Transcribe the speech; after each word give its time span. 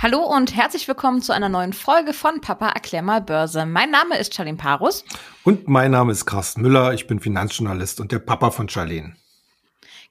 Hallo 0.00 0.20
und 0.20 0.54
herzlich 0.54 0.86
willkommen 0.86 1.22
zu 1.22 1.32
einer 1.32 1.48
neuen 1.48 1.72
Folge 1.72 2.12
von 2.12 2.40
Papa 2.40 2.68
erklär 2.68 3.02
mal 3.02 3.20
Börse. 3.20 3.66
Mein 3.66 3.90
Name 3.90 4.16
ist 4.16 4.32
Charlene 4.32 4.56
Parus. 4.56 5.04
Und 5.42 5.66
mein 5.66 5.90
Name 5.90 6.12
ist 6.12 6.24
Carsten 6.24 6.62
Müller. 6.62 6.92
Ich 6.92 7.08
bin 7.08 7.18
Finanzjournalist 7.18 7.98
und 7.98 8.12
der 8.12 8.20
Papa 8.20 8.52
von 8.52 8.68
Charlene. 8.68 9.16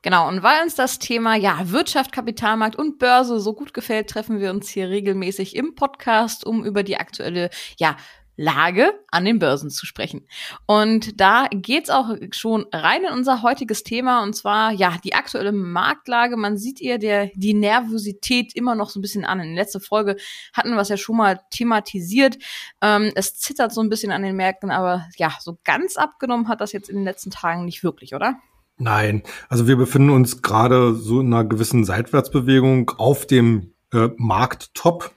Genau, 0.02 0.28
und 0.28 0.44
weil 0.44 0.62
uns 0.62 0.76
das 0.76 1.00
Thema 1.00 1.36
ja, 1.36 1.72
Wirtschaft, 1.72 2.12
Kapitalmarkt 2.12 2.76
und 2.76 3.00
Börse 3.00 3.40
so 3.40 3.54
gut 3.54 3.74
gefällt, 3.74 4.10
treffen 4.10 4.42
wir 4.42 4.52
uns 4.52 4.68
hier 4.68 4.90
regelmäßig 4.90 5.56
im 5.56 5.74
Podcast, 5.74 6.46
um 6.46 6.66
über 6.66 6.84
die 6.84 6.98
aktuelle 6.98 7.50
ja, 7.78 7.96
Lage 8.38 8.94
an 9.10 9.26
den 9.26 9.40
Börsen 9.40 9.70
zu 9.70 9.86
sprechen. 9.86 10.28
Und 10.68 11.20
da 11.20 11.48
geht's 11.52 11.90
auch 11.90 12.16
schon 12.32 12.68
rein 12.72 13.04
in 13.04 13.14
unser 13.14 13.42
heutiges 13.42 13.84
Thema 13.84 14.24
und 14.24 14.36
zwar 14.36 14.72
ja 14.72 14.96
die 15.04 15.16
aktuelle 15.16 15.52
Marktlage. 15.52 16.38
Man 16.38 16.58
sieht 16.58 16.80
ihr 16.80 17.00
der 17.00 17.32
die 17.34 17.56
Nervosität 17.56 18.56
immer 18.56 18.76
noch 18.76 18.92
so 18.92 19.00
ein 19.00 19.02
bisschen 19.02 19.26
an. 19.26 19.40
In 19.40 19.56
der 19.56 19.64
letzten 19.64 19.82
Folge 19.82 20.18
hatten 20.54 20.74
wir 20.74 20.82
es 20.82 20.90
ja 20.90 20.98
schon 20.98 21.18
mal 21.18 21.40
thematisiert. 21.50 22.38
Ähm, 22.82 23.12
es 23.16 23.36
zittert 23.36 23.74
so 23.74 23.82
ein 23.82 23.90
bisschen 23.90 24.12
an 24.12 24.22
den 24.22 24.36
Märkten, 24.36 24.70
aber 24.70 25.08
ja 25.18 25.34
so 25.40 25.58
ganz 25.64 25.98
abgenommen 25.98 26.48
hat 26.48 26.62
das 26.62 26.72
jetzt 26.72 26.90
in 26.90 26.96
den 26.96 27.06
letzten 27.06 27.32
Tagen 27.32 27.66
nicht 27.66 27.84
wirklich, 27.84 28.14
oder? 28.14 28.38
Nein, 28.78 29.24
also 29.50 29.68
wir 29.68 29.76
befinden 29.76 30.12
uns 30.12 30.44
gerade 30.44 30.94
so 30.94 31.22
in 31.22 31.34
einer 31.34 31.44
gewissen 31.44 31.84
Seitwärtsbewegung 31.84 32.92
auf 32.98 33.26
dem 33.26 33.74
äh, 33.92 34.10
Markttop 34.18 35.12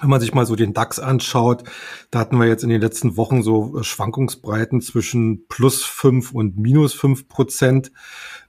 wenn 0.00 0.10
man 0.10 0.20
sich 0.20 0.34
mal 0.34 0.46
so 0.46 0.56
den 0.56 0.74
DAX 0.74 0.98
anschaut, 0.98 1.64
da 2.10 2.18
hatten 2.18 2.38
wir 2.38 2.46
jetzt 2.46 2.64
in 2.64 2.70
den 2.70 2.80
letzten 2.80 3.16
Wochen 3.16 3.42
so 3.42 3.78
äh, 3.78 3.84
Schwankungsbreiten 3.84 4.80
zwischen 4.80 5.46
plus 5.48 5.84
fünf 5.84 6.32
und 6.32 6.58
minus 6.58 6.94
fünf 6.94 7.28
Prozent, 7.28 7.92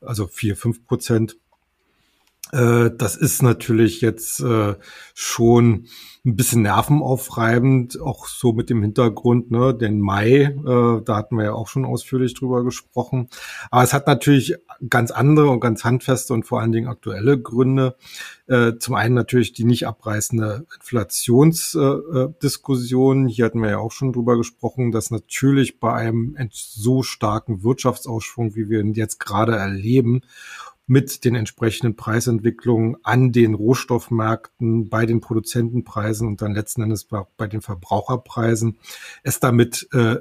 also 0.01 0.27
vier, 0.27 0.55
fünf 0.55 0.85
Prozent. 0.85 1.37
Äh, 2.51 2.89
das 2.95 3.15
ist 3.15 3.43
natürlich 3.43 4.01
jetzt 4.01 4.41
äh, 4.41 4.75
schon 5.13 5.87
ein 6.25 6.35
bisschen 6.35 6.63
nervenaufreibend, 6.63 8.01
auch 8.01 8.27
so 8.27 8.51
mit 8.51 8.69
dem 8.69 8.81
Hintergrund, 8.81 9.49
ne, 9.49 9.73
den 9.73 10.01
Mai, 10.01 10.41
äh, 10.41 11.01
da 11.01 11.15
hatten 11.15 11.37
wir 11.37 11.45
ja 11.45 11.53
auch 11.53 11.69
schon 11.69 11.85
ausführlich 11.85 12.33
drüber 12.33 12.65
gesprochen. 12.65 13.29
Aber 13.71 13.83
es 13.83 13.93
hat 13.93 14.07
natürlich 14.07 14.55
ganz 14.89 15.11
andere 15.11 15.49
und 15.49 15.61
ganz 15.61 15.85
handfeste 15.85 16.33
und 16.33 16.43
vor 16.43 16.59
allen 16.59 16.73
Dingen 16.73 16.89
aktuelle 16.89 17.39
Gründe. 17.39 17.95
Zum 18.79 18.95
einen 18.95 19.13
natürlich 19.13 19.51
die 19.51 19.65
nicht 19.65 19.87
abreißende 19.87 20.65
Inflationsdiskussion. 20.77 23.27
Hier 23.27 23.43
hatten 23.43 23.61
wir 23.61 23.71
ja 23.71 23.79
auch 23.79 23.91
schon 23.91 24.13
drüber 24.13 24.37
gesprochen, 24.37 24.93
dass 24.93 25.11
natürlich 25.11 25.81
bei 25.81 25.91
einem 25.91 26.37
so 26.51 27.03
starken 27.03 27.61
Wirtschaftsausschwung, 27.63 28.55
wie 28.55 28.69
wir 28.69 28.79
ihn 28.79 28.93
jetzt 28.93 29.19
gerade 29.19 29.57
erleben, 29.57 30.21
mit 30.87 31.25
den 31.25 31.35
entsprechenden 31.35 31.95
Preisentwicklungen 31.95 32.97
an 33.03 33.31
den 33.31 33.53
Rohstoffmärkten, 33.53 34.89
bei 34.89 35.05
den 35.05 35.21
Produzentenpreisen 35.21 36.27
und 36.27 36.41
dann 36.41 36.55
letzten 36.55 36.81
Endes 36.81 37.05
bei 37.05 37.47
den 37.47 37.61
Verbraucherpreisen 37.61 38.79
es 39.23 39.39
damit 39.39 39.87
äh, 39.93 40.17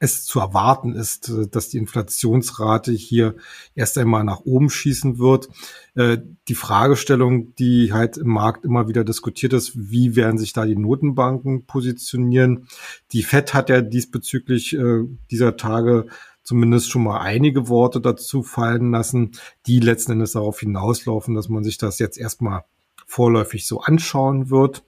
es 0.00 0.24
zu 0.24 0.40
erwarten 0.40 0.94
ist, 0.94 1.28
äh, 1.28 1.48
dass 1.48 1.68
die 1.68 1.78
Inflationsrate 1.78 2.92
hier 2.92 3.36
erst 3.74 3.98
einmal 3.98 4.24
nach 4.24 4.40
oben 4.40 4.70
schießen 4.70 5.18
wird. 5.18 5.48
Äh, 5.94 6.18
die 6.48 6.54
Fragestellung, 6.54 7.54
die 7.56 7.92
halt 7.92 8.16
im 8.16 8.28
Markt 8.28 8.64
immer 8.64 8.88
wieder 8.88 9.04
diskutiert 9.04 9.52
ist, 9.52 9.72
wie 9.74 10.16
werden 10.16 10.38
sich 10.38 10.52
da 10.52 10.64
die 10.64 10.76
Notenbanken 10.76 11.66
positionieren? 11.66 12.68
Die 13.12 13.22
Fed 13.22 13.54
hat 13.54 13.70
ja 13.70 13.80
diesbezüglich 13.80 14.74
äh, 14.74 15.04
dieser 15.30 15.56
Tage 15.56 16.06
zumindest 16.48 16.90
schon 16.90 17.02
mal 17.02 17.20
einige 17.20 17.68
Worte 17.68 18.00
dazu 18.00 18.42
fallen 18.42 18.90
lassen, 18.90 19.32
die 19.66 19.80
letzten 19.80 20.12
Endes 20.12 20.32
darauf 20.32 20.60
hinauslaufen, 20.60 21.34
dass 21.34 21.50
man 21.50 21.62
sich 21.62 21.76
das 21.76 21.98
jetzt 21.98 22.16
erstmal 22.16 22.64
vorläufig 23.06 23.66
so 23.66 23.82
anschauen 23.82 24.48
wird. 24.48 24.82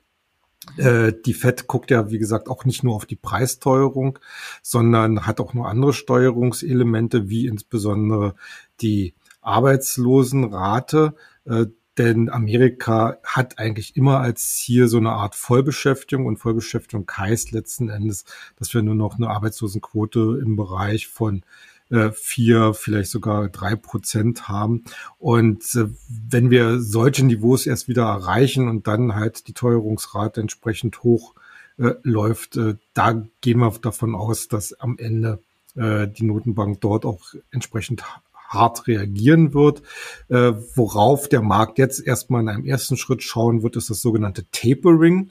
Äh, 0.79 1.13
die 1.27 1.35
FED 1.35 1.67
guckt 1.67 1.91
ja, 1.91 2.11
wie 2.11 2.19
gesagt, 2.19 2.49
auch 2.49 2.65
nicht 2.65 2.83
nur 2.83 2.95
auf 2.95 3.05
die 3.05 3.17
Preissteuerung, 3.17 4.19
sondern 4.63 5.27
hat 5.27 5.39
auch 5.39 5.53
nur 5.53 5.69
andere 5.69 5.93
Steuerungselemente, 5.93 7.29
wie 7.29 7.47
insbesondere 7.47 8.37
die 8.81 9.13
Arbeitslosenrate. 9.43 11.15
Äh, 11.45 11.67
denn 12.01 12.31
Amerika 12.31 13.19
hat 13.25 13.59
eigentlich 13.59 13.95
immer 13.95 14.21
als 14.21 14.55
Ziel 14.57 14.89
so 14.89 14.97
eine 14.97 15.13
Art 15.13 15.35
Vollbeschäftigung 15.35 16.25
und 16.25 16.39
Vollbeschäftigung 16.39 17.11
heißt 17.11 17.53
letzten 17.53 17.91
Endes, 17.91 18.25
dass 18.57 18.73
wir 18.73 18.81
nur 18.81 18.95
noch 18.95 19.17
eine 19.17 19.29
Arbeitslosenquote 19.29 20.41
im 20.43 20.57
Bereich 20.57 21.09
von 21.09 21.43
äh, 21.91 22.11
vier, 22.13 22.73
vielleicht 22.73 23.11
sogar 23.11 23.51
drei 23.51 23.77
Prozent 23.77 24.49
haben. 24.49 24.85
Und 25.19 25.63
äh, 25.75 25.89
wenn 26.09 26.49
wir 26.49 26.81
solche 26.81 27.27
Niveaus 27.27 27.67
erst 27.67 27.87
wieder 27.87 28.05
erreichen 28.05 28.69
und 28.69 28.87
dann 28.87 29.15
halt 29.15 29.47
die 29.47 29.53
Teuerungsrate 29.53 30.41
entsprechend 30.41 31.03
hoch 31.03 31.35
äh, 31.77 31.93
läuft, 32.03 32.59
da 32.95 33.27
gehen 33.43 33.59
wir 33.59 33.73
davon 33.83 34.15
aus, 34.15 34.49
dass 34.49 34.73
am 34.73 34.97
Ende 34.99 35.41
die 35.77 36.25
Notenbank 36.25 36.81
dort 36.81 37.05
auch 37.05 37.33
entsprechend 37.53 38.03
hart 38.51 38.87
reagieren 38.87 39.55
wird. 39.55 39.83
Äh, 40.29 40.53
worauf 40.75 41.29
der 41.29 41.41
Markt 41.41 41.79
jetzt 41.79 42.07
erstmal 42.07 42.43
in 42.43 42.49
einem 42.49 42.67
ersten 42.67 42.97
Schritt 42.97 43.23
schauen 43.23 43.63
wird, 43.63 43.77
ist 43.77 43.89
das 43.89 44.03
sogenannte 44.03 44.45
Tapering. 44.51 45.31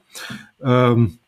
Ähm, 0.63 1.19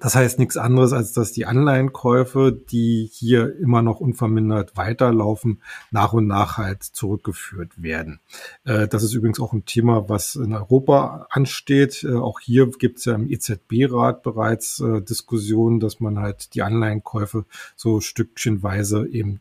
das 0.00 0.14
heißt 0.14 0.38
nichts 0.38 0.56
anderes, 0.56 0.92
als 0.92 1.12
dass 1.12 1.32
die 1.32 1.44
Anleihenkäufe, 1.44 2.52
die 2.52 3.10
hier 3.12 3.58
immer 3.58 3.82
noch 3.82 3.98
unvermindert 3.98 4.76
weiterlaufen, 4.76 5.60
nach 5.90 6.12
und 6.12 6.28
nach 6.28 6.56
halt 6.56 6.84
zurückgeführt 6.84 7.82
werden. 7.82 8.20
Äh, 8.64 8.86
das 8.86 9.02
ist 9.02 9.14
übrigens 9.14 9.40
auch 9.40 9.52
ein 9.52 9.64
Thema, 9.64 10.08
was 10.08 10.36
in 10.36 10.52
Europa 10.52 11.26
ansteht. 11.30 12.04
Äh, 12.04 12.14
auch 12.14 12.38
hier 12.38 12.70
gibt 12.70 13.00
es 13.00 13.06
ja 13.06 13.16
im 13.16 13.28
EZB-Rat 13.28 14.22
bereits 14.22 14.78
äh, 14.78 15.02
Diskussionen, 15.02 15.80
dass 15.80 15.98
man 15.98 16.20
halt 16.20 16.54
die 16.54 16.62
Anleihenkäufe 16.62 17.44
so 17.74 18.00
stückchenweise 18.00 19.08
eben 19.08 19.40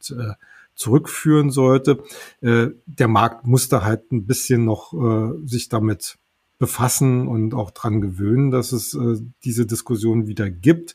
zurückführen 0.77 1.49
sollte. 1.51 2.03
Äh, 2.41 2.67
der 2.85 3.07
Markt 3.07 3.45
musste 3.45 3.83
halt 3.83 4.11
ein 4.11 4.25
bisschen 4.25 4.63
noch 4.63 4.93
äh, 4.93 5.45
sich 5.45 5.67
damit 5.67 6.17
befassen 6.59 7.27
und 7.27 7.53
auch 7.53 7.71
dran 7.71 8.01
gewöhnen, 8.01 8.51
dass 8.51 8.71
es 8.71 8.93
äh, 8.93 9.17
diese 9.43 9.65
Diskussion 9.65 10.27
wieder 10.27 10.49
gibt. 10.49 10.93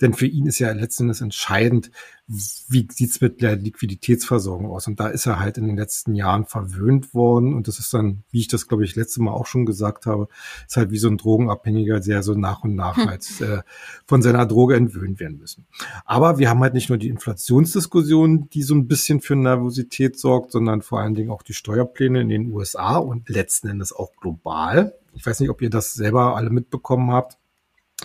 Denn 0.00 0.14
für 0.14 0.26
ihn 0.26 0.46
ist 0.46 0.58
ja 0.58 0.72
letzten 0.72 1.04
Endes 1.04 1.20
entscheidend, 1.20 1.90
wie 2.26 2.88
sieht's 2.90 3.20
mit 3.20 3.42
der 3.42 3.56
Liquiditätsversorgung 3.56 4.70
aus? 4.70 4.86
Und 4.86 4.98
da 4.98 5.08
ist 5.08 5.26
er 5.26 5.40
halt 5.40 5.58
in 5.58 5.66
den 5.66 5.76
letzten 5.76 6.14
Jahren 6.14 6.46
verwöhnt 6.46 7.12
worden. 7.12 7.52
Und 7.52 7.68
das 7.68 7.78
ist 7.78 7.92
dann, 7.92 8.24
wie 8.30 8.40
ich 8.40 8.48
das, 8.48 8.66
glaube 8.66 8.84
ich, 8.84 8.96
letzte 8.96 9.20
Mal 9.20 9.32
auch 9.32 9.44
schon 9.46 9.66
gesagt 9.66 10.06
habe, 10.06 10.28
ist 10.66 10.76
halt 10.78 10.90
wie 10.90 10.98
so 10.98 11.08
ein 11.08 11.18
Drogenabhängiger, 11.18 12.00
der 12.00 12.22
so 12.22 12.32
nach 12.34 12.64
und 12.64 12.74
nach 12.74 12.96
halt 12.96 13.28
äh, 13.42 13.60
von 14.06 14.22
seiner 14.22 14.46
Droge 14.46 14.74
entwöhnt 14.74 15.20
werden 15.20 15.38
müssen. 15.38 15.66
Aber 16.06 16.38
wir 16.38 16.48
haben 16.48 16.60
halt 16.60 16.72
nicht 16.72 16.88
nur 16.88 16.96
die 16.96 17.08
Inflationsdiskussion, 17.08 18.48
die 18.48 18.62
so 18.62 18.74
ein 18.74 18.88
bisschen 18.88 19.20
für 19.20 19.36
Nervosität 19.36 20.18
sorgt, 20.18 20.52
sondern 20.52 20.80
vor 20.80 21.00
allen 21.00 21.14
Dingen 21.14 21.30
auch 21.30 21.42
die 21.42 21.54
Steuerpläne 21.54 22.22
in 22.22 22.30
den 22.30 22.52
USA 22.52 22.96
und 22.96 23.28
letzten 23.28 23.68
Endes 23.68 23.92
auch 23.92 24.16
global. 24.16 24.93
Ich 25.14 25.24
weiß 25.24 25.40
nicht, 25.40 25.50
ob 25.50 25.62
ihr 25.62 25.70
das 25.70 25.94
selber 25.94 26.36
alle 26.36 26.50
mitbekommen 26.50 27.10
habt. 27.10 27.38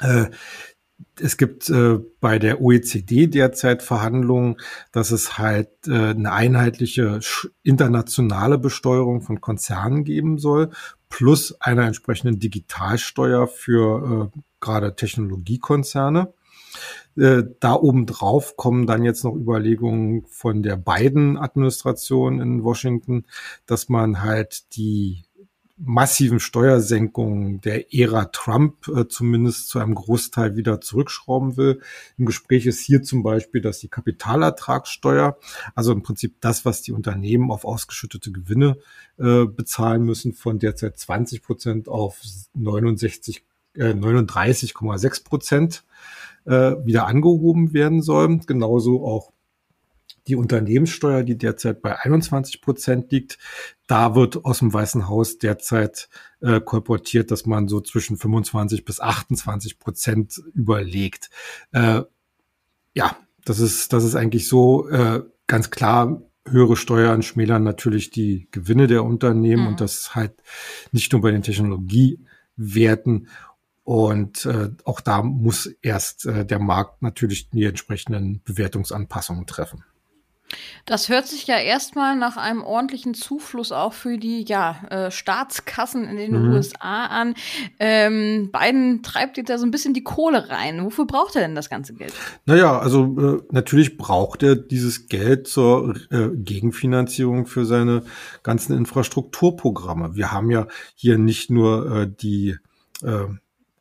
Äh, 0.01 0.25
es 1.19 1.37
gibt 1.37 1.69
äh, 1.69 1.99
bei 2.19 2.39
der 2.39 2.61
OECD 2.61 3.27
derzeit 3.27 3.83
Verhandlungen, 3.83 4.57
dass 4.91 5.11
es 5.11 5.37
halt 5.37 5.69
äh, 5.87 6.09
eine 6.09 6.31
einheitliche 6.31 7.19
internationale 7.63 8.57
Besteuerung 8.57 9.21
von 9.21 9.39
Konzernen 9.39 10.03
geben 10.03 10.37
soll, 10.37 10.71
plus 11.07 11.59
einer 11.61 11.85
entsprechenden 11.85 12.39
Digitalsteuer 12.39 13.47
für 13.47 14.31
gerade 14.59 14.95
Technologiekonzerne. 14.95 16.33
Äh, 17.17 17.43
da 17.59 17.73
obendrauf 17.73 18.55
kommen 18.55 18.87
dann 18.87 19.03
jetzt 19.03 19.23
noch 19.23 19.35
Überlegungen 19.35 20.25
von 20.27 20.63
der 20.63 20.77
beiden 20.77 21.37
Administration 21.37 22.39
in 22.39 22.63
Washington, 22.63 23.25
dass 23.65 23.89
man 23.89 24.21
halt 24.21 24.75
die 24.75 25.23
massiven 25.79 26.39
Steuersenkungen 26.39 27.61
der 27.61 27.93
Ära 27.93 28.25
Trump 28.25 28.87
äh, 28.89 29.07
zumindest 29.07 29.69
zu 29.69 29.79
einem 29.79 29.95
Großteil 29.95 30.55
wieder 30.55 30.81
zurückschrauben 30.81 31.55
will. 31.57 31.81
Im 32.17 32.25
Gespräch 32.25 32.65
ist 32.65 32.81
hier 32.81 33.01
zum 33.01 33.23
Beispiel, 33.23 33.61
dass 33.61 33.79
die 33.79 33.87
Kapitalertragssteuer, 33.87 35.37
also 35.75 35.93
im 35.93 36.03
Prinzip 36.03 36.35
das, 36.41 36.65
was 36.65 36.81
die 36.81 36.91
Unternehmen 36.91 37.49
auf 37.49 37.63
ausgeschüttete 37.63 38.31
Gewinne 38.31 38.77
äh, 39.17 39.45
bezahlen 39.45 40.03
müssen, 40.03 40.33
von 40.33 40.59
derzeit 40.59 40.97
20 40.97 41.41
Prozent 41.41 41.87
auf 41.87 42.19
69, 42.55 43.43
äh, 43.75 43.93
39,6 43.93 45.23
Prozent 45.23 45.83
äh, 46.45 46.75
wieder 46.83 47.07
angehoben 47.07 47.73
werden 47.73 48.01
soll. 48.01 48.39
Genauso 48.45 49.05
auch 49.05 49.31
die 50.27 50.35
Unternehmenssteuer, 50.35 51.23
die 51.23 51.37
derzeit 51.37 51.81
bei 51.81 51.99
21 51.99 52.61
Prozent 52.61 53.11
liegt. 53.11 53.37
Da 53.87 54.15
wird 54.15 54.45
aus 54.45 54.59
dem 54.59 54.73
Weißen 54.73 55.07
Haus 55.07 55.37
derzeit 55.37 56.09
äh, 56.41 56.61
kolportiert, 56.61 57.31
dass 57.31 57.45
man 57.45 57.67
so 57.67 57.81
zwischen 57.81 58.17
25 58.17 58.85
bis 58.85 58.99
28 58.99 59.79
Prozent 59.79 60.41
überlegt. 60.53 61.29
Äh, 61.71 62.01
ja, 62.93 63.17
das 63.45 63.59
ist, 63.59 63.93
das 63.93 64.03
ist 64.03 64.15
eigentlich 64.15 64.47
so 64.47 64.87
äh, 64.89 65.23
ganz 65.47 65.71
klar. 65.71 66.21
Höhere 66.47 66.75
Steuern 66.75 67.21
schmälern 67.21 67.63
natürlich 67.63 68.09
die 68.09 68.47
Gewinne 68.51 68.87
der 68.87 69.03
Unternehmen 69.03 69.63
mhm. 69.63 69.67
und 69.69 69.81
das 69.81 70.15
halt 70.15 70.33
nicht 70.91 71.11
nur 71.11 71.21
bei 71.21 71.31
den 71.31 71.43
Technologie 71.43 72.19
werten. 72.55 73.27
Und 73.83 74.45
äh, 74.45 74.69
auch 74.85 75.01
da 75.01 75.23
muss 75.23 75.65
erst 75.81 76.27
äh, 76.27 76.45
der 76.45 76.59
Markt 76.59 77.01
natürlich 77.01 77.49
die 77.49 77.63
entsprechenden 77.63 78.41
Bewertungsanpassungen 78.43 79.47
treffen. 79.47 79.83
Das 80.85 81.09
hört 81.09 81.27
sich 81.27 81.45
ja 81.47 81.57
erstmal 81.57 82.15
nach 82.15 82.37
einem 82.37 82.63
ordentlichen 82.63 83.13
Zufluss 83.13 83.71
auch 83.71 83.93
für 83.93 84.17
die 84.17 84.43
ja, 84.47 84.81
äh, 84.89 85.11
Staatskassen 85.11 86.05
in 86.05 86.17
den 86.17 86.47
mhm. 86.47 86.53
USA 86.53 87.05
an. 87.05 87.35
Ähm, 87.79 88.49
Biden 88.51 89.03
treibt 89.03 89.37
jetzt 89.37 89.49
da 89.49 89.57
so 89.57 89.65
ein 89.65 89.71
bisschen 89.71 89.93
die 89.93 90.03
Kohle 90.03 90.49
rein. 90.49 90.83
Wofür 90.83 91.05
braucht 91.05 91.35
er 91.35 91.41
denn 91.41 91.55
das 91.55 91.69
ganze 91.69 91.93
Geld? 91.93 92.13
Naja, 92.45 92.79
also 92.79 93.15
äh, 93.19 93.41
natürlich 93.51 93.97
braucht 93.97 94.41
er 94.43 94.55
dieses 94.55 95.07
Geld 95.07 95.47
zur 95.47 95.95
äh, 96.09 96.29
Gegenfinanzierung 96.33 97.45
für 97.45 97.65
seine 97.65 98.03
ganzen 98.43 98.75
Infrastrukturprogramme. 98.75 100.15
Wir 100.15 100.31
haben 100.31 100.49
ja 100.49 100.67
hier 100.95 101.17
nicht 101.17 101.51
nur 101.51 101.91
äh, 101.95 102.07
die 102.09 102.57
äh, 103.03 103.25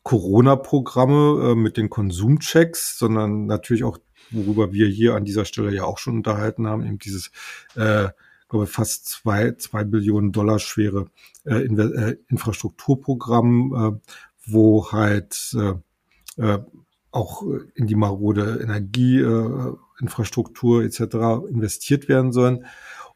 Corona-Programme 0.02 1.50
äh, 1.50 1.54
mit 1.54 1.76
den 1.76 1.90
Konsumchecks, 1.90 2.98
sondern 2.98 3.46
natürlich 3.46 3.84
auch 3.84 3.98
worüber 4.30 4.72
wir 4.72 4.86
hier 4.86 5.14
an 5.14 5.24
dieser 5.24 5.44
Stelle 5.44 5.74
ja 5.74 5.84
auch 5.84 5.98
schon 5.98 6.16
unterhalten 6.16 6.66
haben, 6.66 6.84
eben 6.84 6.98
dieses, 6.98 7.30
äh, 7.74 8.08
glaube 8.48 8.66
fast 8.66 9.06
zwei, 9.06 9.52
zwei 9.52 9.84
Billionen 9.84 10.32
Dollar 10.32 10.58
schwere 10.58 11.06
äh, 11.44 11.64
In 11.64 11.78
äh, 11.78 12.16
Infrastrukturprogramm, 12.28 13.74
äh, 13.74 13.92
wo 14.46 14.90
halt 14.92 15.54
äh, 15.54 15.74
äh, 16.42 16.58
auch 17.10 17.42
in 17.74 17.86
die 17.86 17.94
marode 17.94 18.60
Energieinfrastruktur 18.62 20.82
äh, 20.82 20.86
etc. 20.86 21.00
investiert 21.50 22.08
werden 22.08 22.32
sollen. 22.32 22.64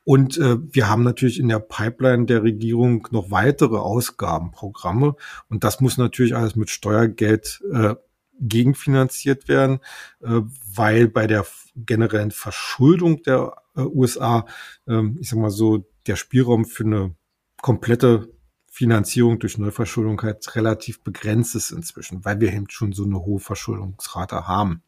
Und 0.05 0.37
äh, 0.39 0.57
wir 0.61 0.89
haben 0.89 1.05
natürlich 1.05 1.39
in 1.39 1.47
der 1.49 1.61
Pipeline 1.61 2.27
der 2.27 2.43
Regierung 2.43 3.07
noch 3.13 3.31
weitere 3.31 3.77
Ausgabenprogramme. 3.77 5.15
Und 5.49 5.63
das 5.63 5.81
muss 5.81 5.97
natürlich 5.97 6.35
alles 6.35 6.57
mit 6.57 6.71
Steuergeld 6.71 7.63
äh, 7.73 7.95
gegenfinanziert 8.43 9.49
werden, 9.49 9.81
äh, 10.21 10.41
weil 10.75 11.09
bei 11.09 11.27
der 11.27 11.47
generellen 11.77 12.31
Verschuldung 12.31 13.23
der 13.23 13.57
äh, 13.77 13.81
USA, 13.81 14.47
äh, 14.87 15.03
ich 15.21 15.31
sag 15.31 15.39
mal 15.39 15.51
so, 15.51 15.87
der 16.07 16.17
Spielraum 16.17 16.65
für 16.65 16.85
eine 16.85 17.15
komplette 17.61 18.29
Finanzierung 18.67 19.39
durch 19.39 19.59
Neuverschuldung 19.59 20.21
halt 20.23 20.57
relativ 20.57 21.03
begrenzt 21.03 21.55
ist 21.55 21.71
inzwischen, 21.71 22.25
weil 22.25 22.41
wir 22.41 22.53
eben 22.53 22.69
schon 22.69 22.93
so 22.93 23.05
eine 23.05 23.21
hohe 23.21 23.41
Verschuldungsrate 23.41 24.49
haben. 24.49 24.83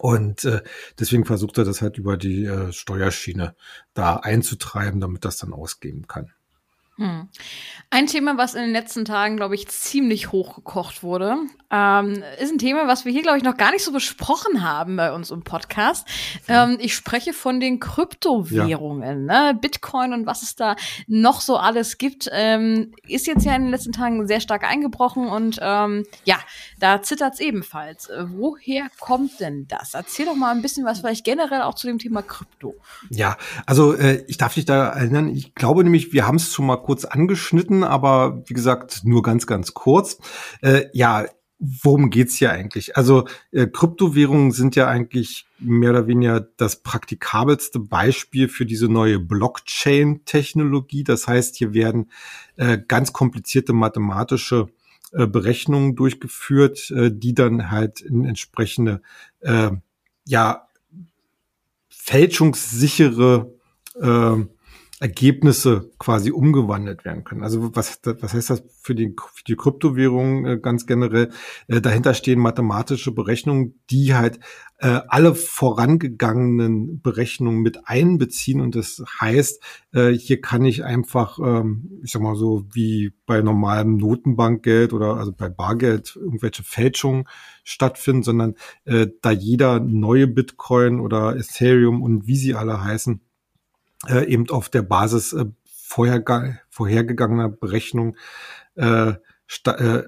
Und 0.00 0.44
äh, 0.44 0.62
deswegen 0.98 1.24
versucht 1.24 1.58
er 1.58 1.64
das 1.64 1.82
halt 1.82 1.98
über 1.98 2.16
die 2.16 2.44
äh, 2.46 2.72
Steuerschiene 2.72 3.54
da 3.92 4.16
einzutreiben, 4.16 5.00
damit 5.00 5.24
das 5.24 5.36
dann 5.36 5.52
ausgeben 5.52 6.06
kann. 6.06 6.32
Hm. 7.02 7.28
Ein 7.90 8.06
Thema, 8.06 8.38
was 8.38 8.54
in 8.54 8.62
den 8.62 8.72
letzten 8.72 9.04
Tagen, 9.04 9.36
glaube 9.36 9.54
ich, 9.54 9.68
ziemlich 9.68 10.32
hochgekocht 10.32 11.02
wurde, 11.02 11.36
ähm, 11.70 12.22
ist 12.38 12.52
ein 12.52 12.58
Thema, 12.58 12.86
was 12.86 13.04
wir 13.04 13.12
hier, 13.12 13.22
glaube 13.22 13.38
ich, 13.38 13.44
noch 13.44 13.56
gar 13.56 13.72
nicht 13.72 13.82
so 13.82 13.92
besprochen 13.92 14.62
haben 14.62 14.96
bei 14.96 15.12
uns 15.12 15.30
im 15.30 15.42
Podcast. 15.42 16.06
Ähm, 16.48 16.76
ich 16.80 16.94
spreche 16.94 17.32
von 17.32 17.60
den 17.60 17.80
Kryptowährungen, 17.80 19.26
ja. 19.26 19.52
ne? 19.52 19.58
Bitcoin 19.58 20.12
und 20.12 20.26
was 20.26 20.42
es 20.42 20.54
da 20.54 20.76
noch 21.06 21.40
so 21.40 21.56
alles 21.56 21.96
gibt, 21.96 22.28
ähm, 22.30 22.92
ist 23.06 23.26
jetzt 23.26 23.46
ja 23.46 23.54
in 23.56 23.62
den 23.62 23.70
letzten 23.70 23.92
Tagen 23.92 24.26
sehr 24.26 24.40
stark 24.40 24.64
eingebrochen 24.64 25.28
und 25.28 25.58
ähm, 25.62 26.04
ja, 26.24 26.38
da 26.78 27.00
zittert 27.00 27.34
es 27.34 27.40
ebenfalls. 27.40 28.10
Woher 28.26 28.88
kommt 29.00 29.40
denn 29.40 29.66
das? 29.68 29.94
Erzähl 29.94 30.26
doch 30.26 30.36
mal 30.36 30.50
ein 30.50 30.62
bisschen 30.62 30.84
was 30.84 31.00
vielleicht 31.00 31.24
generell 31.24 31.62
auch 31.62 31.74
zu 31.74 31.86
dem 31.86 31.98
Thema 31.98 32.20
Krypto. 32.20 32.74
Ja, 33.08 33.38
also 33.64 33.94
äh, 33.94 34.24
ich 34.28 34.36
darf 34.36 34.54
dich 34.54 34.66
da 34.66 34.88
erinnern, 34.88 35.28
ich 35.28 35.54
glaube 35.54 35.84
nämlich, 35.84 36.12
wir 36.12 36.26
haben 36.26 36.36
es 36.36 36.52
schon 36.52 36.66
mal 36.66 36.76
kurz 36.76 36.91
angeschnitten, 37.04 37.84
aber 37.84 38.42
wie 38.46 38.54
gesagt, 38.54 39.02
nur 39.04 39.22
ganz, 39.22 39.46
ganz 39.46 39.74
kurz. 39.74 40.18
Äh, 40.60 40.86
ja, 40.92 41.26
worum 41.58 42.10
geht's 42.10 42.36
hier 42.36 42.50
eigentlich? 42.50 42.96
Also 42.96 43.26
äh, 43.52 43.66
Kryptowährungen 43.66 44.50
sind 44.50 44.74
ja 44.74 44.88
eigentlich 44.88 45.46
mehr 45.58 45.90
oder 45.90 46.06
weniger 46.08 46.40
das 46.56 46.82
praktikabelste 46.82 47.78
Beispiel 47.78 48.48
für 48.48 48.66
diese 48.66 48.88
neue 48.88 49.20
Blockchain-Technologie. 49.20 51.04
Das 51.04 51.28
heißt, 51.28 51.56
hier 51.56 51.72
werden 51.72 52.10
äh, 52.56 52.78
ganz 52.86 53.12
komplizierte 53.12 53.72
mathematische 53.72 54.68
äh, 55.12 55.26
Berechnungen 55.26 55.94
durchgeführt, 55.94 56.90
äh, 56.90 57.10
die 57.12 57.34
dann 57.34 57.70
halt 57.70 58.00
in 58.00 58.24
entsprechende 58.24 59.00
äh, 59.40 59.70
ja 60.26 60.66
fälschungssichere 61.88 63.52
äh, 64.00 64.36
Ergebnisse 65.02 65.90
quasi 65.98 66.30
umgewandelt 66.30 67.04
werden 67.04 67.24
können. 67.24 67.42
Also 67.42 67.74
was, 67.74 67.98
was 68.04 68.34
heißt 68.34 68.50
das 68.50 68.62
für 68.80 68.94
die, 68.94 69.16
für 69.34 69.42
die 69.42 69.56
Kryptowährung 69.56 70.46
äh, 70.46 70.58
ganz 70.58 70.86
generell? 70.86 71.30
Äh, 71.66 71.80
dahinter 71.80 72.14
stehen 72.14 72.38
mathematische 72.38 73.10
Berechnungen, 73.10 73.80
die 73.90 74.14
halt 74.14 74.38
äh, 74.78 75.00
alle 75.08 75.34
vorangegangenen 75.34 77.02
Berechnungen 77.02 77.62
mit 77.62 77.88
einbeziehen. 77.88 78.60
Und 78.60 78.76
das 78.76 79.02
heißt, 79.20 79.62
hier 79.92 80.40
kann 80.40 80.64
ich 80.64 80.84
einfach, 80.84 81.38
ähm, 81.38 82.00
ich 82.02 82.12
sag 82.12 82.22
mal 82.22 82.36
so, 82.36 82.64
wie 82.72 83.12
bei 83.26 83.42
normalem 83.42 83.96
Notenbankgeld 83.96 84.92
oder 84.92 85.16
also 85.16 85.32
bei 85.32 85.48
Bargeld 85.48 86.16
irgendwelche 86.16 86.62
Fälschungen 86.62 87.24
stattfinden, 87.62 88.22
sondern 88.22 88.54
da 88.84 89.30
jeder 89.30 89.80
neue 89.80 90.26
Bitcoin 90.26 90.98
oder 90.98 91.36
Ethereum 91.36 92.02
und 92.02 92.26
wie 92.26 92.36
sie 92.36 92.54
alle 92.54 92.82
heißen, 92.82 93.20
äh, 94.08 94.26
eben 94.26 94.48
auf 94.50 94.68
der 94.68 94.82
Basis 94.82 95.32
äh, 95.32 95.46
vorher, 95.64 96.58
vorhergegangener 96.70 97.48
Berechnung 97.48 98.16
äh, 98.74 99.14
äh, 99.66 100.02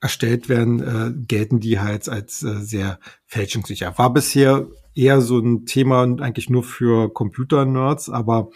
erstellt 0.00 0.48
werden, 0.48 0.80
äh, 0.80 1.12
gelten 1.26 1.60
die 1.60 1.78
halt 1.78 2.08
als 2.08 2.42
äh, 2.42 2.60
sehr 2.60 2.98
fälschungssicher. 3.26 3.98
War 3.98 4.12
bisher 4.12 4.68
eher 4.94 5.20
so 5.20 5.38
ein 5.38 5.66
Thema 5.66 6.02
eigentlich 6.02 6.48
nur 6.48 6.62
für 6.62 7.12
Computer-Nerds, 7.12 8.08
aber 8.08 8.50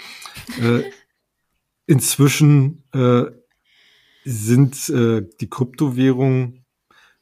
äh, 0.61 0.83
inzwischen 1.87 2.85
äh, 2.93 3.25
sind 4.25 4.89
äh, 4.89 5.23
die 5.41 5.51
Kryptowährungen 5.51 6.65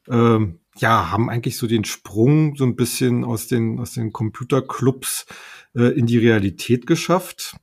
äh, 0.09 0.39
ja 0.79 1.11
haben 1.11 1.31
eigentlich 1.31 1.57
so 1.57 1.67
den 1.67 1.85
Sprung 1.85 2.57
so 2.57 2.65
ein 2.65 2.77
bisschen 2.77 3.25
aus 3.25 3.47
den 3.47 3.79
aus 3.79 3.93
den 3.93 4.13
Computerclubs 4.13 5.27
äh, 5.75 5.85
in 5.99 6.07
die 6.07 6.19
Realität 6.19 6.87
geschafft. 6.87 7.57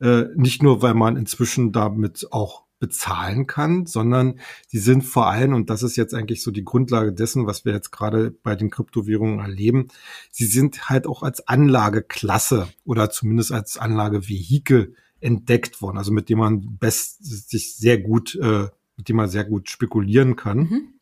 Äh, 0.00 0.24
nicht 0.34 0.62
nur, 0.62 0.82
weil 0.82 0.94
man 0.94 1.16
inzwischen 1.16 1.72
damit 1.72 2.28
auch 2.32 2.64
bezahlen 2.80 3.46
kann, 3.46 3.86
sondern 3.86 4.40
sie 4.66 4.78
sind 4.78 5.02
vor 5.02 5.28
allem, 5.28 5.54
und 5.54 5.70
das 5.70 5.82
ist 5.82 5.96
jetzt 5.96 6.12
eigentlich 6.12 6.42
so 6.42 6.50
die 6.50 6.64
Grundlage 6.64 7.14
dessen, 7.14 7.46
was 7.46 7.64
wir 7.64 7.72
jetzt 7.72 7.92
gerade 7.92 8.30
bei 8.30 8.56
den 8.56 8.68
Kryptowährungen 8.68 9.38
erleben, 9.38 9.88
sie 10.30 10.44
sind 10.44 10.90
halt 10.90 11.06
auch 11.06 11.22
als 11.22 11.48
Anlageklasse 11.48 12.68
oder 12.84 13.08
zumindest 13.10 13.52
als 13.52 13.78
Anlagevehikel 13.78 14.94
entdeckt 15.20 15.80
worden, 15.80 15.96
also 15.96 16.12
mit 16.12 16.28
dem 16.28 16.38
man 16.38 16.76
best 16.76 17.24
sich 17.24 17.74
sehr 17.76 17.98
gut, 17.98 18.34
äh, 18.34 18.68
mit 18.96 19.08
dem 19.08 19.16
man 19.16 19.30
sehr 19.30 19.44
gut 19.44 19.70
spekulieren 19.70 20.36
kann. 20.36 20.58
Mhm. 20.58 20.93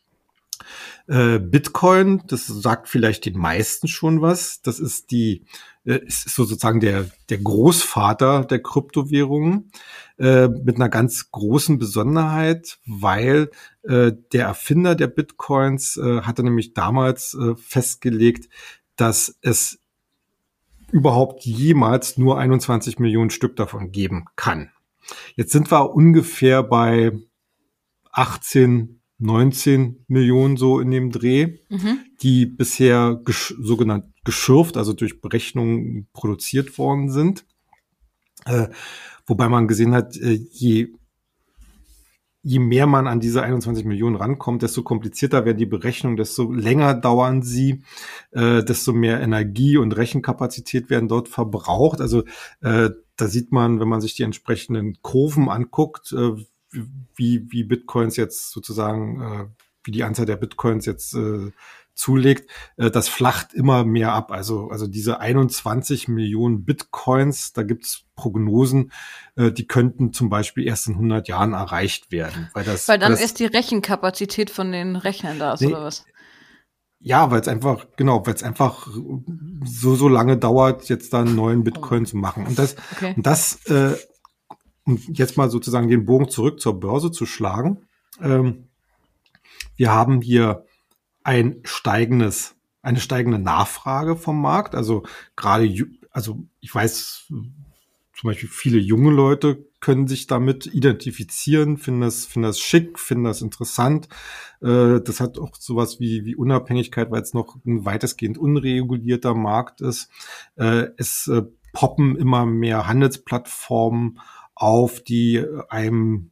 Äh, 1.08 1.38
Bitcoin, 1.38 2.22
das 2.26 2.46
sagt 2.46 2.88
vielleicht 2.88 3.26
den 3.26 3.36
meisten 3.36 3.88
schon 3.88 4.20
was. 4.22 4.62
Das 4.62 4.78
ist 4.78 5.10
die, 5.10 5.44
äh, 5.84 5.98
ist 6.06 6.28
sozusagen 6.28 6.80
der, 6.80 7.10
der 7.28 7.38
Großvater 7.38 8.44
der 8.44 8.62
Kryptowährungen 8.62 9.72
äh, 10.18 10.48
mit 10.48 10.76
einer 10.76 10.88
ganz 10.88 11.30
großen 11.30 11.78
Besonderheit, 11.78 12.78
weil 12.86 13.50
der 13.84 14.46
Erfinder 14.46 14.94
der 14.94 15.08
Bitcoins 15.08 15.98
hatte 16.00 16.44
nämlich 16.44 16.72
damals 16.72 17.36
festgelegt, 17.56 18.48
dass 18.94 19.36
es 19.40 19.80
überhaupt 20.92 21.44
jemals 21.44 22.16
nur 22.16 22.38
21 22.38 23.00
Millionen 23.00 23.30
Stück 23.30 23.56
davon 23.56 23.90
geben 23.90 24.26
kann. 24.36 24.70
Jetzt 25.34 25.50
sind 25.50 25.72
wir 25.72 25.96
ungefähr 25.96 26.62
bei 26.62 27.10
18 28.12 29.01
19 29.22 30.04
Millionen 30.08 30.56
so 30.56 30.80
in 30.80 30.90
dem 30.90 31.10
Dreh, 31.10 31.58
mhm. 31.68 32.00
die 32.22 32.46
bisher 32.46 33.20
gesch 33.24 33.54
sogenannt 33.60 34.06
geschürft, 34.24 34.76
also 34.76 34.92
durch 34.92 35.20
Berechnungen 35.20 36.08
produziert 36.12 36.76
worden 36.78 37.10
sind. 37.10 37.44
Äh, 38.44 38.68
wobei 39.26 39.48
man 39.48 39.68
gesehen 39.68 39.94
hat, 39.94 40.16
äh, 40.16 40.38
je, 40.50 40.88
je 42.42 42.58
mehr 42.58 42.86
man 42.86 43.06
an 43.06 43.20
diese 43.20 43.42
21 43.42 43.84
Millionen 43.84 44.16
rankommt, 44.16 44.62
desto 44.62 44.82
komplizierter 44.82 45.44
werden 45.44 45.58
die 45.58 45.66
Berechnungen, 45.66 46.16
desto 46.16 46.52
länger 46.52 46.94
dauern 46.94 47.42
sie, 47.42 47.82
äh, 48.32 48.64
desto 48.64 48.92
mehr 48.92 49.20
Energie 49.20 49.76
und 49.76 49.96
Rechenkapazität 49.96 50.90
werden 50.90 51.08
dort 51.08 51.28
verbraucht. 51.28 52.00
Also 52.00 52.24
äh, 52.60 52.90
da 53.16 53.28
sieht 53.28 53.52
man, 53.52 53.78
wenn 53.78 53.88
man 53.88 54.00
sich 54.00 54.14
die 54.14 54.24
entsprechenden 54.24 54.98
Kurven 55.02 55.48
anguckt, 55.48 56.12
äh, 56.12 56.32
wie, 57.14 57.50
wie 57.50 57.64
Bitcoins 57.64 58.16
jetzt 58.16 58.50
sozusagen 58.50 59.20
äh, 59.20 59.46
wie 59.84 59.90
die 59.90 60.04
Anzahl 60.04 60.26
der 60.26 60.36
Bitcoins 60.36 60.86
jetzt 60.86 61.14
äh, 61.14 61.50
zulegt, 61.94 62.50
äh, 62.76 62.90
das 62.90 63.08
flacht 63.08 63.52
immer 63.54 63.84
mehr 63.84 64.12
ab. 64.12 64.32
Also, 64.32 64.68
also 64.68 64.86
diese 64.86 65.20
21 65.20 66.08
Millionen 66.08 66.64
Bitcoins, 66.64 67.52
da 67.52 67.62
gibt's 67.62 68.04
Prognosen, 68.16 68.92
äh, 69.36 69.52
die 69.52 69.66
könnten 69.66 70.12
zum 70.12 70.30
Beispiel 70.30 70.66
erst 70.66 70.88
in 70.88 70.94
100 70.94 71.28
Jahren 71.28 71.52
erreicht 71.52 72.10
werden. 72.10 72.50
Weil, 72.54 72.64
das, 72.64 72.88
weil 72.88 72.98
dann 72.98 73.12
weil 73.12 73.18
das, 73.18 73.24
ist 73.24 73.40
die 73.40 73.46
Rechenkapazität 73.46 74.50
von 74.50 74.72
den 74.72 74.96
Rechnern 74.96 75.38
da 75.38 75.54
ist, 75.54 75.60
nee, 75.60 75.68
oder 75.68 75.84
was? 75.84 76.04
Ja, 77.04 77.32
weil 77.32 77.40
es 77.40 77.48
einfach, 77.48 77.86
genau, 77.96 78.24
weil 78.26 78.34
es 78.34 78.44
einfach 78.44 78.86
so, 79.64 79.96
so 79.96 80.08
lange 80.08 80.36
dauert, 80.36 80.88
jetzt 80.88 81.12
da 81.12 81.20
einen 81.20 81.34
neuen 81.34 81.64
Bitcoin 81.64 82.06
zu 82.06 82.16
machen. 82.16 82.46
Und 82.46 82.58
das, 82.58 82.76
okay. 82.92 83.14
und 83.16 83.26
das, 83.26 83.66
äh, 83.66 83.96
um 84.84 84.98
jetzt 85.12 85.36
mal 85.36 85.50
sozusagen 85.50 85.88
den 85.88 86.04
Bogen 86.04 86.28
zurück 86.28 86.60
zur 86.60 86.78
Börse 86.80 87.10
zu 87.10 87.26
schlagen. 87.26 87.86
Ähm, 88.20 88.68
wir 89.76 89.92
haben 89.92 90.20
hier 90.20 90.64
ein 91.24 91.60
steigendes, 91.64 92.56
eine 92.82 93.00
steigende 93.00 93.38
Nachfrage 93.38 94.16
vom 94.16 94.40
Markt. 94.40 94.74
Also 94.74 95.04
gerade, 95.36 95.72
also 96.10 96.44
ich 96.60 96.74
weiß, 96.74 97.26
zum 97.28 98.28
Beispiel 98.28 98.48
viele 98.48 98.78
junge 98.78 99.10
Leute 99.10 99.66
können 99.80 100.06
sich 100.06 100.28
damit 100.28 100.66
identifizieren, 100.66 101.76
finden 101.76 102.02
das, 102.02 102.24
finden 102.24 102.46
das 102.46 102.60
schick, 102.60 102.98
finden 102.98 103.24
das 103.24 103.42
interessant. 103.42 104.08
Äh, 104.60 105.00
das 105.00 105.20
hat 105.20 105.38
auch 105.38 105.56
sowas 105.56 105.98
wie, 105.98 106.24
wie 106.24 106.36
Unabhängigkeit, 106.36 107.10
weil 107.10 107.22
es 107.22 107.34
noch 107.34 107.56
ein 107.66 107.84
weitestgehend 107.84 108.38
unregulierter 108.38 109.34
Markt 109.34 109.80
ist. 109.80 110.08
Äh, 110.56 110.88
es 110.96 111.26
äh, 111.26 111.42
poppen 111.72 112.16
immer 112.16 112.46
mehr 112.46 112.86
Handelsplattformen 112.86 114.20
auf, 114.62 115.00
die 115.00 115.44
einem 115.68 116.30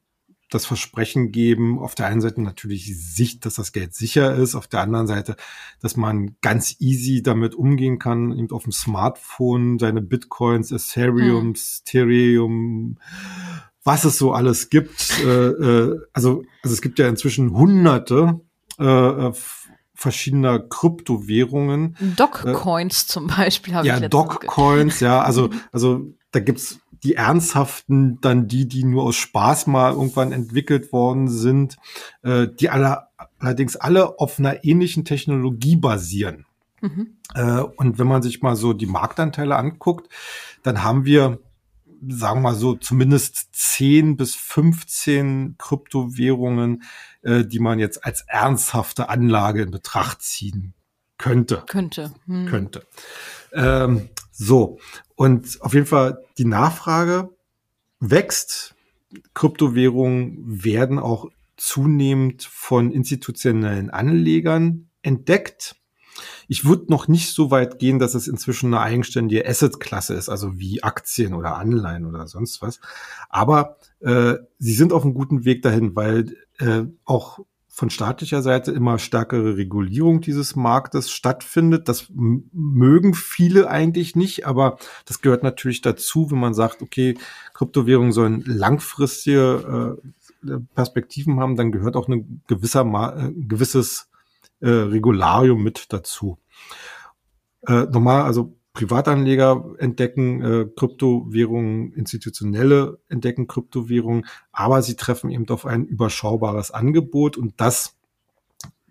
das 0.50 0.66
Versprechen 0.66 1.32
geben, 1.32 1.78
auf 1.78 1.94
der 1.94 2.06
einen 2.06 2.20
Seite 2.20 2.42
natürlich 2.42 2.96
Sicht, 2.96 3.44
dass 3.44 3.54
das 3.54 3.72
Geld 3.72 3.94
sicher 3.94 4.34
ist, 4.34 4.54
auf 4.54 4.66
der 4.66 4.80
anderen 4.80 5.06
Seite, 5.06 5.36
dass 5.80 5.96
man 5.96 6.36
ganz 6.40 6.76
easy 6.80 7.22
damit 7.22 7.54
umgehen 7.54 7.98
kann, 7.98 8.32
eben 8.32 8.50
auf 8.52 8.64
dem 8.64 8.72
Smartphone 8.72 9.78
seine 9.78 10.00
Bitcoins, 10.00 10.70
Ethereum, 10.70 11.54
hm. 11.54 11.56
Ethereum, 11.84 12.98
was 13.84 14.04
es 14.04 14.18
so 14.18 14.32
alles 14.32 14.70
gibt. 14.70 15.20
Äh, 15.24 15.48
äh, 15.48 16.00
also, 16.12 16.44
also 16.62 16.74
es 16.74 16.82
gibt 16.82 16.98
ja 16.98 17.08
inzwischen 17.08 17.52
hunderte 17.52 18.40
äh, 18.78 18.84
äh 18.84 19.32
verschiedener 19.92 20.58
Kryptowährungen. 20.60 21.94
Doc-Coins 22.16 23.02
äh, 23.02 23.06
zum 23.06 23.26
Beispiel 23.26 23.74
habe 23.74 23.86
ja, 23.86 23.96
ich 23.96 24.02
Ja, 24.02 24.08
Doc-Coins, 24.08 25.00
ja, 25.00 25.20
also, 25.20 25.50
also 25.72 26.06
da 26.32 26.40
gibt's 26.40 26.80
die 27.02 27.14
ernsthaften, 27.14 28.20
dann 28.20 28.48
die, 28.48 28.68
die 28.68 28.84
nur 28.84 29.04
aus 29.04 29.16
Spaß 29.16 29.66
mal 29.66 29.92
irgendwann 29.92 30.32
entwickelt 30.32 30.92
worden 30.92 31.28
sind, 31.28 31.76
äh, 32.22 32.48
die 32.48 32.68
alle, 32.68 33.08
allerdings 33.38 33.76
alle 33.76 34.18
auf 34.18 34.38
einer 34.38 34.64
ähnlichen 34.64 35.04
Technologie 35.04 35.76
basieren. 35.76 36.46
Mhm. 36.80 37.16
Äh, 37.34 37.60
und 37.60 37.98
wenn 37.98 38.06
man 38.06 38.22
sich 38.22 38.42
mal 38.42 38.56
so 38.56 38.72
die 38.72 38.86
Marktanteile 38.86 39.56
anguckt, 39.56 40.12
dann 40.62 40.82
haben 40.82 41.04
wir, 41.04 41.38
sagen 42.08 42.40
wir 42.40 42.50
mal 42.50 42.54
so, 42.54 42.74
zumindest 42.74 43.48
10 43.52 44.16
bis 44.16 44.34
15 44.34 45.56
Kryptowährungen, 45.58 46.82
äh, 47.22 47.44
die 47.44 47.60
man 47.60 47.78
jetzt 47.78 48.04
als 48.04 48.22
ernsthafte 48.22 49.08
Anlage 49.08 49.62
in 49.62 49.70
Betracht 49.70 50.22
ziehen 50.22 50.74
könnte. 51.18 51.62
Könnte. 51.66 52.12
Hm. 52.26 52.46
Könnte. 52.46 52.86
Ähm, 53.52 54.08
so, 54.32 54.78
und 55.16 55.58
auf 55.60 55.74
jeden 55.74 55.86
Fall 55.86 56.24
die 56.38 56.44
Nachfrage 56.44 57.30
wächst. 57.98 58.74
Kryptowährungen 59.34 60.64
werden 60.64 60.98
auch 60.98 61.26
zunehmend 61.56 62.44
von 62.44 62.90
institutionellen 62.90 63.90
Anlegern 63.90 64.88
entdeckt. 65.02 65.76
Ich 66.48 66.64
würde 66.64 66.86
noch 66.88 67.06
nicht 67.06 67.32
so 67.32 67.50
weit 67.50 67.78
gehen, 67.78 67.98
dass 67.98 68.14
es 68.14 68.28
inzwischen 68.28 68.74
eine 68.74 68.82
eigenständige 68.82 69.46
Asset-Klasse 69.46 70.14
ist, 70.14 70.28
also 70.28 70.58
wie 70.58 70.82
Aktien 70.82 71.34
oder 71.34 71.56
Anleihen 71.56 72.06
oder 72.06 72.26
sonst 72.26 72.62
was. 72.62 72.80
Aber 73.28 73.76
äh, 74.00 74.34
sie 74.58 74.74
sind 74.74 74.92
auf 74.92 75.04
einem 75.04 75.14
guten 75.14 75.44
Weg 75.44 75.62
dahin, 75.62 75.94
weil 75.94 76.34
äh, 76.58 76.84
auch 77.04 77.40
von 77.80 77.88
staatlicher 77.88 78.42
Seite 78.42 78.72
immer 78.72 78.98
stärkere 78.98 79.56
Regulierung 79.56 80.20
dieses 80.20 80.54
Marktes 80.54 81.10
stattfindet. 81.10 81.88
Das 81.88 82.08
mögen 82.10 83.14
viele 83.14 83.70
eigentlich 83.70 84.14
nicht, 84.14 84.46
aber 84.46 84.76
das 85.06 85.22
gehört 85.22 85.42
natürlich 85.42 85.80
dazu, 85.80 86.30
wenn 86.30 86.40
man 86.40 86.52
sagt, 86.52 86.82
okay, 86.82 87.16
Kryptowährungen 87.54 88.12
sollen 88.12 88.44
langfristige 88.44 89.98
äh, 90.46 90.58
Perspektiven 90.74 91.40
haben, 91.40 91.56
dann 91.56 91.72
gehört 91.72 91.96
auch 91.96 92.06
ein 92.06 92.42
gewisser, 92.48 92.82
äh, 92.82 93.32
gewisses 93.32 94.10
äh, 94.60 94.68
Regularium 94.68 95.62
mit 95.62 95.90
dazu. 95.90 96.36
Äh, 97.66 97.84
normal, 97.84 98.24
also 98.24 98.59
Privatanleger 98.72 99.74
entdecken 99.78 100.42
äh, 100.42 100.66
Kryptowährungen, 100.76 101.92
institutionelle 101.92 103.00
entdecken 103.08 103.48
Kryptowährungen, 103.48 104.26
aber 104.52 104.82
sie 104.82 104.94
treffen 104.96 105.30
eben 105.30 105.48
auf 105.48 105.66
ein 105.66 105.84
überschaubares 105.86 106.70
Angebot 106.70 107.36
und 107.36 107.60
das 107.60 107.96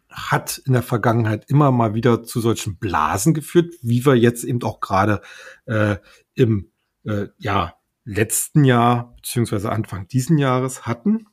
hat 0.09 0.57
in 0.65 0.73
der 0.73 0.83
Vergangenheit 0.83 1.49
immer 1.49 1.71
mal 1.71 1.93
wieder 1.93 2.23
zu 2.23 2.41
solchen 2.41 2.77
Blasen 2.77 3.33
geführt, 3.33 3.73
wie 3.81 4.05
wir 4.05 4.15
jetzt 4.15 4.43
eben 4.43 4.61
auch 4.63 4.79
gerade 4.79 5.21
äh, 5.65 5.97
im 6.33 6.71
äh, 7.05 7.27
ja, 7.37 7.75
letzten 8.05 8.65
Jahr 8.65 9.15
beziehungsweise 9.15 9.71
Anfang 9.71 10.07
diesen 10.07 10.37
Jahres 10.37 10.85
hatten. 10.85 11.27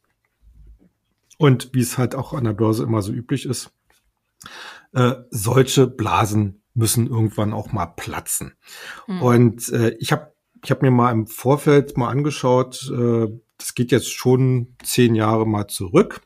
Und 1.38 1.74
wie 1.74 1.80
es 1.80 1.98
halt 1.98 2.14
auch 2.14 2.32
an 2.32 2.44
der 2.44 2.52
Börse 2.52 2.82
immer 2.82 3.02
so 3.02 3.12
üblich 3.12 3.46
ist, 3.46 3.72
äh, 4.92 5.14
solche 5.30 5.86
Blasen 5.86 6.62
müssen 6.76 7.08
irgendwann 7.08 7.52
auch 7.52 7.72
mal 7.72 7.86
platzen. 7.86 8.54
Mhm. 9.08 9.22
Und 9.22 9.68
äh, 9.70 9.96
ich 9.98 10.12
habe 10.12 10.32
ich 10.62 10.70
hab 10.70 10.82
mir 10.82 10.90
mal 10.90 11.12
im 11.12 11.26
Vorfeld 11.26 11.96
mal 11.96 12.08
angeschaut, 12.08 12.90
äh, 12.92 13.26
das 13.58 13.74
geht 13.74 13.92
jetzt 13.92 14.12
schon 14.12 14.76
zehn 14.82 15.14
Jahre 15.14 15.46
mal 15.46 15.66
zurück. 15.66 16.20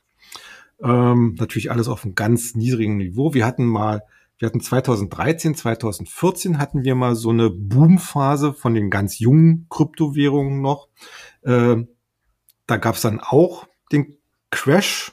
Ähm, 0.83 1.37
natürlich 1.39 1.71
alles 1.71 1.89
auf 1.89 2.05
einem 2.05 2.15
ganz 2.15 2.55
niedrigen 2.55 2.97
Niveau. 2.97 3.35
Wir 3.35 3.47
hatten 3.47 3.67
mal, 3.67 4.03
wir 4.39 4.47
hatten 4.47 4.61
2013, 4.61 5.55
2014 5.55 6.59
hatten 6.59 6.85
wir 6.85 6.95
mal 6.95 7.15
so 7.15 7.31
eine 7.31 7.51
Boomphase 7.51 8.53
von 8.53 8.75
den 8.75 8.91
ganz 8.91 9.19
jungen 9.19 9.67
Kryptowährungen 9.69 10.61
noch. 10.61 10.89
Äh, 11.43 11.77
da 12.67 12.77
gab 12.77 12.95
es 12.95 13.03
dann 13.03 13.21
auch 13.21 13.67
den 13.93 14.17
Crash 14.51 15.13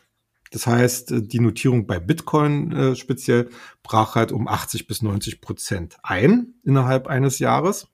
das 0.51 0.67
heißt, 0.67 1.11
äh, 1.11 1.21
die 1.21 1.39
Notierung 1.39 1.87
bei 1.87 1.99
Bitcoin 1.99 2.71
äh, 2.71 2.95
speziell 2.95 3.49
brach 3.83 4.15
halt 4.15 4.31
um 4.31 4.47
80 4.47 4.87
bis 4.87 5.01
90 5.01 5.41
Prozent 5.41 5.97
ein 6.03 6.55
innerhalb 6.63 7.07
eines 7.07 7.39
Jahres. 7.39 7.87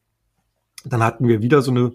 Dann 0.86 1.04
hatten 1.04 1.28
wir 1.28 1.42
wieder 1.42 1.62
so 1.62 1.72
eine 1.72 1.94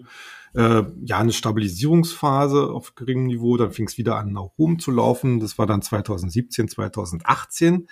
äh, 0.55 0.83
ja 1.03 1.19
eine 1.19 1.31
Stabilisierungsphase 1.31 2.71
auf 2.71 2.95
geringem 2.95 3.27
Niveau. 3.27 3.57
Dann 3.57 3.71
fing 3.71 3.87
es 3.87 3.97
wieder 3.97 4.15
an, 4.15 4.33
nach 4.33 4.49
oben 4.57 4.79
zu 4.79 4.91
laufen. 4.91 5.39
Das 5.39 5.57
war 5.57 5.67
dann 5.67 5.81
2017, 5.81 6.67
2018, 6.67 7.87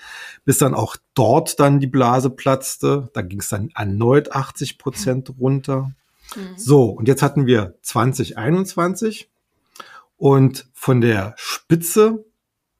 bis 0.46 0.58
dann 0.58 0.74
auch 0.74 0.96
dort 1.14 1.60
dann 1.60 1.80
die 1.80 1.88
Blase 1.88 2.30
platzte. 2.30 3.10
Da 3.14 3.22
ging 3.22 3.40
es 3.40 3.50
dann 3.50 3.70
erneut 3.76 4.32
80 4.32 4.78
Prozent 4.78 5.34
runter. 5.40 5.92
Mhm. 6.36 6.58
So, 6.58 6.86
und 6.86 7.08
jetzt 7.08 7.22
hatten 7.22 7.46
wir 7.46 7.76
2021 7.82 9.30
und 10.18 10.68
von 10.74 11.02
der 11.02 11.36
Spitze 11.38 12.26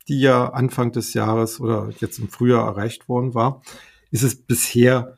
die 0.08 0.20
ja 0.20 0.50
Anfang 0.50 0.92
des 0.92 1.14
Jahres 1.14 1.60
oder 1.60 1.90
jetzt 2.00 2.20
im 2.20 2.30
Frühjahr 2.30 2.68
erreicht 2.68 3.10
worden 3.10 3.34
war, 3.34 3.62
ist 4.12 4.24
es 4.24 4.36
bisher 4.36 5.18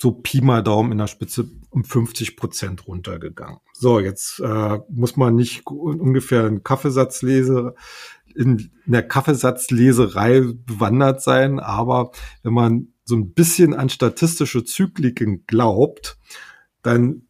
so 0.00 0.12
Pi 0.12 0.40
mal 0.40 0.62
Daumen 0.62 0.92
in 0.92 0.98
der 0.98 1.08
Spitze 1.08 1.50
um 1.68 1.84
50 1.84 2.36
Prozent 2.36 2.86
runtergegangen. 2.86 3.58
So, 3.74 4.00
jetzt 4.00 4.40
äh, 4.40 4.78
muss 4.88 5.16
man 5.16 5.36
nicht 5.36 5.66
ungefähr 5.66 6.44
einen 6.44 6.62
Kaffeesatzlese 6.62 7.74
in, 8.34 8.70
in 8.86 8.92
der 8.92 9.06
Kaffeesatzleserei 9.06 10.52
bewandert 10.64 11.22
sein, 11.22 11.58
aber 11.58 12.12
wenn 12.42 12.52
man 12.52 12.88
so 13.04 13.16
ein 13.16 13.32
bisschen 13.32 13.74
an 13.74 13.88
statistische 13.88 14.64
Zykliken 14.64 15.44
glaubt, 15.46 16.16
dann 16.82 17.22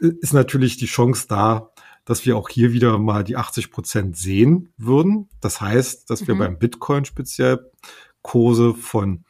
ist 0.00 0.32
natürlich 0.32 0.76
die 0.76 0.86
Chance 0.86 1.26
da, 1.28 1.67
dass 2.08 2.24
wir 2.24 2.38
auch 2.38 2.48
hier 2.48 2.72
wieder 2.72 2.98
mal 2.98 3.22
die 3.22 3.36
80 3.36 3.70
Prozent 3.70 4.16
sehen 4.16 4.72
würden. 4.78 5.28
Das 5.42 5.60
heißt, 5.60 6.08
dass 6.08 6.26
wir 6.26 6.36
mhm. 6.36 6.38
beim 6.38 6.58
Bitcoin 6.58 7.04
speziell 7.04 7.70
Kurse 8.22 8.72
von 8.72 9.26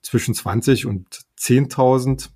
zwischen 0.00 0.32
20 0.32 0.86
und 0.86 1.06
10.000 1.38 2.30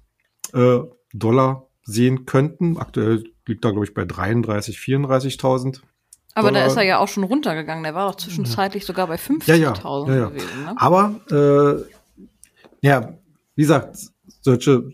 äh, 0.52 0.86
Dollar 1.14 1.66
sehen 1.82 2.26
könnten. 2.26 2.76
Aktuell 2.76 3.24
liegt 3.46 3.64
da, 3.64 3.70
glaube 3.70 3.86
ich, 3.86 3.94
bei 3.94 4.04
33, 4.04 4.76
34.000. 4.76 5.80
Aber 6.34 6.52
da 6.52 6.66
ist 6.66 6.76
er 6.76 6.82
ja 6.82 6.98
auch 6.98 7.08
schon 7.08 7.24
runtergegangen. 7.24 7.82
Der 7.82 7.94
war 7.94 8.10
doch 8.10 8.16
zwischenzeitlich 8.16 8.82
ja. 8.82 8.86
sogar 8.88 9.06
bei 9.06 9.16
50.000 9.16 9.46
ja, 9.46 9.54
ja, 9.56 10.14
ja, 10.14 10.28
gewesen. 10.28 10.64
Ne? 10.64 10.74
Aber 10.76 11.20
äh, 11.30 12.86
ja, 12.86 13.14
wie 13.54 13.62
gesagt, 13.62 13.96
solche, 14.42 14.90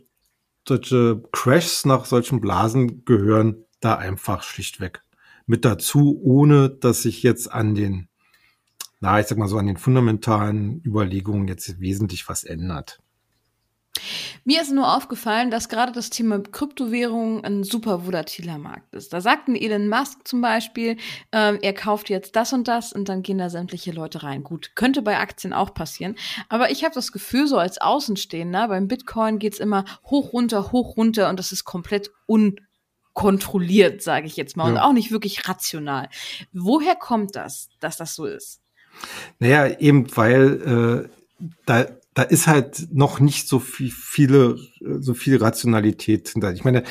solche 0.67 1.25
Crashs 1.33 1.85
nach 1.87 2.05
solchen 2.05 2.41
Blasen 2.41 3.05
gehören 3.05 3.66
da 3.81 3.97
einfach 3.97 4.43
schlichtweg 4.43 5.03
mit 5.47 5.65
dazu, 5.65 6.21
ohne 6.23 6.71
dass 6.71 7.05
ich 7.05 7.23
jetzt 7.23 7.51
an 7.53 7.75
den 7.75 8.09
na, 9.01 9.21
ich 9.21 9.27
sag 9.27 9.39
mal 9.39 9.49
so 9.49 9.59
an 9.59 9.67
den 9.67 9.77
fundamentalen 9.77 10.81
Überlegungen 10.85 11.49
jetzt 11.49 11.79
wesentlich 11.81 12.29
was 12.29 12.45
ändert. 12.45 13.01
Mir 14.45 14.63
ist 14.63 14.73
nur 14.73 14.95
aufgefallen, 14.95 15.51
dass 15.51 15.69
gerade 15.69 15.91
das 15.91 16.11
Thema 16.11 16.39
Kryptowährung 16.39 17.43
ein 17.45 17.65
super 17.65 18.07
volatiler 18.07 18.59
Markt 18.59 18.95
ist. 18.95 19.13
Da 19.13 19.21
sagt 19.21 19.49
ein 19.49 19.57
Elon 19.57 19.89
Musk 19.89 20.27
zum 20.27 20.41
Beispiel, 20.41 20.99
ähm, 21.33 21.59
er 21.63 21.73
kauft 21.73 22.11
jetzt 22.11 22.37
das 22.37 22.53
und 22.53 22.69
das 22.69 22.93
und 22.93 23.09
dann 23.09 23.23
gehen 23.23 23.39
da 23.39 23.51
sämtliche 23.51 23.93
Leute 23.93 24.23
rein. 24.23 24.45
Gut, 24.45 24.77
könnte 24.77 25.03
bei 25.03 25.19
Aktien 25.19 25.53
auch 25.53 25.75
passieren. 25.75 26.15
Aber 26.49 26.71
ich 26.71 26.85
habe 26.85 26.95
das 26.95 27.11
Gefühl, 27.11 27.49
so 27.49 27.59
als 27.59 27.81
Außenstehender, 27.81 28.69
beim 28.69 28.87
Bitcoin 28.87 29.39
geht's 29.39 29.59
immer 29.59 29.85
hoch, 30.05 30.33
runter, 30.33 30.73
hoch, 30.73 30.97
runter 30.97 31.29
und 31.29 31.39
das 31.39 31.51
ist 31.51 31.65
komplett 31.65 32.11
unkontrolliert, 33.17 34.03
sage 34.03 34.27
ich 34.27 34.37
jetzt 34.37 34.57
mal, 34.57 34.67
ja. 34.67 34.73
und 34.73 34.79
auch 34.79 34.93
nicht 34.93 35.11
wirklich 35.11 35.49
rational. 35.49 36.09
Woher 36.53 36.95
kommt 36.95 37.35
das, 37.35 37.69
dass 37.81 37.97
das 37.97 38.15
so 38.15 38.27
ist? 38.27 38.61
Naja, 39.39 39.79
eben 39.79 40.07
weil 40.17 41.09
äh, 41.41 41.47
da 41.65 41.87
da 42.15 42.23
ist 42.23 42.47
halt 42.47 42.89
noch 42.93 43.21
nicht 43.21 43.47
so 43.47 43.59
viel, 43.59 43.91
viele, 43.91 44.57
so 44.81 45.13
viel 45.13 45.37
Rationalität 45.37 46.31
hinter. 46.31 46.51
Ich 46.55 46.65
meine, 46.65 46.83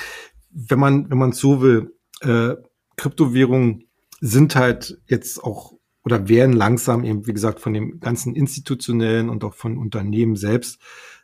wenn 0.52 0.78
man, 0.78 1.10
wenn 1.10 1.18
man 1.18 1.32
so 1.32 1.62
will, 1.62 1.96
äh, 2.22 2.54
Kryptowährungen 2.96 3.86
sind 4.22 4.56
halt 4.56 5.02
jetzt 5.08 5.44
auch 5.44 5.74
oder 6.04 6.30
werden 6.30 6.54
langsam 6.54 7.04
eben, 7.04 7.26
wie 7.26 7.34
gesagt, 7.34 7.60
von 7.60 7.74
dem 7.74 8.00
ganzen 8.00 8.36
institutionellen 8.36 9.30
und 9.30 9.44
auch 9.44 9.56
von 9.56 9.80
Unternehmen 9.80 10.36
selbst 10.36 10.80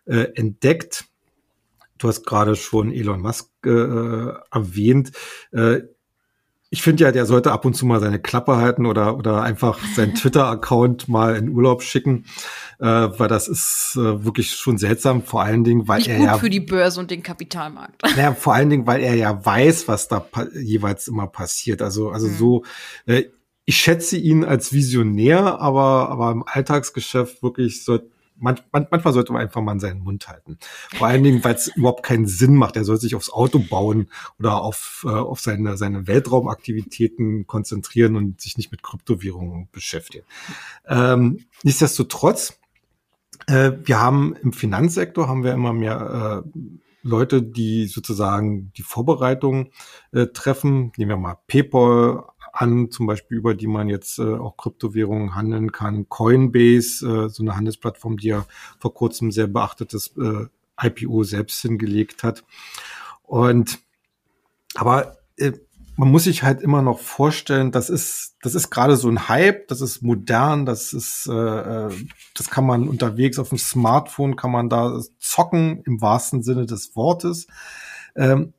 äh, 0.05 0.31
entdeckt. 0.33 1.05
Du 2.01 2.07
hast 2.07 2.25
gerade 2.25 2.55
schon 2.55 2.91
Elon 2.91 3.21
Musk 3.21 3.49
äh, 3.65 3.69
erwähnt. 4.51 5.11
Äh, 5.51 5.81
ich 6.73 6.81
finde 6.81 7.03
ja, 7.03 7.11
der 7.11 7.25
sollte 7.25 7.51
ab 7.51 7.65
und 7.65 7.75
zu 7.75 7.85
mal 7.85 7.99
seine 7.99 8.17
Klappe 8.17 8.55
halten 8.55 8.85
oder, 8.85 9.17
oder 9.17 9.43
einfach 9.43 9.77
seinen 9.93 10.15
Twitter-Account 10.15 11.09
mal 11.09 11.35
in 11.35 11.49
Urlaub 11.49 11.83
schicken, 11.83 12.25
äh, 12.79 12.85
weil 12.85 13.27
das 13.27 13.49
ist 13.49 13.97
äh, 13.97 14.23
wirklich 14.23 14.51
schon 14.51 14.77
seltsam, 14.77 15.21
vor 15.21 15.43
allen 15.43 15.65
Dingen, 15.65 15.89
weil 15.89 15.97
Nicht 15.97 16.07
er 16.07 16.17
gut 16.17 16.25
ja. 16.27 16.37
für 16.37 16.49
die 16.49 16.61
Börse 16.61 16.99
und 17.01 17.11
den 17.11 17.23
Kapitalmarkt. 17.23 18.01
Naja, 18.15 18.33
vor 18.33 18.53
allen 18.53 18.69
Dingen, 18.69 18.87
weil 18.87 19.01
er 19.01 19.15
ja 19.15 19.45
weiß, 19.45 19.89
was 19.89 20.07
da 20.07 20.25
jeweils 20.53 21.09
immer 21.09 21.27
passiert. 21.27 21.81
Also, 21.81 22.09
also 22.09 22.27
mhm. 22.27 22.37
so, 22.37 22.63
äh, 23.05 23.25
ich 23.65 23.77
schätze 23.77 24.17
ihn 24.17 24.45
als 24.45 24.73
Visionär, 24.73 25.59
aber, 25.59 26.09
aber 26.09 26.31
im 26.31 26.43
Alltagsgeschäft 26.47 27.43
wirklich 27.43 27.83
so 27.83 27.99
man, 28.41 28.59
man, 28.71 28.87
manchmal 28.89 29.13
sollte 29.13 29.31
man 29.31 29.41
einfach 29.41 29.61
mal 29.61 29.79
seinen 29.79 30.01
Mund 30.01 30.27
halten. 30.27 30.57
Vor 30.95 31.07
allen 31.07 31.23
Dingen, 31.23 31.43
weil 31.43 31.55
es 31.55 31.67
überhaupt 31.67 32.03
keinen 32.03 32.25
Sinn 32.25 32.55
macht. 32.55 32.75
Er 32.75 32.83
soll 32.83 32.97
sich 32.97 33.15
aufs 33.15 33.29
Auto 33.29 33.59
bauen 33.59 34.09
oder 34.39 34.61
auf, 34.61 35.05
äh, 35.07 35.09
auf 35.09 35.39
seine, 35.39 35.77
seine 35.77 36.07
Weltraumaktivitäten 36.07 37.47
konzentrieren 37.47 38.15
und 38.15 38.41
sich 38.41 38.57
nicht 38.57 38.71
mit 38.71 38.83
Kryptowährungen 38.83 39.69
beschäftigen. 39.71 40.25
Ähm, 40.87 41.45
nichtsdestotrotz, 41.63 42.59
äh, 43.47 43.71
wir 43.83 43.99
haben 43.99 44.35
im 44.41 44.53
Finanzsektor 44.53 45.27
haben 45.27 45.43
wir 45.43 45.53
immer 45.53 45.73
mehr 45.73 46.43
äh, 46.45 46.59
Leute, 47.03 47.41
die 47.41 47.87
sozusagen 47.87 48.71
die 48.77 48.83
Vorbereitung 48.83 49.71
äh, 50.11 50.27
treffen. 50.27 50.91
Nehmen 50.97 51.09
wir 51.09 51.17
mal 51.17 51.37
PayPal, 51.47 52.25
an, 52.53 52.91
zum 52.91 53.07
Beispiel 53.07 53.37
über 53.37 53.55
die 53.55 53.67
man 53.67 53.89
jetzt 53.89 54.19
äh, 54.19 54.35
auch 54.35 54.57
Kryptowährungen 54.57 55.35
handeln 55.35 55.71
kann. 55.71 56.09
Coinbase, 56.09 57.05
äh, 57.05 57.29
so 57.29 57.43
eine 57.43 57.55
Handelsplattform, 57.55 58.17
die 58.17 58.29
ja 58.29 58.45
vor 58.79 58.93
kurzem 58.93 59.31
sehr 59.31 59.47
beachtetes 59.47 60.15
äh, 60.17 60.45
IPO 60.81 61.23
selbst 61.23 61.61
hingelegt 61.61 62.23
hat. 62.23 62.43
Und 63.23 63.79
aber 64.75 65.17
äh, 65.37 65.51
man 65.97 66.09
muss 66.09 66.23
sich 66.23 66.43
halt 66.43 66.61
immer 66.61 66.81
noch 66.81 66.99
vorstellen, 66.99 67.71
das 67.71 67.89
ist, 67.89 68.35
das 68.41 68.55
ist 68.55 68.69
gerade 68.69 68.95
so 68.95 69.09
ein 69.09 69.27
Hype, 69.27 69.67
das 69.67 69.81
ist 69.81 70.01
modern, 70.01 70.65
das 70.65 70.93
ist, 70.93 71.27
äh, 71.27 71.33
äh 71.87 71.91
das 72.35 72.49
kann 72.49 72.65
man 72.65 72.87
unterwegs 72.87 73.37
auf 73.37 73.49
dem 73.49 73.57
Smartphone, 73.57 74.35
kann 74.35 74.51
man 74.51 74.69
da 74.69 74.99
zocken 75.19 75.83
im 75.85 76.01
wahrsten 76.01 76.43
Sinne 76.43 76.65
des 76.65 76.95
Wortes. 76.95 77.47
Ähm, 78.15 78.53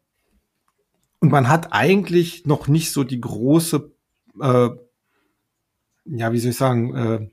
und 1.23 1.31
man 1.31 1.49
hat 1.49 1.73
eigentlich 1.73 2.47
noch 2.47 2.67
nicht 2.67 2.91
so 2.91 3.05
die 3.05 3.21
große, 3.21 3.93
äh, 4.41 4.69
ja, 6.05 6.33
wie 6.33 6.39
soll 6.41 6.51
ich 6.51 6.57
sagen, 6.57 6.97
äh, 6.97 7.31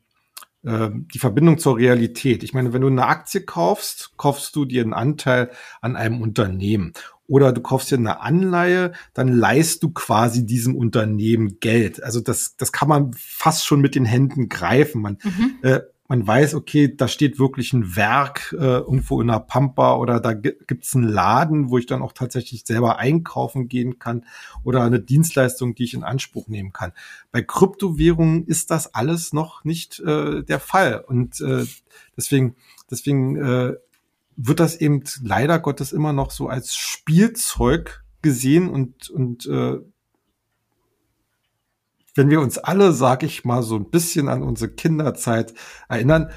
äh, 0.70 0.92
die 0.94 1.18
Verbindung 1.18 1.58
zur 1.58 1.78
Realität. 1.78 2.44
Ich 2.44 2.54
meine, 2.54 2.72
wenn 2.72 2.82
du 2.84 2.88
eine 2.88 3.08
Aktie 3.08 3.42
kaufst, 3.42 4.12
kaufst 4.16 4.56
du 4.56 4.66
dir 4.66 4.84
einen 4.84 4.94
Anteil 4.94 5.50
an 5.82 5.96
einem 5.96 6.22
Unternehmen. 6.22 6.94
Oder 7.26 7.52
du 7.52 7.62
kaufst 7.62 7.90
dir 7.90 7.98
eine 7.98 8.22
Anleihe, 8.22 8.92
dann 9.16 9.28
leihst 9.28 9.82
du 9.82 9.90
quasi 9.90 10.46
diesem 10.46 10.76
Unternehmen 10.76 11.60
Geld. 11.60 12.04
Also 12.04 12.22
das, 12.22 12.56
das 12.58 12.72
kann 12.72 12.90
man 12.90 13.14
fast 13.14 13.66
schon 13.66 13.82
mit 13.82 13.96
den 13.96 14.06
Händen 14.06 14.50
greifen. 14.50 15.02
Man, 15.02 15.18
mhm. 15.24 15.56
äh, 15.64 15.80
man 16.10 16.26
weiß, 16.26 16.56
okay, 16.56 16.94
da 16.94 17.08
steht 17.08 17.38
wirklich 17.38 17.72
ein 17.72 17.96
Werk 17.96 18.54
äh, 18.60 18.80
irgendwo 18.80 19.22
in 19.22 19.28
der 19.28 19.40
Pampa 19.40 19.96
oder 19.96 20.20
da 20.20 20.34
gibt's 20.34 20.96
einen 20.96 21.08
Laden, 21.08 21.70
wo 21.70 21.78
ich 21.78 21.86
dann 21.86 22.02
auch 22.02 22.14
tatsächlich 22.14 22.64
selber 22.66 22.98
einkaufen 22.98 23.68
gehen 23.68 24.00
kann 24.00 24.26
oder 24.64 24.84
eine 24.84 25.00
Dienstleistung, 25.00 25.76
die 25.76 25.84
ich 25.84 25.94
in 25.94 26.04
Anspruch 26.04 26.48
nehmen 26.48 26.74
kann. 26.74 26.94
Bei 27.32 27.44
Kryptowährungen 27.44 28.48
ist 28.48 28.72
das 28.72 28.96
alles 28.96 29.34
noch 29.34 29.64
nicht 29.64 30.00
äh, 30.00 30.42
der 30.44 30.60
Fall 30.60 31.06
und 31.08 31.40
äh, 31.42 31.66
deswegen, 32.18 32.56
deswegen 32.90 33.36
äh, 33.36 33.76
wird 34.36 34.60
das 34.60 34.78
eben 34.78 35.04
leider 35.22 35.60
Gottes 35.60 35.92
immer 35.92 36.12
noch 36.12 36.32
so 36.32 36.48
als 36.48 36.74
Spielzeug 36.74 38.04
gesehen 38.24 38.68
und 38.68 39.12
und 39.12 39.46
äh, 39.46 39.78
wenn 42.20 42.30
wir 42.30 42.42
uns 42.42 42.58
alle, 42.58 42.92
sag 42.92 43.24
ich 43.24 43.46
mal, 43.46 43.64
so 43.64 43.78
ein 43.78 43.90
bisschen 43.90 44.28
an 44.28 44.44
unsere 44.44 44.70
Kinderzeit 44.70 45.54
erinnern, 45.88 46.30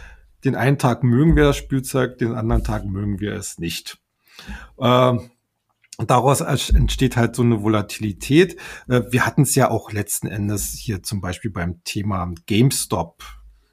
den 0.44 0.54
einen 0.54 0.78
Tag 0.78 1.02
mögen 1.02 1.34
wir 1.34 1.42
das 1.42 1.56
Spielzeug, 1.56 2.18
den 2.18 2.36
anderen 2.36 2.62
Tag 2.62 2.84
mögen 2.84 3.18
wir 3.18 3.32
es 3.32 3.58
nicht. 3.58 3.98
Ähm, 4.80 5.30
daraus 5.98 6.40
entsteht 6.40 7.16
halt 7.16 7.34
so 7.34 7.42
eine 7.42 7.64
Volatilität. 7.64 8.56
Äh, 8.88 9.02
wir 9.10 9.26
hatten 9.26 9.42
es 9.42 9.56
ja 9.56 9.70
auch 9.70 9.90
letzten 9.90 10.28
Endes 10.28 10.68
hier 10.78 11.02
zum 11.02 11.20
Beispiel 11.20 11.50
beim 11.50 11.82
Thema 11.82 12.32
GameStop. 12.46 13.24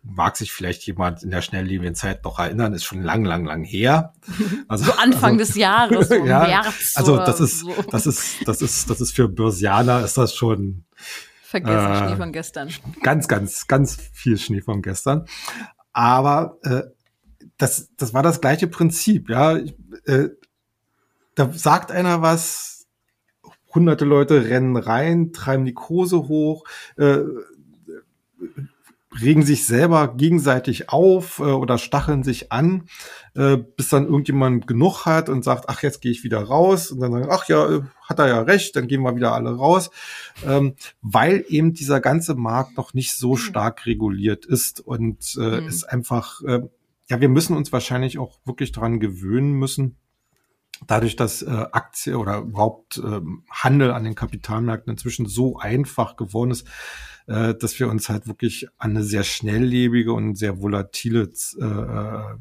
Mag 0.02 0.36
sich 0.36 0.52
vielleicht 0.52 0.82
jemand 0.88 1.22
in 1.22 1.30
der 1.30 1.44
schnelllebigen 1.44 1.94
Zeit 1.94 2.24
noch 2.24 2.40
erinnern, 2.40 2.74
ist 2.74 2.86
schon 2.86 3.04
lang, 3.04 3.24
lang, 3.24 3.46
lang 3.46 3.64
her. 3.64 4.14
Also, 4.68 4.86
so 4.86 4.94
Anfang 4.94 5.34
also, 5.34 5.46
des 5.46 5.56
Jahres, 5.56 6.08
so 6.10 6.16
ja, 6.26 6.40
März 6.40 6.94
Also 6.96 7.18
das 7.18 7.40
ist, 7.40 7.60
so. 7.60 7.86
das 7.92 8.08
ist, 8.08 8.48
das 8.48 8.64
ist, 8.64 8.90
das 8.90 9.00
ist 9.00 9.16
für 9.16 9.28
Börsianer 9.28 10.04
ist 10.04 10.18
das 10.18 10.34
schon 10.34 10.86
Vergessen, 11.50 11.92
äh, 11.92 11.98
Schnee 11.98 12.16
von 12.16 12.32
gestern. 12.32 12.70
Ganz, 13.02 13.28
ganz, 13.28 13.68
ganz 13.68 13.96
viel 14.14 14.38
Schnee 14.38 14.62
von 14.62 14.84
gestern. 14.84 15.26
Aber 15.94 16.58
äh, 16.62 16.84
das, 17.58 17.90
das 17.98 18.14
war 18.14 18.22
das 18.22 18.40
gleiche 18.40 18.68
Prinzip, 18.68 19.30
ja. 19.30 19.58
Äh, 20.06 20.30
da 21.34 21.52
sagt 21.52 21.92
einer 21.92 22.22
was, 22.22 22.88
hunderte 23.74 24.06
Leute 24.06 24.46
rennen 24.46 24.78
rein, 24.78 25.34
treiben 25.34 25.66
die 25.66 25.74
Kurse 25.74 26.28
hoch, 26.28 26.66
äh, 26.98 27.20
regen 29.22 29.44
sich 29.44 29.66
selber 29.66 30.16
gegenseitig 30.16 30.90
auf 30.90 31.40
äh, 31.40 31.44
oder 31.44 31.78
stacheln 31.78 32.24
sich 32.24 32.52
an, 32.52 32.88
äh, 33.36 33.58
bis 33.58 33.90
dann 33.90 34.06
irgendjemand 34.06 34.68
genug 34.68 35.06
hat 35.06 35.30
und 35.30 35.44
sagt, 35.44 35.66
ach, 35.68 35.82
jetzt 35.82 36.02
gehe 36.02 36.12
ich 36.12 36.24
wieder 36.24 36.44
raus. 36.44 36.92
Und 36.92 37.00
dann 37.00 37.12
sagen, 37.12 37.28
ach 37.30 37.48
ja, 37.48 37.70
äh, 37.70 37.82
hat 38.04 38.20
er 38.20 38.28
ja 38.28 38.42
recht, 38.42 38.76
dann 38.76 38.88
gehen 38.88 39.02
wir 39.02 39.16
wieder 39.16 39.34
alle 39.34 39.56
raus. 39.56 39.90
Ähm, 40.46 40.76
weil 41.02 41.44
eben 41.48 41.74
dieser 41.74 42.02
ganze 42.02 42.36
Markt 42.36 42.78
noch 42.78 42.94
nicht 42.94 43.14
so 43.14 43.32
mhm. 43.32 43.38
stark 43.38 43.86
reguliert 43.86 44.46
ist 44.46 44.80
und 44.80 45.36
äh, 45.40 45.62
mhm. 45.62 45.68
ist 45.68 45.86
einfach, 45.86 46.42
äh, 46.44 46.62
ja, 47.10 47.20
wir 47.20 47.30
müssen 47.30 47.58
uns 47.58 47.72
wahrscheinlich 47.72 48.20
auch 48.20 48.40
wirklich 48.46 48.72
daran 48.72 49.00
gewöhnen 49.00 49.54
müssen, 49.54 49.98
dadurch, 50.86 51.16
dass 51.16 51.42
äh, 51.42 51.50
Aktie 51.72 52.18
oder 52.18 52.40
überhaupt 52.40 52.98
äh, 52.98 53.22
Handel 53.50 53.92
an 53.92 54.04
den 54.04 54.16
Kapitalmärkten 54.16 54.92
inzwischen 54.92 55.26
so 55.26 55.58
einfach 55.58 56.16
geworden 56.16 56.52
ist, 56.52 56.68
äh, 57.30 57.54
dass 57.54 57.80
wir 57.80 57.90
uns 57.90 58.10
halt 58.10 58.28
wirklich 58.28 58.68
an 58.78 58.92
eine 58.92 59.04
sehr 59.04 59.24
schnelllebige 59.24 60.14
und 60.14 60.36
sehr 60.36 60.62
volatile 60.62 61.30
äh, 61.60 62.40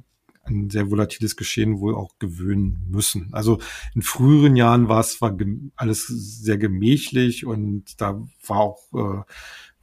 ein 0.51 0.71
sehr 0.71 0.91
volatiles 0.91 1.37
Geschehen 1.37 1.79
wohl 1.79 1.95
auch 1.95 2.19
gewöhnen 2.19 2.87
müssen. 2.89 3.29
Also 3.33 3.59
in 3.95 4.01
früheren 4.01 4.57
Jahren 4.57 4.89
war 4.89 5.01
es 5.01 5.21
war 5.21 5.37
alles 5.77 6.07
sehr 6.07 6.57
gemächlich 6.57 7.45
und 7.45 8.01
da 8.01 8.23
war 8.47 8.57
auch 8.57 8.83
äh, 8.95 9.23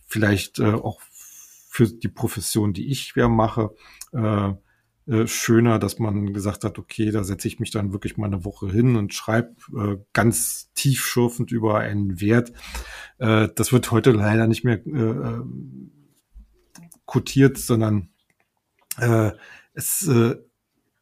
vielleicht 0.07 0.57
äh, 0.57 0.73
auch 0.73 0.99
für 1.69 1.87
die 1.87 2.07
Profession, 2.07 2.73
die 2.73 2.89
ich 2.89 3.13
ja 3.15 3.27
mache, 3.27 3.75
äh, 4.11 4.53
äh, 5.07 5.27
schöner, 5.27 5.79
dass 5.79 5.99
man 5.99 6.33
gesagt 6.33 6.63
hat, 6.63 6.79
okay, 6.79 7.11
da 7.11 7.23
setze 7.23 7.47
ich 7.47 7.59
mich 7.59 7.71
dann 7.71 7.93
wirklich 7.93 8.17
mal 8.17 8.25
eine 8.25 8.43
Woche 8.43 8.71
hin 8.71 8.95
und 8.95 9.13
schreibe 9.13 9.55
äh, 9.77 9.97
ganz 10.13 10.71
tiefschürfend 10.73 11.51
über 11.51 11.79
einen 11.79 12.19
Wert. 12.21 12.51
Äh, 13.19 13.49
das 13.55 13.71
wird 13.71 13.91
heute 13.91 14.11
leider 14.11 14.47
nicht 14.47 14.63
mehr 14.63 14.85
äh, 14.85 14.89
äh 14.89 15.41
kotiert, 17.05 17.59
sondern 17.59 18.09
äh, 18.97 19.31
es, 19.73 20.07
äh, 20.07 20.37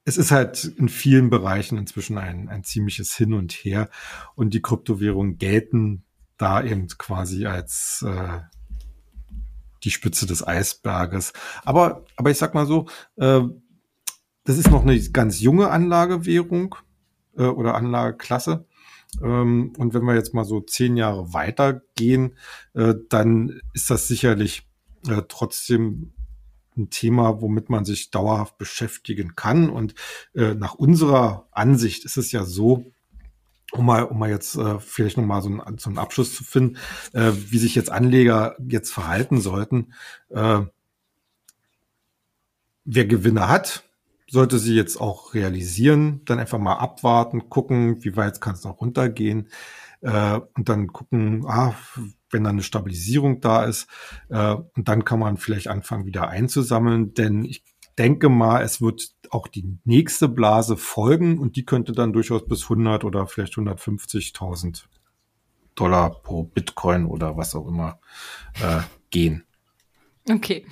es 0.04 0.18
ist 0.18 0.32
halt 0.32 0.66
in 0.66 0.90
vielen 0.90 1.30
Bereichen 1.30 1.78
inzwischen 1.78 2.18
ein, 2.18 2.50
ein 2.50 2.66
ziemliches 2.66 3.16
Hin 3.16 3.34
und 3.34 3.54
Her 3.54 3.90
und 4.36 4.54
die 4.54 4.62
Kryptowährungen 4.62 5.38
gelten 5.38 6.04
da 6.38 6.62
eben 6.62 6.88
quasi 6.90 7.46
als 7.46 8.04
äh, 8.06 8.40
die 9.84 9.92
Spitze 9.92 10.26
des 10.26 10.46
Eisberges. 10.46 11.34
Aber, 11.64 12.06
aber 12.16 12.32
ich 12.32 12.38
sag 12.38 12.54
mal 12.54 12.66
so, 12.66 12.88
äh, 13.16 13.42
das 14.44 14.58
ist 14.58 14.70
noch 14.70 14.84
eine 14.84 15.00
ganz 15.10 15.40
junge 15.40 15.70
Anlagewährung 15.70 16.76
äh, 17.38 17.44
oder 17.44 17.76
Anlageklasse. 17.76 18.66
Ähm, 19.22 19.74
und 19.78 19.94
wenn 19.94 20.04
wir 20.04 20.16
jetzt 20.16 20.34
mal 20.34 20.46
so 20.46 20.62
zehn 20.62 20.98
Jahre 20.98 21.34
weitergehen, 21.34 22.36
äh, 22.74 22.96
dann 23.10 23.62
ist 23.74 23.90
das 23.90 24.08
sicherlich 24.08 24.68
äh, 25.08 25.22
trotzdem 25.28 26.14
ein 26.76 26.90
Thema, 26.90 27.42
womit 27.42 27.70
man 27.70 27.86
sich 27.86 28.10
dauerhaft 28.10 28.58
beschäftigen 28.58 29.36
kann. 29.36 29.70
Und 29.70 29.94
äh, 30.34 30.56
nach 30.56 30.74
unserer 30.74 31.48
Ansicht 31.52 32.06
ist 32.06 32.18
es 32.18 32.32
ja 32.32 32.44
so, 32.44 32.92
um 33.72 33.86
mal, 33.86 34.04
um 34.04 34.20
mal 34.20 34.30
jetzt 34.30 34.56
äh, 34.56 34.80
vielleicht 34.80 35.18
noch 35.18 35.26
mal 35.26 35.42
so 35.42 35.50
einen, 35.50 35.78
so 35.78 35.90
einen 35.90 36.00
Abschluss 36.00 36.36
zu 36.36 36.44
finden, 36.44 36.78
äh, 37.14 37.32
wie 37.34 37.58
sich 37.58 37.76
jetzt 37.76 37.92
Anleger 37.92 38.56
jetzt 38.68 38.92
verhalten 38.92 39.40
sollten. 39.40 39.94
Äh, 40.30 40.62
wer 42.86 43.06
Gewinne 43.06 43.48
hat, 43.48 43.84
sollte 44.34 44.58
sie 44.58 44.74
jetzt 44.74 45.00
auch 45.00 45.36
realisieren, 45.36 46.22
dann 46.26 46.40
einfach 46.40 46.58
mal 46.58 46.78
abwarten, 46.78 47.50
gucken, 47.50 48.04
wie 48.04 48.16
weit 48.16 48.42
kann 48.42 48.56
es 48.56 48.64
noch 48.64 48.82
runtergehen 48.82 49.48
äh, 50.02 50.40
und 50.56 50.70
dann 50.70 50.88
gucken, 50.88 51.46
ah, 51.46 51.76
wenn 52.32 52.44
dann 52.44 52.56
eine 52.56 52.64
Stabilisierung 52.64 53.42
da 53.42 53.64
ist 53.64 53.88
äh, 54.30 54.56
und 54.56 54.88
dann 54.88 55.06
kann 55.06 55.20
man 55.20 55.38
vielleicht 55.38 55.68
anfangen, 55.68 56.08
wieder 56.08 56.30
einzusammeln, 56.30 57.14
denn 57.14 57.46
ich 57.46 57.64
denke 58.00 58.28
mal, 58.28 58.64
es 58.64 58.82
wird 58.82 59.14
auch 59.30 59.48
die 59.48 59.78
nächste 59.84 60.28
Blase 60.28 60.78
folgen 60.78 61.38
und 61.38 61.56
die 61.56 61.64
könnte 61.64 61.92
dann 61.92 62.12
durchaus 62.12 62.48
bis 62.48 62.64
100 62.64 63.04
oder 63.04 63.28
vielleicht 63.28 63.54
150.000 63.54 64.86
Dollar 65.76 66.10
pro 66.24 66.42
Bitcoin 66.42 67.06
oder 67.06 67.38
was 67.38 67.54
auch 67.54 67.68
immer 67.68 68.00
äh, 68.56 68.82
gehen. 69.12 69.46
Okay. 70.30 70.66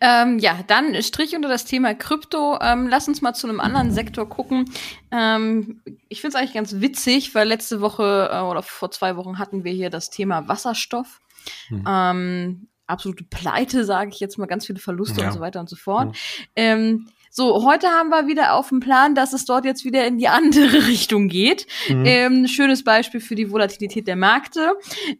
Ähm, 0.00 0.38
ja, 0.38 0.60
dann 0.66 1.00
Strich 1.02 1.36
unter 1.36 1.48
das 1.48 1.66
Thema 1.66 1.94
Krypto. 1.94 2.58
Ähm, 2.60 2.88
lass 2.88 3.06
uns 3.06 3.20
mal 3.20 3.34
zu 3.34 3.46
einem 3.46 3.60
anderen 3.60 3.92
Sektor 3.92 4.26
gucken. 4.28 4.70
Ähm, 5.10 5.82
ich 6.08 6.22
finde 6.22 6.36
es 6.36 6.40
eigentlich 6.40 6.54
ganz 6.54 6.80
witzig, 6.80 7.34
weil 7.34 7.46
letzte 7.46 7.82
Woche 7.82 8.30
äh, 8.32 8.40
oder 8.40 8.62
vor 8.62 8.90
zwei 8.90 9.16
Wochen 9.16 9.38
hatten 9.38 9.62
wir 9.62 9.72
hier 9.72 9.90
das 9.90 10.08
Thema 10.08 10.48
Wasserstoff. 10.48 11.20
Mhm. 11.68 11.84
Ähm, 11.86 12.68
absolute 12.86 13.24
Pleite, 13.24 13.84
sage 13.84 14.10
ich 14.12 14.20
jetzt 14.20 14.38
mal, 14.38 14.46
ganz 14.46 14.66
viele 14.66 14.78
Verluste 14.78 15.20
ja. 15.20 15.26
und 15.26 15.32
so 15.32 15.40
weiter 15.40 15.60
und 15.60 15.68
so 15.68 15.76
fort. 15.76 16.08
Mhm. 16.08 16.14
Ähm, 16.56 17.06
so, 17.36 17.64
heute 17.64 17.88
haben 17.88 18.10
wir 18.10 18.28
wieder 18.28 18.54
auf 18.54 18.68
dem 18.68 18.78
Plan, 18.78 19.16
dass 19.16 19.32
es 19.32 19.44
dort 19.44 19.64
jetzt 19.64 19.84
wieder 19.84 20.06
in 20.06 20.18
die 20.18 20.28
andere 20.28 20.86
Richtung 20.86 21.26
geht. 21.26 21.66
Mhm. 21.88 22.04
Ähm, 22.06 22.46
schönes 22.46 22.84
Beispiel 22.84 23.20
für 23.20 23.34
die 23.34 23.50
Volatilität 23.50 24.06
der 24.06 24.14
Märkte. 24.14 24.74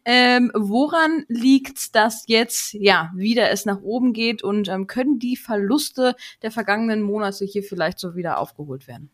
Ähm, 0.04 0.52
woran 0.54 1.24
liegt 1.26 1.96
dass 1.96 2.22
jetzt 2.28 2.72
ja 2.74 3.10
wieder 3.16 3.50
es 3.50 3.66
nach 3.66 3.80
oben 3.82 4.12
geht 4.12 4.44
und 4.44 4.68
ähm, 4.68 4.86
können 4.86 5.18
die 5.18 5.36
Verluste 5.36 6.14
der 6.42 6.52
vergangenen 6.52 7.02
Monate 7.02 7.44
hier 7.46 7.64
vielleicht 7.64 7.98
so 7.98 8.14
wieder 8.14 8.38
aufgeholt 8.38 8.86
werden? 8.86 9.10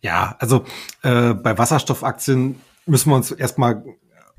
Ja, 0.00 0.36
also 0.38 0.64
äh, 1.02 1.34
bei 1.34 1.58
Wasserstoffaktien 1.58 2.60
müssen 2.86 3.10
wir 3.10 3.16
uns 3.16 3.32
erstmal 3.32 3.84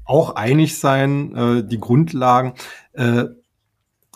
auch 0.05 0.35
einig 0.37 0.79
sein, 0.79 1.35
äh, 1.35 1.67
die 1.67 1.79
Grundlagen. 1.81 2.53
Äh, 2.93 3.25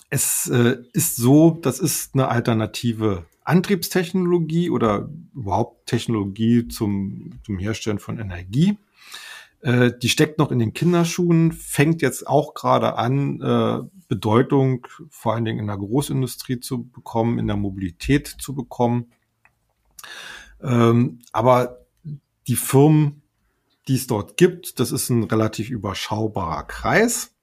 es 0.10 0.48
äh, 0.48 0.78
ist 0.94 1.18
so, 1.18 1.60
das 1.62 1.82
ist 1.82 2.14
eine 2.14 2.30
alternative 2.30 3.26
Antriebstechnologie 3.46 4.70
oder 4.70 5.10
überhaupt 5.34 5.86
Technologie 5.86 6.68
zum, 6.68 7.32
zum 7.46 7.58
Herstellen 7.58 8.00
von 8.00 8.20
Energie. 8.20 8.78
Äh, 9.62 9.92
die 10.02 10.10
steckt 10.10 10.38
noch 10.38 10.52
in 10.52 10.60
den 10.60 10.74
Kinderschuhen, 10.74 11.52
fängt 11.52 12.02
jetzt 12.02 12.28
auch 12.28 12.54
gerade 12.54 12.98
an, 12.98 13.42
äh, 13.42 13.80
Bedeutung 14.08 14.86
vor 15.10 15.34
allen 15.34 15.46
Dingen 15.46 15.60
in 15.60 15.68
der 15.68 15.78
Großindustrie 15.78 16.60
zu 16.60 16.84
bekommen, 16.84 17.40
in 17.40 17.48
der 17.48 17.58
Mobilität 17.58 18.28
zu 18.28 18.54
bekommen. 18.54 19.12
Ähm, 20.62 21.20
aber 21.32 21.86
die 22.48 22.56
Firmen, 22.56 23.24
die 23.88 23.96
es 23.96 24.08
dort 24.08 24.38
gibt, 24.38 24.80
das 24.80 24.92
ist 24.92 25.10
ein 25.10 25.24
relativ 25.24 25.70
überschaubarer 25.70 26.64
Kreis. 26.64 27.36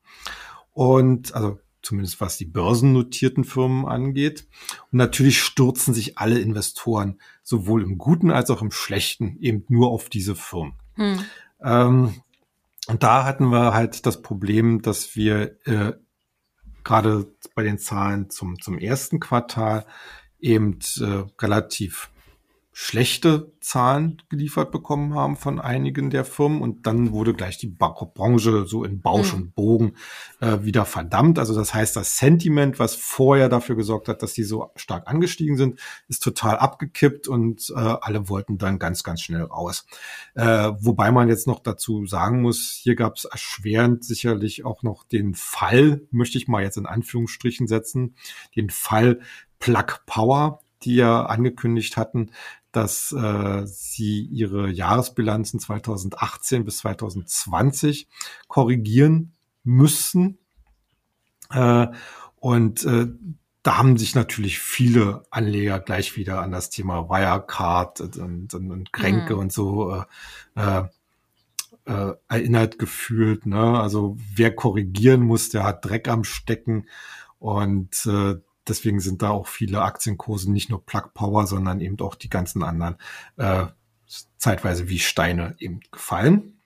Und 0.72 1.34
also 1.34 1.58
zumindest 1.82 2.20
was 2.20 2.36
die 2.36 2.44
börsennotierten 2.44 3.44
Firmen 3.44 3.86
angeht. 3.86 4.46
Und 4.90 4.98
natürlich 4.98 5.40
stürzen 5.40 5.94
sich 5.94 6.18
alle 6.18 6.38
Investoren 6.38 7.20
sowohl 7.42 7.82
im 7.82 7.98
Guten 7.98 8.30
als 8.30 8.50
auch 8.50 8.62
im 8.62 8.70
Schlechten 8.70 9.36
eben 9.40 9.64
nur 9.68 9.90
auf 9.90 10.08
diese 10.08 10.34
Firmen. 10.34 10.74
Hm. 10.94 11.24
Ähm, 11.62 12.14
und 12.88 13.02
da 13.02 13.24
hatten 13.24 13.46
wir 13.50 13.74
halt 13.74 14.06
das 14.06 14.22
Problem, 14.22 14.82
dass 14.82 15.14
wir 15.14 15.56
äh, 15.66 15.92
gerade 16.84 17.26
bei 17.54 17.62
den 17.62 17.78
Zahlen 17.78 18.30
zum, 18.30 18.60
zum 18.60 18.78
ersten 18.78 19.20
Quartal 19.20 19.86
eben 20.40 20.78
äh, 21.00 21.24
relativ 21.40 22.10
schlechte 22.74 23.52
Zahlen 23.60 24.22
geliefert 24.30 24.72
bekommen 24.72 25.14
haben 25.14 25.36
von 25.36 25.60
einigen 25.60 26.08
der 26.08 26.24
Firmen 26.24 26.62
und 26.62 26.86
dann 26.86 27.12
wurde 27.12 27.34
gleich 27.34 27.58
die 27.58 27.66
Branche 27.68 28.66
so 28.66 28.82
in 28.82 29.02
Bausch 29.02 29.34
mhm. 29.34 29.38
und 29.38 29.54
Bogen 29.54 29.92
äh, 30.40 30.60
wieder 30.62 30.86
verdammt. 30.86 31.38
Also 31.38 31.54
das 31.54 31.74
heißt, 31.74 31.94
das 31.94 32.16
Sentiment, 32.16 32.78
was 32.78 32.94
vorher 32.94 33.50
dafür 33.50 33.76
gesorgt 33.76 34.08
hat, 34.08 34.22
dass 34.22 34.32
die 34.32 34.44
so 34.44 34.70
stark 34.74 35.06
angestiegen 35.06 35.58
sind, 35.58 35.80
ist 36.08 36.22
total 36.22 36.56
abgekippt 36.56 37.28
und 37.28 37.70
äh, 37.76 37.78
alle 37.78 38.30
wollten 38.30 38.56
dann 38.56 38.78
ganz, 38.78 39.04
ganz 39.04 39.20
schnell 39.20 39.42
raus. 39.42 39.86
Äh, 40.34 40.72
wobei 40.78 41.12
man 41.12 41.28
jetzt 41.28 41.46
noch 41.46 41.60
dazu 41.60 42.06
sagen 42.06 42.40
muss, 42.40 42.80
hier 42.82 42.94
gab 42.94 43.16
es 43.16 43.26
erschwerend 43.26 44.02
sicherlich 44.02 44.64
auch 44.64 44.82
noch 44.82 45.04
den 45.04 45.34
Fall, 45.34 46.02
möchte 46.10 46.38
ich 46.38 46.48
mal 46.48 46.62
jetzt 46.62 46.78
in 46.78 46.86
Anführungsstrichen 46.86 47.66
setzen, 47.66 48.14
den 48.56 48.70
Fall 48.70 49.20
Plug 49.58 50.00
Power, 50.06 50.60
die 50.84 50.96
ja 50.96 51.26
angekündigt 51.26 51.96
hatten, 51.96 52.30
dass 52.72 53.12
äh, 53.12 53.66
sie 53.66 54.22
ihre 54.22 54.70
Jahresbilanzen 54.70 55.60
2018 55.60 56.64
bis 56.64 56.78
2020 56.78 58.08
korrigieren 58.48 59.34
müssten. 59.62 60.38
Äh, 61.50 61.88
und 62.36 62.84
äh, 62.84 63.06
da 63.62 63.78
haben 63.78 63.96
sich 63.96 64.14
natürlich 64.14 64.58
viele 64.58 65.22
Anleger 65.30 65.78
gleich 65.78 66.16
wieder 66.16 66.42
an 66.42 66.50
das 66.50 66.70
Thema 66.70 67.08
Wirecard 67.08 68.00
und, 68.00 68.54
und, 68.54 68.70
und 68.70 68.92
Kränke 68.92 69.34
mhm. 69.34 69.40
und 69.40 69.52
so 69.52 70.04
äh, 70.56 70.82
äh, 71.84 72.12
erinnert 72.28 72.78
gefühlt. 72.78 73.46
Ne? 73.46 73.80
Also 73.80 74.16
wer 74.34 74.54
korrigieren 74.54 75.22
muss, 75.22 75.48
der 75.50 75.64
hat 75.64 75.84
Dreck 75.84 76.08
am 76.08 76.24
Stecken. 76.24 76.88
Und 77.38 78.06
äh, 78.06 78.36
deswegen 78.68 79.00
sind 79.00 79.22
da 79.22 79.30
auch 79.30 79.46
viele 79.46 79.82
Aktienkurse, 79.82 80.50
nicht 80.50 80.70
nur 80.70 80.84
Plug 80.84 81.10
Power, 81.14 81.46
sondern 81.46 81.80
eben 81.80 81.98
auch 82.00 82.14
die 82.14 82.30
ganzen 82.30 82.62
anderen 82.62 82.96
äh, 83.36 83.66
zeitweise 84.38 84.88
wie 84.88 84.98
Steine 84.98 85.54
eben 85.58 85.80
gefallen. 85.90 86.58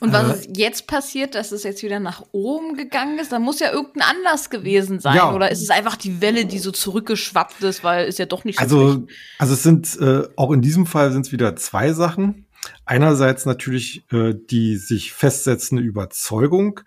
Und 0.00 0.12
was 0.12 0.46
äh, 0.46 0.52
jetzt 0.56 0.86
passiert, 0.86 1.34
dass 1.34 1.52
es 1.52 1.62
jetzt 1.62 1.82
wieder 1.82 2.00
nach 2.00 2.22
oben 2.32 2.76
gegangen 2.76 3.18
ist, 3.18 3.30
da 3.32 3.38
muss 3.38 3.60
ja 3.60 3.70
irgendein 3.72 4.16
Anlass 4.16 4.48
gewesen 4.48 5.00
sein. 5.00 5.16
Ja. 5.16 5.34
Oder 5.34 5.50
ist 5.50 5.62
es 5.62 5.68
einfach 5.70 5.96
die 5.96 6.22
Welle, 6.22 6.46
die 6.46 6.58
so 6.58 6.70
zurückgeschwappt 6.70 7.62
ist, 7.62 7.84
weil 7.84 8.06
ist 8.06 8.18
ja 8.18 8.24
doch 8.24 8.44
nicht 8.44 8.58
so 8.58 8.62
Also, 8.62 8.92
schlecht. 8.92 9.20
also 9.38 9.52
es 9.54 9.62
sind 9.62 9.98
äh, 10.00 10.28
auch 10.36 10.50
in 10.52 10.62
diesem 10.62 10.86
Fall 10.86 11.12
sind 11.12 11.26
es 11.26 11.32
wieder 11.32 11.56
zwei 11.56 11.92
Sachen. 11.92 12.46
Einerseits 12.86 13.44
natürlich 13.44 14.10
äh, 14.12 14.34
die 14.34 14.76
sich 14.76 15.12
festsetzende 15.12 15.82
Überzeugung 15.82 16.80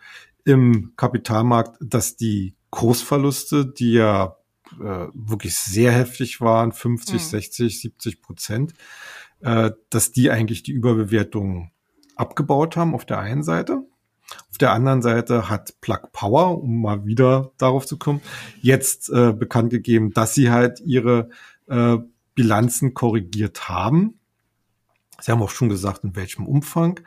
im 0.43 0.93
Kapitalmarkt, 0.97 1.77
dass 1.79 2.15
die 2.15 2.55
Kursverluste, 2.69 3.65
die 3.65 3.93
ja 3.93 4.37
äh, 4.79 5.07
wirklich 5.13 5.55
sehr 5.55 5.91
heftig 5.91 6.41
waren, 6.41 6.71
50, 6.71 7.15
mhm. 7.15 7.19
60, 7.19 7.81
70 7.81 8.21
Prozent, 8.21 8.73
äh, 9.41 9.71
dass 9.89 10.11
die 10.11 10.29
eigentlich 10.29 10.63
die 10.63 10.71
Überbewertung 10.71 11.71
abgebaut 12.15 12.75
haben 12.75 12.93
auf 12.93 13.05
der 13.05 13.19
einen 13.19 13.43
Seite. 13.43 13.83
Auf 14.51 14.57
der 14.59 14.73
anderen 14.73 15.01
Seite 15.01 15.49
hat 15.49 15.79
Plug 15.81 16.11
Power, 16.11 16.61
um 16.61 16.81
mal 16.81 17.05
wieder 17.05 17.51
darauf 17.57 17.85
zu 17.85 17.97
kommen, 17.97 18.21
jetzt 18.61 19.09
äh, 19.09 19.33
bekannt 19.33 19.71
gegeben, 19.71 20.11
dass 20.13 20.35
sie 20.35 20.51
halt 20.51 20.81
ihre 20.81 21.29
äh, 21.67 21.97
Bilanzen 22.35 22.93
korrigiert 22.93 23.69
haben. 23.69 24.19
Sie 25.19 25.31
haben 25.31 25.41
auch 25.41 25.49
schon 25.49 25.69
gesagt, 25.69 26.03
in 26.03 26.15
welchem 26.15 26.45
Umfang. 26.45 26.99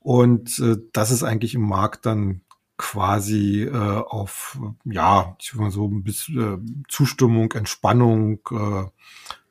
Und 0.00 0.58
äh, 0.58 0.76
das 0.92 1.10
ist 1.10 1.22
eigentlich 1.22 1.54
im 1.54 1.62
Markt 1.62 2.06
dann 2.06 2.42
quasi 2.78 3.64
äh, 3.64 3.76
auf 3.76 4.58
ja 4.84 5.36
ich 5.40 5.52
würde 5.52 5.64
mal 5.64 5.70
so 5.70 5.86
ein 5.86 6.04
bisschen 6.04 6.38
äh, 6.38 6.84
Zustimmung, 6.88 7.52
Entspannung, 7.52 8.38
äh, 8.52 8.84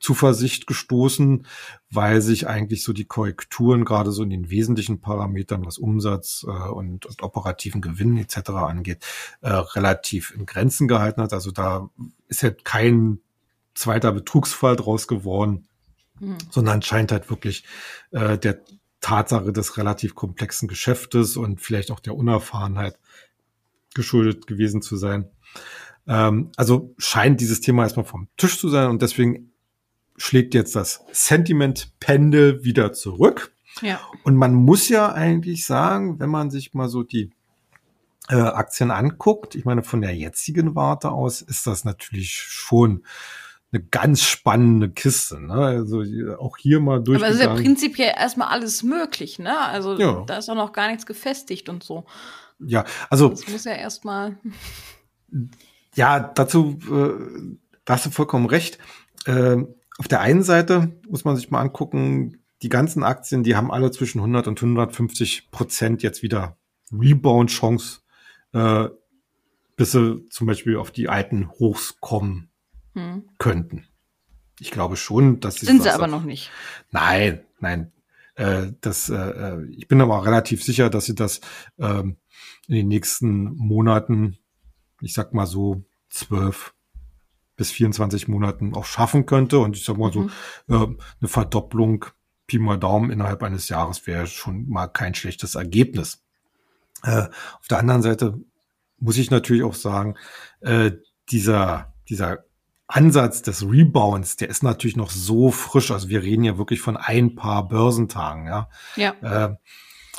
Zuversicht 0.00 0.66
gestoßen, 0.66 1.46
weil 1.90 2.22
sich 2.22 2.48
eigentlich 2.48 2.82
so 2.82 2.92
die 2.92 3.04
Korrekturen 3.04 3.84
gerade 3.84 4.12
so 4.12 4.22
in 4.22 4.30
den 4.30 4.48
wesentlichen 4.48 5.00
Parametern, 5.00 5.66
was 5.66 5.76
Umsatz 5.76 6.44
äh, 6.48 6.50
und, 6.50 7.04
und 7.04 7.22
operativen 7.22 7.82
Gewinn 7.82 8.16
etc. 8.16 8.50
angeht, 8.50 9.04
äh, 9.42 9.50
relativ 9.50 10.32
in 10.34 10.46
Grenzen 10.46 10.88
gehalten 10.88 11.20
hat. 11.20 11.34
Also 11.34 11.50
da 11.50 11.90
ist 12.28 12.42
halt 12.42 12.64
kein 12.64 13.20
zweiter 13.74 14.10
Betrugsfall 14.12 14.76
draus 14.76 15.06
geworden, 15.06 15.68
mhm. 16.18 16.38
sondern 16.50 16.80
scheint 16.80 17.12
halt 17.12 17.28
wirklich 17.28 17.64
äh, 18.10 18.38
der 18.38 18.62
Tatsache 19.00 19.52
des 19.52 19.76
relativ 19.76 20.14
komplexen 20.14 20.68
Geschäftes 20.68 21.36
und 21.36 21.60
vielleicht 21.60 21.90
auch 21.90 22.00
der 22.00 22.16
Unerfahrenheit 22.16 22.98
geschuldet 23.94 24.46
gewesen 24.46 24.82
zu 24.82 24.96
sein. 24.96 25.28
Ähm, 26.06 26.50
also 26.56 26.94
scheint 26.98 27.40
dieses 27.40 27.60
Thema 27.60 27.82
erstmal 27.82 28.06
vom 28.06 28.28
Tisch 28.36 28.58
zu 28.58 28.68
sein 28.68 28.88
und 28.88 29.02
deswegen 29.02 29.52
schlägt 30.16 30.54
jetzt 30.54 30.74
das 30.74 31.04
Sentiment-Pendel 31.12 32.64
wieder 32.64 32.92
zurück. 32.92 33.52
Ja. 33.82 34.00
Und 34.24 34.36
man 34.36 34.54
muss 34.54 34.88
ja 34.88 35.12
eigentlich 35.12 35.64
sagen, 35.64 36.18
wenn 36.18 36.30
man 36.30 36.50
sich 36.50 36.74
mal 36.74 36.88
so 36.88 37.04
die 37.04 37.30
äh, 38.28 38.34
Aktien 38.34 38.90
anguckt, 38.90 39.54
ich 39.54 39.64
meine, 39.64 39.82
von 39.82 40.00
der 40.00 40.14
jetzigen 40.14 40.74
Warte 40.74 41.10
aus 41.10 41.40
ist 41.40 41.66
das 41.66 41.84
natürlich 41.84 42.32
schon 42.32 43.04
eine 43.72 43.82
ganz 43.82 44.22
spannende 44.22 44.90
Kiste. 44.90 45.40
Ne? 45.40 45.52
Also 45.52 46.02
auch 46.38 46.56
hier 46.56 46.80
mal 46.80 47.02
durch. 47.02 47.18
Aber 47.18 47.28
es 47.28 47.36
ist 47.36 47.42
ja 47.42 47.54
prinzipiell 47.54 48.14
erstmal 48.16 48.48
alles 48.48 48.82
möglich, 48.82 49.38
ne? 49.38 49.58
Also 49.58 49.98
ja. 49.98 50.24
da 50.26 50.38
ist 50.38 50.48
auch 50.48 50.54
noch 50.54 50.72
gar 50.72 50.88
nichts 50.88 51.04
gefestigt 51.04 51.68
und 51.68 51.82
so. 51.82 52.04
Ja, 52.60 52.84
also. 53.10 53.28
Das 53.28 53.46
muss 53.48 53.64
ja 53.64 53.72
erstmal. 53.72 54.38
Ja, 55.94 56.20
dazu, 56.20 56.78
äh, 56.90 57.56
da 57.84 57.94
hast 57.94 58.06
du 58.06 58.10
vollkommen 58.10 58.46
recht. 58.46 58.78
Äh, 59.26 59.58
auf 59.98 60.08
der 60.08 60.20
einen 60.20 60.42
Seite 60.42 60.92
muss 61.08 61.24
man 61.24 61.36
sich 61.36 61.50
mal 61.50 61.60
angucken, 61.60 62.42
die 62.62 62.68
ganzen 62.68 63.04
Aktien, 63.04 63.42
die 63.42 63.54
haben 63.54 63.70
alle 63.70 63.90
zwischen 63.90 64.18
100 64.18 64.48
und 64.48 64.62
150 64.62 65.50
Prozent 65.50 66.02
jetzt 66.02 66.22
wieder 66.22 66.56
Rebound-Chance, 66.92 68.00
äh, 68.52 68.88
bis 69.76 69.92
sie 69.92 70.26
zum 70.30 70.46
Beispiel 70.46 70.76
auf 70.76 70.90
die 70.90 71.08
alten 71.08 71.50
Hochs 71.50 72.00
kommen 72.00 72.47
hm. 72.98 73.28
könnten. 73.38 73.86
Ich 74.60 74.70
glaube 74.70 74.96
schon, 74.96 75.40
dass 75.40 75.56
sie 75.56 75.66
sind 75.66 75.82
sie 75.82 75.90
aber 75.90 76.06
noch 76.06 76.24
nicht. 76.24 76.50
Nein, 76.90 77.44
nein. 77.60 77.92
Äh, 78.34 78.72
das, 78.80 79.08
äh, 79.08 79.14
äh, 79.14 79.66
ich 79.70 79.88
bin 79.88 80.00
aber 80.00 80.24
relativ 80.24 80.62
sicher, 80.62 80.90
dass 80.90 81.06
sie 81.06 81.14
das 81.14 81.40
ähm, 81.78 82.16
in 82.66 82.74
den 82.74 82.88
nächsten 82.88 83.54
Monaten, 83.56 84.38
ich 85.00 85.14
sag 85.14 85.32
mal 85.34 85.46
so 85.46 85.84
zwölf 86.10 86.74
bis 87.56 87.70
24 87.70 88.28
Monaten 88.28 88.74
auch 88.74 88.84
schaffen 88.84 89.26
könnte. 89.26 89.58
Und 89.58 89.76
ich 89.76 89.84
sag 89.84 89.98
mal 89.98 90.10
mhm. 90.14 90.30
so, 90.68 90.74
äh, 90.74 90.96
eine 91.20 91.28
Verdopplung 91.28 92.06
Pi 92.46 92.58
mal 92.58 92.78
Daumen 92.78 93.10
innerhalb 93.10 93.42
eines 93.42 93.68
Jahres 93.68 94.06
wäre 94.06 94.26
schon 94.26 94.68
mal 94.68 94.86
kein 94.88 95.14
schlechtes 95.14 95.54
Ergebnis. 95.54 96.22
Äh, 97.02 97.28
auf 97.60 97.68
der 97.68 97.78
anderen 97.78 98.02
Seite 98.02 98.40
muss 98.98 99.18
ich 99.18 99.30
natürlich 99.30 99.62
auch 99.62 99.74
sagen, 99.74 100.16
äh, 100.60 100.92
dieser, 101.30 101.94
dieser 102.08 102.44
Ansatz 102.88 103.42
des 103.42 103.62
Rebounds, 103.62 104.36
der 104.36 104.48
ist 104.48 104.62
natürlich 104.62 104.96
noch 104.96 105.10
so 105.10 105.50
frisch. 105.50 105.90
Also 105.90 106.08
wir 106.08 106.22
reden 106.22 106.42
ja 106.42 106.58
wirklich 106.58 106.80
von 106.80 106.96
ein 106.96 107.34
paar 107.34 107.68
Börsentagen, 107.68 108.46
ja. 108.46 108.68
Ja. 108.96 109.14
Äh, 109.20 109.54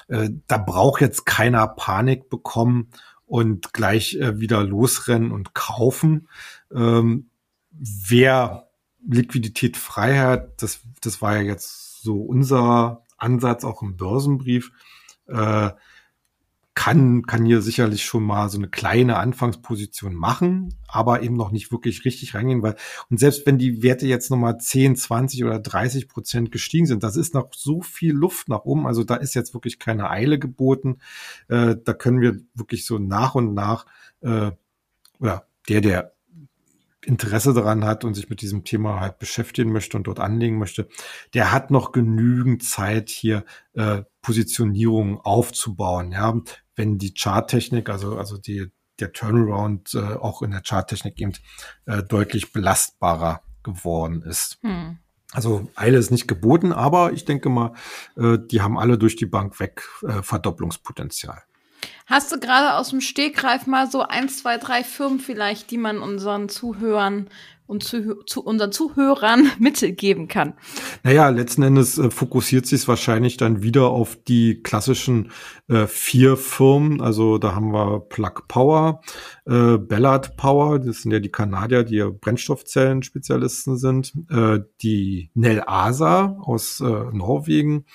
äh, 0.07 0.29
da 0.47 0.57
braucht 0.57 1.01
jetzt 1.01 1.25
keiner 1.25 1.67
Panik 1.67 2.29
bekommen 2.29 2.89
und 3.25 3.73
gleich 3.73 4.15
äh, 4.15 4.39
wieder 4.39 4.63
losrennen 4.63 5.31
und 5.31 5.53
kaufen. 5.55 6.27
Ähm, 6.73 7.29
wer 7.71 8.69
Liquidität 9.07 9.75
frei 9.75 10.17
hat, 10.19 10.61
das, 10.61 10.81
das 11.01 11.21
war 11.21 11.37
ja 11.37 11.41
jetzt 11.41 12.01
so 12.01 12.21
unser 12.21 13.03
Ansatz 13.17 13.63
auch 13.63 13.81
im 13.81 13.97
Börsenbrief, 13.97 14.71
äh, 15.27 15.71
kann, 16.79 17.23
kann 17.23 17.43
hier 17.43 17.61
sicherlich 17.61 18.05
schon 18.05 18.23
mal 18.23 18.47
so 18.47 18.57
eine 18.57 18.69
kleine 18.69 19.17
Anfangsposition 19.17 20.15
machen, 20.15 20.75
aber 20.87 21.21
eben 21.23 21.35
noch 21.35 21.51
nicht 21.51 21.73
wirklich 21.73 22.05
richtig 22.05 22.35
reingehen, 22.35 22.63
weil, 22.63 22.77
und 23.09 23.19
selbst 23.19 23.45
wenn 23.45 23.57
die 23.57 23.83
Werte 23.83 24.07
jetzt 24.07 24.31
nochmal 24.31 24.59
10, 24.59 24.95
20 24.95 25.43
oder 25.43 25.59
30 25.59 26.07
Prozent 26.07 26.53
gestiegen 26.53 26.85
sind, 26.85 27.03
das 27.03 27.17
ist 27.17 27.33
noch 27.33 27.53
so 27.53 27.81
viel 27.81 28.13
Luft 28.13 28.47
nach 28.47 28.63
oben, 28.63 28.87
also 28.87 29.03
da 29.03 29.15
ist 29.15 29.33
jetzt 29.33 29.53
wirklich 29.53 29.77
keine 29.77 30.09
Eile 30.09 30.39
geboten, 30.39 30.99
äh, 31.49 31.75
da 31.83 31.91
können 31.91 32.21
wir 32.21 32.39
wirklich 32.53 32.85
so 32.85 32.97
nach 32.97 33.35
und 33.35 33.53
nach, 33.53 33.85
äh, 34.21 34.51
oder 35.19 35.47
der, 35.67 35.81
der 35.81 36.13
Interesse 37.05 37.53
daran 37.53 37.83
hat 37.83 38.05
und 38.05 38.13
sich 38.13 38.29
mit 38.29 38.41
diesem 38.41 38.63
Thema 38.63 39.01
halt 39.01 39.19
beschäftigen 39.19 39.71
möchte 39.71 39.97
und 39.97 40.07
dort 40.07 40.19
anlegen 40.19 40.57
möchte, 40.57 40.87
der 41.33 41.51
hat 41.51 41.71
noch 41.71 41.91
genügend 41.91 42.63
Zeit 42.63 43.09
hier 43.09 43.43
äh, 43.73 44.03
Positionierungen 44.21 45.17
aufzubauen. 45.17 46.11
Ja, 46.11 46.39
wenn 46.79 46.97
die 46.97 47.13
Charttechnik, 47.13 47.89
also 47.89 48.17
also 48.17 48.37
die 48.37 48.71
der 48.99 49.11
Turnaround 49.11 49.93
äh, 49.95 49.99
auch 49.99 50.41
in 50.41 50.51
der 50.51 50.61
Charttechnik 50.65 51.19
eben 51.19 51.33
äh, 51.85 52.03
deutlich 52.03 52.53
belastbarer 52.53 53.41
geworden 53.63 54.21
ist. 54.23 54.59
Hm. 54.61 54.97
Also 55.31 55.69
Eile 55.75 55.97
ist 55.97 56.09
nicht 56.09 56.27
geboten, 56.27 56.73
aber 56.73 57.11
ich 57.11 57.25
denke 57.25 57.49
mal, 57.49 57.73
äh, 58.17 58.37
die 58.39 58.61
haben 58.61 58.79
alle 58.79 58.97
durch 58.97 59.15
die 59.15 59.25
Bank 59.25 59.59
weg 59.59 59.83
äh, 60.03 60.23
Verdopplungspotenzial. 60.23 61.43
Hast 62.09 62.31
du 62.31 62.39
gerade 62.39 62.75
aus 62.75 62.89
dem 62.89 63.01
Stegreif 63.01 63.67
mal 63.67 63.89
so 63.89 64.01
ein, 64.01 64.29
zwei, 64.29 64.57
drei 64.57 64.83
Firmen 64.83 65.19
vielleicht, 65.19 65.69
die 65.69 65.77
man 65.77 65.99
unseren 65.99 66.49
Zuhörern 66.49 67.29
und 67.67 67.83
zu, 67.83 68.23
zu 68.23 68.43
unseren 68.43 68.71
Zuhörern 68.71 69.51
mitgeben 69.59 70.27
kann? 70.27 70.55
Naja, 71.03 71.29
letzten 71.29 71.61
Endes 71.61 71.99
äh, 71.99 72.09
fokussiert 72.09 72.65
sich 72.65 72.87
wahrscheinlich 72.87 73.37
dann 73.37 73.61
wieder 73.61 73.89
auf 73.89 74.17
die 74.27 74.63
klassischen 74.63 75.31
äh, 75.67 75.85
vier 75.85 76.35
Firmen. 76.35 76.99
Also 76.99 77.37
da 77.37 77.53
haben 77.53 77.71
wir 77.73 77.99
Plug 77.99 78.47
Power, 78.47 79.01
äh, 79.45 79.77
Ballard 79.77 80.35
Power, 80.35 80.79
das 80.79 81.03
sind 81.03 81.11
ja 81.11 81.19
die 81.19 81.31
Kanadier, 81.31 81.83
die 81.83 81.97
ja 81.97 82.09
Brennstoffzellen-Spezialisten 82.09 83.77
sind, 83.77 84.13
äh, 84.31 84.61
die 84.81 85.29
Nel 85.35 85.61
Asa 85.67 86.37
aus 86.41 86.81
äh, 86.81 86.85
Norwegen, 86.85 87.85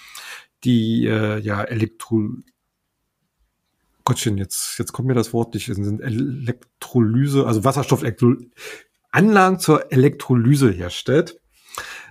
die 0.63 1.05
äh, 1.09 1.41
ja 1.41 1.65
Elektro 1.65 2.29
Gottchen, 4.05 4.37
jetzt, 4.37 4.79
jetzt 4.79 4.93
kommt 4.93 5.09
mir 5.09 5.15
das 5.15 5.33
Wort 5.33 5.55
nicht, 5.55 5.67
sind 5.67 6.01
Elektrolyse, 6.01 7.47
also 7.47 7.65
Wasserstoff 7.65 8.05
Anlagen 9.11 9.59
zur 9.59 9.93
Elektrolyse 9.93 10.71
herstellt, 10.71 11.41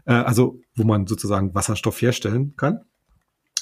äh, 0.05 0.13
also 0.13 0.59
wo 0.75 0.83
man 0.83 1.05
sozusagen 1.05 1.53
Wasserstoff 1.53 2.01
herstellen 2.01 2.55
kann. 2.55 2.81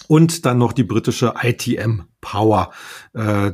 Und 0.07 0.45
dann 0.45 0.57
noch 0.57 0.73
die 0.73 0.83
britische 0.83 1.33
ITM 1.41 2.03
Power. 2.21 2.71
Äh, 3.13 3.53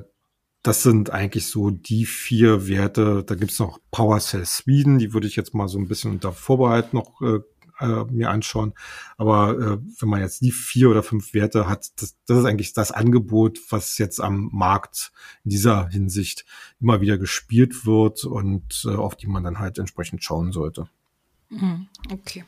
das 0.64 0.84
sind 0.84 1.12
eigentlich 1.12 1.48
so 1.48 1.70
die 1.70 2.06
vier 2.06 2.68
Werte. 2.68 3.24
Da 3.24 3.36
gibt's 3.36 3.60
noch 3.60 3.80
PowerCell 3.92 4.46
Sweden, 4.46 5.00
die 5.00 5.14
würde 5.14 5.28
ich 5.28 5.36
jetzt 5.36 5.54
mal 5.54 5.68
so 5.68 5.78
ein 5.80 5.88
bisschen 5.88 6.12
unter 6.12 6.34
Vorbehalt 6.34 6.94
noch 6.94 7.22
äh, 7.22 7.40
äh, 7.80 8.04
mir 8.06 8.30
anschauen. 8.30 8.74
Aber 9.18 9.52
äh, 9.52 9.78
wenn 10.00 10.10
man 10.10 10.22
jetzt 10.22 10.42
die 10.42 10.52
vier 10.52 10.90
oder 10.90 11.04
fünf 11.04 11.34
Werte 11.34 11.68
hat, 11.68 12.02
das, 12.02 12.16
das 12.26 12.40
ist 12.40 12.46
eigentlich 12.46 12.74
das 12.74 12.92
Angebot, 12.92 13.60
was 13.70 13.98
jetzt 13.98 14.20
am 14.20 14.50
Markt 14.52 15.12
in 15.44 15.52
dieser 15.52 15.88
Hinsicht 15.88 16.46
immer 16.80 17.02
wieder 17.02 17.18
gespielt 17.18 17.86
wird 17.86 18.24
und 18.26 18.84
äh, 18.86 18.96
auf 18.96 19.16
die 19.16 19.28
man 19.28 19.44
dann 19.44 19.60
halt 19.60 19.78
entsprechend 19.78 20.24
schauen 20.24 20.52
sollte. 20.52 20.88
Mhm, 21.50 21.88
okay. 22.12 22.46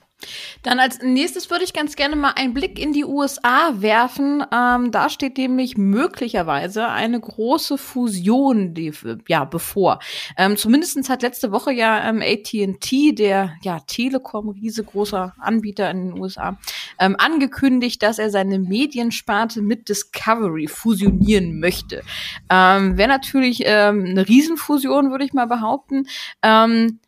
Dann 0.64 0.80
als 0.80 1.02
nächstes 1.02 1.50
würde 1.50 1.64
ich 1.64 1.74
ganz 1.74 1.96
gerne 1.96 2.16
mal 2.16 2.34
einen 2.36 2.54
Blick 2.54 2.78
in 2.78 2.94
die 2.94 3.06
USA 3.06 3.74
werfen. 3.82 4.44
Ähm, 4.54 4.92
da 4.92 5.10
steht 5.10 5.38
nämlich 5.38 5.78
möglicherweise 5.78 6.88
eine 6.88 7.20
große 7.20 7.78
Fusion 7.78 8.74
die, 8.74 8.92
ja, 9.28 9.46
bevor. 9.46 10.00
Ähm, 10.38 10.58
Zumindest 10.58 11.10
hat 11.10 11.22
letzte 11.22 11.52
Woche 11.52 11.72
ja 11.72 12.10
ähm, 12.10 12.22
AT&T, 12.22 13.14
der 13.14 13.54
ja 13.62 13.80
Telekom, 13.88 14.50
riesengroßer 14.50 15.34
Anbieter 15.40 15.90
in 15.90 16.10
den 16.10 16.20
USA, 16.20 16.58
ähm, 17.00 17.16
angekündigt, 17.18 18.04
dass 18.04 18.20
er 18.20 18.30
seine 18.30 18.60
Mediensparte 18.60 19.62
mit 19.62 19.88
Discovery 19.88 20.68
fusionieren 20.68 21.60
möchte. 21.60 22.04
Ähm, 22.50 22.98
Wäre 22.98 23.10
natürlich 23.10 23.64
ähm, 23.66 24.06
eine 24.06 24.28
Riesenfusion, 24.28 25.12
würde 25.12 25.26
ich 25.26 25.34
mal 25.34 25.48
behaupten. 25.48 26.08
Ähm, 26.44 27.00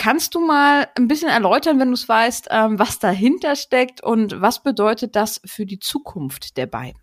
Kannst 0.00 0.34
du 0.34 0.40
mal 0.40 0.88
ein 0.96 1.08
bisschen 1.08 1.28
erläutern, 1.28 1.78
wenn 1.78 1.88
du 1.88 1.92
es 1.92 2.08
weißt, 2.08 2.48
ähm, 2.50 2.78
was 2.78 3.00
dahinter 3.00 3.54
steckt 3.54 4.02
und 4.02 4.40
was 4.40 4.62
bedeutet 4.62 5.14
das 5.14 5.42
für 5.44 5.66
die 5.66 5.78
Zukunft 5.78 6.56
der 6.56 6.64
beiden? 6.64 6.98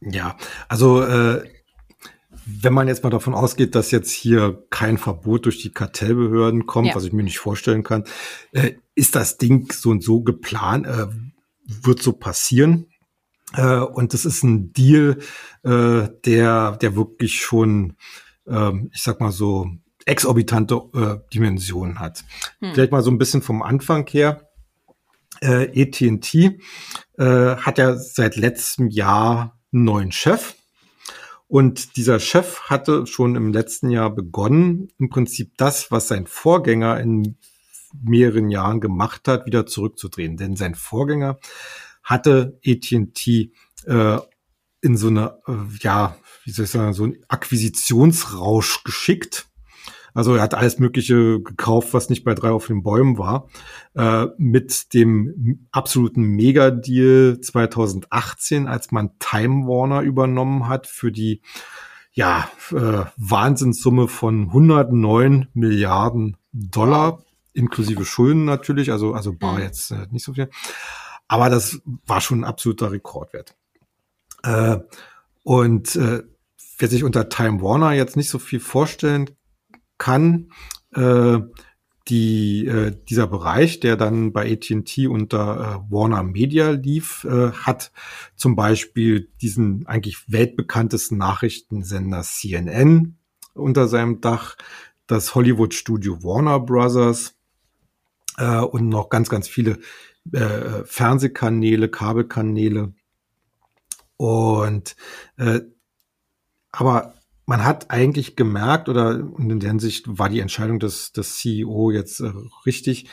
Ja, 0.00 0.36
also 0.68 1.02
äh, 1.02 1.42
wenn 2.46 2.72
man 2.72 2.86
jetzt 2.86 3.02
mal 3.02 3.10
davon 3.10 3.34
ausgeht, 3.34 3.74
dass 3.74 3.90
jetzt 3.90 4.12
hier 4.12 4.64
kein 4.70 4.98
Verbot 4.98 5.46
durch 5.46 5.60
die 5.60 5.72
Kartellbehörden 5.72 6.66
kommt, 6.66 6.86
ja. 6.86 6.94
was 6.94 7.02
ich 7.02 7.12
mir 7.12 7.24
nicht 7.24 7.40
vorstellen 7.40 7.82
kann, 7.82 8.04
äh, 8.52 8.74
ist 8.94 9.16
das 9.16 9.38
Ding 9.38 9.72
so 9.72 9.90
und 9.90 10.04
so 10.04 10.22
geplant, 10.22 10.86
äh, 10.86 11.08
wird 11.66 12.00
so 12.00 12.12
passieren. 12.12 12.86
Äh, 13.54 13.80
und 13.80 14.14
das 14.14 14.24
ist 14.24 14.44
ein 14.44 14.72
Deal, 14.72 15.18
äh, 15.64 16.08
der, 16.24 16.76
der 16.76 16.94
wirklich 16.94 17.40
schon, 17.40 17.96
äh, 18.46 18.70
ich 18.92 19.02
sag 19.02 19.20
mal 19.20 19.32
so, 19.32 19.72
exorbitante 20.08 20.80
äh, 20.94 21.32
Dimensionen 21.32 22.00
hat. 22.00 22.24
Hm. 22.60 22.72
Vielleicht 22.74 22.92
mal 22.92 23.02
so 23.02 23.10
ein 23.10 23.18
bisschen 23.18 23.42
vom 23.42 23.62
Anfang 23.62 24.06
her. 24.08 24.48
Äh, 25.40 25.82
AT&T 25.82 26.58
äh, 27.18 27.24
hat 27.24 27.78
ja 27.78 27.96
seit 27.96 28.36
letztem 28.36 28.88
Jahr 28.88 29.58
einen 29.72 29.84
neuen 29.84 30.12
Chef. 30.12 30.54
Und 31.46 31.96
dieser 31.96 32.20
Chef 32.20 32.62
hatte 32.62 33.06
schon 33.06 33.36
im 33.36 33.52
letzten 33.52 33.90
Jahr 33.90 34.10
begonnen, 34.10 34.88
im 34.98 35.08
Prinzip 35.08 35.52
das, 35.56 35.90
was 35.90 36.08
sein 36.08 36.26
Vorgänger 36.26 37.00
in 37.00 37.38
mehreren 38.02 38.50
Jahren 38.50 38.80
gemacht 38.80 39.28
hat, 39.28 39.46
wieder 39.46 39.64
zurückzudrehen. 39.64 40.36
Denn 40.36 40.56
sein 40.56 40.74
Vorgänger 40.74 41.38
hatte 42.02 42.58
AT&T 42.66 43.52
äh, 43.86 44.18
in 44.80 44.96
so 44.96 45.08
eine, 45.08 45.38
äh, 45.46 45.52
ja, 45.80 46.16
wie 46.44 46.50
soll 46.50 46.66
ich 46.66 46.70
sagen, 46.70 46.92
so 46.92 47.04
einen 47.04 47.16
Akquisitionsrausch 47.28 48.84
geschickt 48.84 49.47
Also 50.18 50.34
er 50.34 50.42
hat 50.42 50.54
alles 50.54 50.80
Mögliche 50.80 51.40
gekauft, 51.40 51.94
was 51.94 52.08
nicht 52.08 52.24
bei 52.24 52.34
drei 52.34 52.50
auf 52.50 52.66
den 52.66 52.82
Bäumen 52.82 53.18
war. 53.18 53.48
Äh, 53.94 54.26
mit 54.36 54.92
dem 54.92 55.68
absoluten 55.70 56.22
Mega-Deal 56.22 57.38
2018, 57.40 58.66
als 58.66 58.90
man 58.90 59.16
Time 59.20 59.68
Warner 59.68 60.00
übernommen 60.00 60.66
hat 60.66 60.88
für 60.88 61.12
die 61.12 61.40
ja, 62.10 62.50
äh, 62.72 63.04
Wahnsinnssumme 63.16 64.08
von 64.08 64.46
109 64.46 65.50
Milliarden 65.54 66.36
Dollar, 66.50 67.22
inklusive 67.52 68.04
Schulden 68.04 68.44
natürlich, 68.44 68.90
also, 68.90 69.12
also 69.14 69.32
bar 69.32 69.58
mhm. 69.58 69.60
jetzt 69.60 69.92
äh, 69.92 70.08
nicht 70.10 70.24
so 70.24 70.32
viel. 70.32 70.50
Aber 71.28 71.48
das 71.48 71.80
war 72.06 72.20
schon 72.20 72.40
ein 72.40 72.44
absoluter 72.44 72.90
Rekordwert. 72.90 73.54
Äh, 74.42 74.78
und 75.44 75.94
äh, 75.94 76.24
wer 76.76 76.88
sich 76.88 77.04
unter 77.04 77.28
Time 77.28 77.62
Warner 77.62 77.92
jetzt 77.92 78.16
nicht 78.16 78.30
so 78.30 78.40
viel 78.40 78.58
vorstellen 78.58 79.30
kann, 79.98 80.50
äh, 80.94 81.38
die, 82.08 82.66
äh, 82.66 82.96
dieser 83.08 83.26
Bereich, 83.26 83.80
der 83.80 83.96
dann 83.96 84.32
bei 84.32 84.50
AT&T 84.52 85.06
unter 85.08 85.84
äh, 85.88 85.92
Warner 85.92 86.22
Media 86.22 86.70
lief, 86.70 87.24
äh, 87.24 87.52
hat 87.52 87.92
zum 88.34 88.56
Beispiel 88.56 89.30
diesen 89.42 89.86
eigentlich 89.86 90.32
weltbekanntesten 90.32 91.18
Nachrichtensender 91.18 92.22
CNN 92.22 93.18
unter 93.52 93.88
seinem 93.88 94.20
Dach, 94.20 94.56
das 95.06 95.34
Hollywood-Studio 95.34 96.22
Warner 96.22 96.60
Brothers 96.60 97.34
äh, 98.38 98.60
und 98.60 98.88
noch 98.88 99.10
ganz, 99.10 99.28
ganz 99.28 99.48
viele 99.48 99.78
äh, 100.32 100.84
Fernsehkanäle, 100.84 101.88
Kabelkanäle. 101.88 102.94
Und 104.16 104.96
äh, 105.36 105.60
aber 106.72 107.14
man 107.48 107.64
hat 107.64 107.90
eigentlich 107.90 108.36
gemerkt, 108.36 108.90
oder 108.90 109.26
in 109.38 109.58
der 109.58 109.70
Hinsicht 109.70 110.04
war 110.06 110.28
die 110.28 110.40
Entscheidung 110.40 110.80
des, 110.80 111.12
des 111.12 111.38
CEO 111.38 111.90
jetzt 111.90 112.20
äh, 112.20 112.30
richtig, 112.66 113.08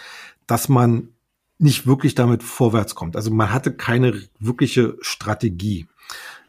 dass 0.46 0.68
man 0.68 1.14
nicht 1.58 1.88
wirklich 1.88 2.16
damit 2.16 2.44
vorwärts 2.44 2.96
kommt. 2.96 3.16
Also 3.16 3.32
man 3.32 3.54
hatte 3.54 3.72
keine 3.72 4.22
wirkliche 4.38 4.98
Strategie. 5.00 5.88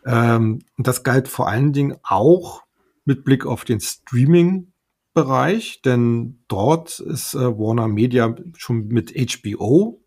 Ähm, 0.05 0.65
und 0.77 0.87
das 0.89 1.05
galt 1.05 1.29
vor 1.29 1.47
allen 1.47 1.73
Dingen 1.73 1.95
auch 2.03 2.65
mit 3.05 3.25
Blick 3.25 3.47
auf 3.47 3.65
den 3.65 3.81
Streaming-Bereich, 3.81 5.81
denn 5.83 6.41
dort 6.49 6.99
ist 6.99 7.35
äh, 7.35 7.39
Warner 7.39 7.87
Media 7.87 8.35
schon 8.57 8.89
mit 8.89 9.15
HBO 9.15 10.03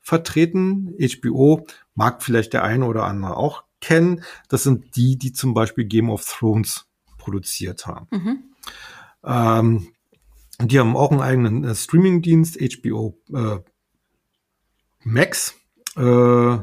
vertreten. 0.00 0.94
HBO 1.00 1.66
mag 1.96 2.22
vielleicht 2.22 2.52
der 2.52 2.62
eine 2.62 2.86
oder 2.86 3.02
andere 3.02 3.36
auch 3.36 3.64
kennen. 3.80 4.22
Das 4.48 4.62
sind 4.62 4.94
die, 4.94 5.18
die 5.18 5.32
zum 5.32 5.54
Beispiel 5.54 5.86
Game 5.86 6.08
of 6.08 6.24
Thrones 6.24 6.85
produziert 7.26 7.88
haben. 7.88 8.06
Mhm. 8.12 8.38
Ähm, 9.24 9.88
die 10.60 10.78
haben 10.78 10.96
auch 10.96 11.10
einen 11.10 11.20
eigenen 11.20 11.64
äh, 11.64 11.74
Streaming-Dienst, 11.74 12.58
HBO 12.60 13.18
äh, 13.34 13.58
Max, 15.02 15.54
äh, 15.96 16.58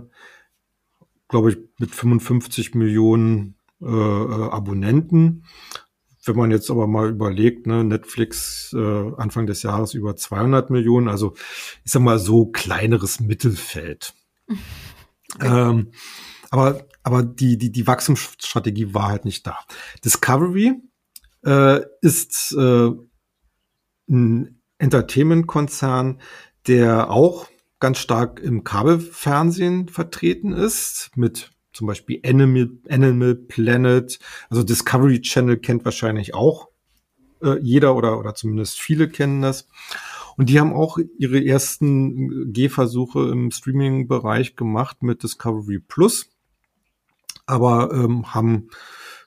glaube 1.27 1.49
ich, 1.49 1.57
mit 1.79 1.93
55 1.93 2.75
Millionen 2.75 3.55
äh, 3.81 3.85
Abonnenten. 3.85 5.43
Wenn 6.25 6.37
man 6.37 6.51
jetzt 6.51 6.71
aber 6.71 6.87
mal 6.87 7.09
überlegt, 7.09 7.67
ne, 7.67 7.83
Netflix 7.83 8.73
äh, 8.73 9.11
Anfang 9.17 9.45
des 9.45 9.63
Jahres 9.63 9.93
über 9.93 10.15
200 10.15 10.69
Millionen, 10.69 11.09
also 11.09 11.33
ich 11.83 11.91
sag 11.91 12.01
mal 12.01 12.19
so 12.19 12.45
kleineres 12.45 13.19
Mittelfeld. 13.19 14.13
Okay. 15.35 15.47
Ähm, 15.47 15.91
aber, 16.53 16.85
aber 17.01 17.23
die, 17.23 17.57
die, 17.57 17.71
die 17.71 17.87
Wachstumsstrategie 17.87 18.93
war 18.93 19.07
halt 19.07 19.25
nicht 19.25 19.47
da. 19.47 19.57
Discovery 20.05 20.75
äh, 21.43 21.79
ist 22.01 22.55
äh, 22.55 22.91
ein 24.07 24.61
Entertainment-Konzern, 24.77 26.21
der 26.67 27.09
auch 27.09 27.47
ganz 27.79 27.97
stark 27.97 28.39
im 28.39 28.63
Kabelfernsehen 28.63 29.89
vertreten 29.89 30.53
ist, 30.53 31.09
mit 31.15 31.49
zum 31.73 31.87
Beispiel 31.87 32.21
Animal, 32.23 32.69
Animal 32.87 33.33
Planet. 33.33 34.19
Also 34.51 34.61
Discovery 34.61 35.21
Channel 35.21 35.57
kennt 35.57 35.85
wahrscheinlich 35.85 36.35
auch 36.35 36.67
äh, 37.41 37.57
jeder 37.61 37.95
oder, 37.95 38.19
oder 38.19 38.35
zumindest 38.35 38.79
viele 38.79 39.09
kennen 39.09 39.41
das. 39.41 39.67
Und 40.37 40.49
die 40.49 40.59
haben 40.59 40.73
auch 40.73 40.99
ihre 41.17 41.43
ersten 41.43 42.53
Gehversuche 42.53 43.31
im 43.31 43.49
Streaming-Bereich 43.49 44.55
gemacht 44.55 45.01
mit 45.01 45.23
Discovery 45.23 45.79
Plus 45.79 46.29
aber 47.45 47.91
ähm, 47.93 48.33
haben, 48.33 48.69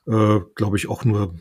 äh, 0.07 0.41
glaube 0.55 0.77
ich, 0.77 0.89
auch 0.89 1.05
nur 1.05 1.35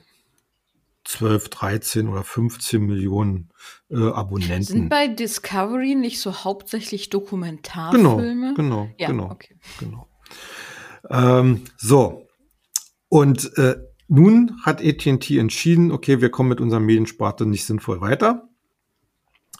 12, 1.05 1.49
13 1.49 2.07
oder 2.07 2.23
15 2.23 2.81
Millionen 2.81 3.49
äh, 3.89 4.09
Abonnenten. 4.09 4.63
Sind 4.63 4.89
bei 4.89 5.07
Discovery 5.07 5.95
nicht 5.95 6.19
so 6.19 6.43
hauptsächlich 6.43 7.09
Dokumentarfilme? 7.09 8.53
Genau, 8.55 8.85
genau, 8.85 8.89
ja, 8.97 9.07
genau, 9.07 9.31
okay. 9.31 9.57
genau. 9.79 10.07
Ähm, 11.09 11.61
so, 11.77 12.27
und 13.07 13.55
äh, 13.57 13.75
nun 14.07 14.59
hat 14.63 14.83
AT&T 14.83 15.37
entschieden, 15.37 15.91
okay, 15.91 16.21
wir 16.21 16.29
kommen 16.29 16.49
mit 16.49 16.61
unserer 16.61 16.79
Mediensparte 16.79 17.45
nicht 17.45 17.65
sinnvoll 17.65 18.01
weiter. 18.01 18.49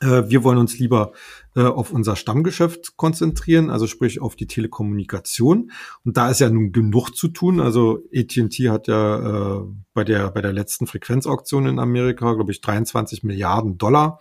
Äh, 0.02 0.24
wir 0.28 0.44
wollen 0.44 0.58
uns 0.58 0.78
lieber 0.78 1.14
äh, 1.56 1.62
auf 1.62 1.92
unser 1.92 2.16
Stammgeschäft 2.16 2.98
konzentrieren, 2.98 3.70
also 3.70 3.88
sprich 3.88 4.22
auf 4.22 4.36
die 4.36 4.48
Telekommunikation. 4.48 5.72
Und 6.04 6.18
da 6.18 6.30
ist 6.30 6.40
ja 6.40 6.50
nun 6.50 6.72
genug 6.72 7.12
zu 7.12 7.30
tun. 7.30 7.60
Also 7.60 8.04
AT&T 8.14 8.70
hat 8.70 8.88
ja 8.88 9.60
äh, 9.60 9.62
bei 9.94 10.04
der 10.04 10.32
bei 10.32 10.42
der 10.42 10.54
letzten 10.54 10.88
Frequenzauktion 10.88 11.68
in 11.68 11.80
Amerika, 11.80 12.34
glaube 12.34 12.52
ich, 12.52 12.62
23 12.62 13.24
Milliarden 13.24 13.78
Dollar 13.78 14.20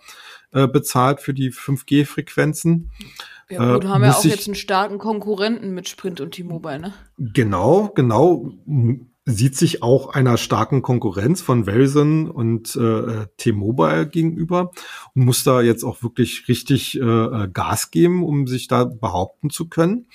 äh, 0.51 0.67
bezahlt 0.67 1.19
für 1.19 1.33
die 1.33 1.51
5G-Frequenzen. 1.51 2.91
Ja 3.49 3.73
gut, 3.73 3.83
äh, 3.83 3.87
haben 3.87 4.01
wir 4.01 4.17
auch 4.17 4.23
jetzt 4.23 4.47
einen 4.47 4.55
starken 4.55 4.97
Konkurrenten 4.97 5.73
mit 5.73 5.89
Sprint 5.89 6.21
und 6.21 6.31
T-Mobile, 6.31 6.79
ne? 6.79 6.93
Genau, 7.17 7.91
genau 7.93 8.51
sieht 9.25 9.57
sich 9.57 9.81
auch 9.81 10.09
einer 10.09 10.37
starken 10.37 10.83
Konkurrenz 10.83 11.41
von 11.41 11.65
Verizon 11.65 12.29
und 12.29 12.75
äh, 12.75 13.25
T-Mobile 13.37 14.07
gegenüber 14.07 14.71
und 15.15 15.25
muss 15.25 15.43
da 15.43 15.61
jetzt 15.61 15.83
auch 15.83 16.03
wirklich 16.03 16.47
richtig 16.47 16.99
äh, 16.99 17.47
Gas 17.51 17.89
geben, 17.89 18.23
um 18.23 18.45
sich 18.45 18.67
da 18.67 18.85
behaupten 18.85 19.49
zu 19.49 19.67
können. 19.67 20.07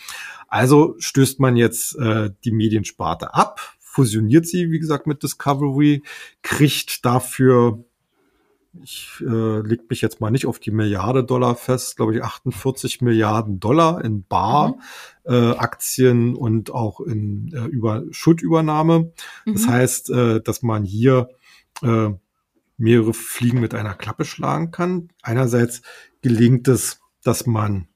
Also 0.46 0.94
stößt 0.98 1.40
man 1.40 1.56
jetzt 1.56 1.96
äh, 1.98 2.30
die 2.44 2.52
Mediensparte 2.52 3.34
ab, 3.34 3.60
fusioniert 3.80 4.46
sie, 4.46 4.70
wie 4.70 4.78
gesagt, 4.78 5.08
mit 5.08 5.24
Discovery, 5.24 6.04
kriegt 6.42 7.04
dafür 7.04 7.84
ich 8.82 9.20
äh, 9.20 9.60
leg 9.60 9.90
mich 9.90 10.00
jetzt 10.00 10.20
mal 10.20 10.30
nicht 10.30 10.46
auf 10.46 10.60
die 10.60 10.70
Milliarde 10.70 11.24
Dollar 11.24 11.56
fest, 11.56 11.96
glaube 11.96 12.14
ich 12.14 12.22
48 12.22 13.00
Milliarden 13.00 13.58
Dollar 13.58 14.04
in 14.04 14.24
Bar, 14.24 14.76
mhm. 15.24 15.32
äh, 15.32 15.50
Aktien 15.56 16.36
und 16.36 16.70
auch 16.70 17.00
in 17.00 17.52
äh, 17.52 17.64
über 17.66 18.04
Schuldübernahme. 18.10 19.12
Mhm. 19.44 19.52
Das 19.52 19.66
heißt, 19.66 20.10
äh, 20.10 20.40
dass 20.40 20.62
man 20.62 20.84
hier 20.84 21.30
äh, 21.82 22.10
mehrere 22.76 23.12
Fliegen 23.12 23.60
mit 23.60 23.74
einer 23.74 23.94
Klappe 23.94 24.24
schlagen 24.24 24.70
kann. 24.70 25.08
Einerseits 25.22 25.82
gelingt 26.22 26.68
es, 26.68 27.00
dass 27.24 27.46
man 27.46 27.88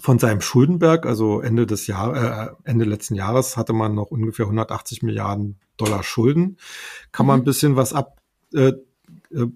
von 0.00 0.18
seinem 0.18 0.40
Schuldenberg, 0.40 1.06
also 1.06 1.40
Ende 1.40 1.66
des 1.66 1.86
Jahres, 1.86 2.22
äh, 2.22 2.48
Ende 2.64 2.84
letzten 2.84 3.14
Jahres 3.14 3.56
hatte 3.56 3.72
man 3.72 3.94
noch 3.94 4.10
ungefähr 4.10 4.46
180 4.46 5.02
Milliarden 5.02 5.58
Dollar 5.76 6.02
Schulden, 6.02 6.58
kann 7.12 7.26
mhm. 7.26 7.28
man 7.28 7.40
ein 7.40 7.44
bisschen 7.44 7.76
was 7.76 7.92
ab 7.92 8.20
äh, 8.54 8.72
äh 9.30 9.46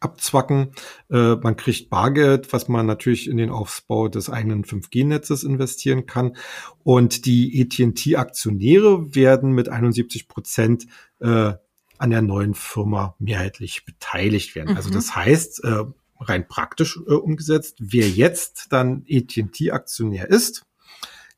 abzwacken. 0.00 0.72
Äh, 1.10 1.36
man 1.36 1.56
kriegt 1.56 1.90
Bargeld, 1.90 2.52
was 2.52 2.68
man 2.68 2.86
natürlich 2.86 3.28
in 3.28 3.36
den 3.36 3.50
Aufbau 3.50 4.08
des 4.08 4.30
eigenen 4.30 4.64
5G-Netzes 4.64 5.44
investieren 5.44 6.06
kann. 6.06 6.36
Und 6.82 7.26
die 7.26 7.62
AT&T-Aktionäre 7.62 9.14
werden 9.14 9.52
mit 9.52 9.68
71 9.68 10.28
Prozent 10.28 10.86
äh, 11.20 11.54
an 11.98 12.10
der 12.10 12.22
neuen 12.22 12.54
Firma 12.54 13.16
mehrheitlich 13.18 13.84
beteiligt 13.84 14.54
werden. 14.54 14.76
Also 14.76 14.90
mhm. 14.90 14.96
Also 14.96 15.08
das 15.08 15.16
heißt, 15.16 15.64
äh, 15.64 15.84
rein 16.20 16.48
praktisch 16.48 16.98
äh, 17.06 17.14
umgesetzt, 17.14 17.76
wer 17.80 18.08
jetzt 18.08 18.68
dann 18.70 19.04
AT&T-Aktionär 19.10 20.28
ist, 20.28 20.64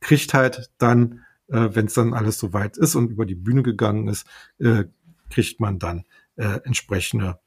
kriegt 0.01 0.35
halt 0.35 0.71
dann, 0.79 1.25
äh, 1.49 1.71
wenn 1.73 1.87
es 1.87 1.94
dann 1.94 2.14
alles 2.14 2.38
soweit 2.38 2.77
ist 2.77 2.94
und 2.94 3.11
über 3.11 3.27
die 3.27 3.35
Bühne 3.35 3.62
gegangen 3.62 4.09
ist, 4.09 4.27
äh, 4.59 4.85
kriegt 5.30 5.61
man 5.61 5.78
dann 5.78 6.05
entsprechende 6.62 7.41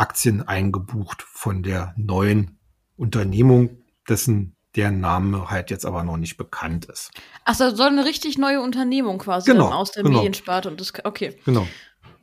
Aktien 0.00 0.46
eingebucht 0.46 1.22
von 1.22 1.62
der 1.62 1.94
neuen 1.96 2.58
Unternehmung, 2.96 3.82
dessen 4.08 4.56
deren 4.76 5.00
Name 5.00 5.50
halt 5.50 5.70
jetzt 5.70 5.84
aber 5.84 6.04
noch 6.04 6.16
nicht 6.16 6.36
bekannt 6.36 6.86
ist. 6.86 7.10
Ach 7.44 7.54
so, 7.54 7.74
soll 7.74 7.88
eine 7.88 8.04
richtig 8.04 8.38
neue 8.38 8.60
Unternehmung 8.60 9.18
quasi 9.18 9.50
genau, 9.50 9.70
aus 9.70 9.92
der 9.92 10.04
genau. 10.04 10.18
Mediensparte 10.18 10.68
und 10.68 10.80
das 10.80 10.92
okay. 11.04 11.36
Genau. 11.44 11.66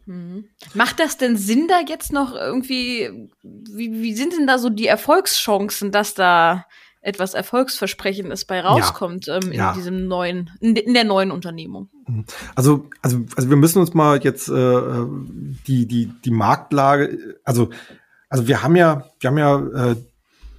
Mhm. 0.06 0.46
Macht 0.74 1.00
das 1.00 1.18
denn 1.18 1.36
Sinn, 1.36 1.68
da 1.68 1.82
jetzt 1.86 2.14
noch 2.14 2.34
irgendwie, 2.34 3.30
wie, 3.44 3.92
wie 4.02 4.16
sind 4.16 4.34
denn 4.34 4.48
da 4.48 4.58
so 4.58 4.70
die 4.70 4.88
Erfolgschancen, 4.88 5.92
dass 5.92 6.14
da 6.14 6.66
etwas 7.08 7.34
Erfolgsversprechendes 7.34 8.44
bei 8.44 8.60
rauskommt 8.60 9.28
ja, 9.28 9.38
ähm, 9.38 9.52
in 9.52 9.58
ja. 9.58 9.74
diesem 9.74 10.08
neuen, 10.08 10.52
in, 10.60 10.76
in, 10.76 10.94
der 10.94 11.06
neuen 11.06 11.32
Unternehmung. 11.32 11.90
Mhm. 12.06 12.26
Also, 12.54 12.90
also, 13.02 13.24
also 13.38 13.50
wir 13.50 13.56
müssen 13.56 13.80
uns 13.80 13.94
mal 13.94 14.22
jetzt 14.22 14.50
äh, 14.50 14.82
die, 15.68 15.88
die, 15.88 16.12
die 16.26 16.32
Marktlage, 16.32 17.40
also, 17.46 17.70
also 18.28 18.48
wir 18.48 18.62
haben 18.62 18.76
ja, 18.76 19.10
wir 19.22 19.30
haben 19.30 19.38
ja 19.38 19.92
äh, 19.92 19.96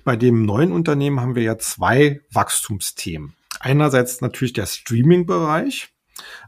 bei 0.05 0.17
dem 0.17 0.47
neuen 0.47 0.73
Unternehmen 0.73 1.21
haben 1.21 1.35
wir 1.35 1.43
ja 1.43 1.59
zwei 1.59 2.23
Wachstumsthemen. 2.33 3.35
Einerseits 3.61 4.23
natürlich 4.23 4.55
der 4.55 4.65
Streaming-Bereich, 4.65 5.91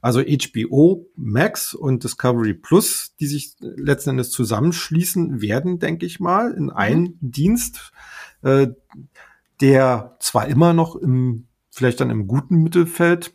also 0.00 0.22
HBO 0.22 1.06
Max 1.14 1.74
und 1.74 2.04
Discovery 2.04 2.54
Plus, 2.54 3.14
die 3.20 3.26
sich 3.26 3.56
letzten 3.60 4.10
Endes 4.10 4.30
zusammenschließen 4.30 5.42
werden, 5.42 5.78
denke 5.78 6.06
ich 6.06 6.20
mal, 6.20 6.52
in 6.52 6.64
mhm. 6.64 6.70
einen 6.70 7.02
mhm. 7.02 7.16
Dienst, 7.20 7.92
äh, 8.42 8.68
der 9.60 10.16
zwar 10.20 10.46
immer 10.46 10.72
noch 10.72 10.96
im, 10.96 11.46
vielleicht 11.70 12.00
dann 12.00 12.10
im 12.10 12.26
guten 12.26 12.62
Mittelfeld 12.62 13.34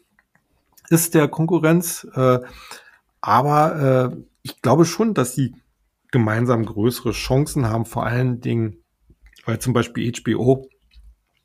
ist 0.89 1.13
der 1.13 1.27
Konkurrenz, 1.27 2.07
äh, 2.13 2.39
aber 3.21 4.11
äh, 4.13 4.17
ich 4.43 4.61
glaube 4.61 4.85
schon, 4.85 5.13
dass 5.13 5.33
sie 5.33 5.55
gemeinsam 6.11 6.65
größere 6.65 7.11
Chancen 7.11 7.67
haben, 7.67 7.85
vor 7.85 8.05
allen 8.05 8.39
Dingen, 8.39 8.77
weil 9.45 9.59
zum 9.59 9.73
Beispiel 9.73 10.11
HBO 10.11 10.69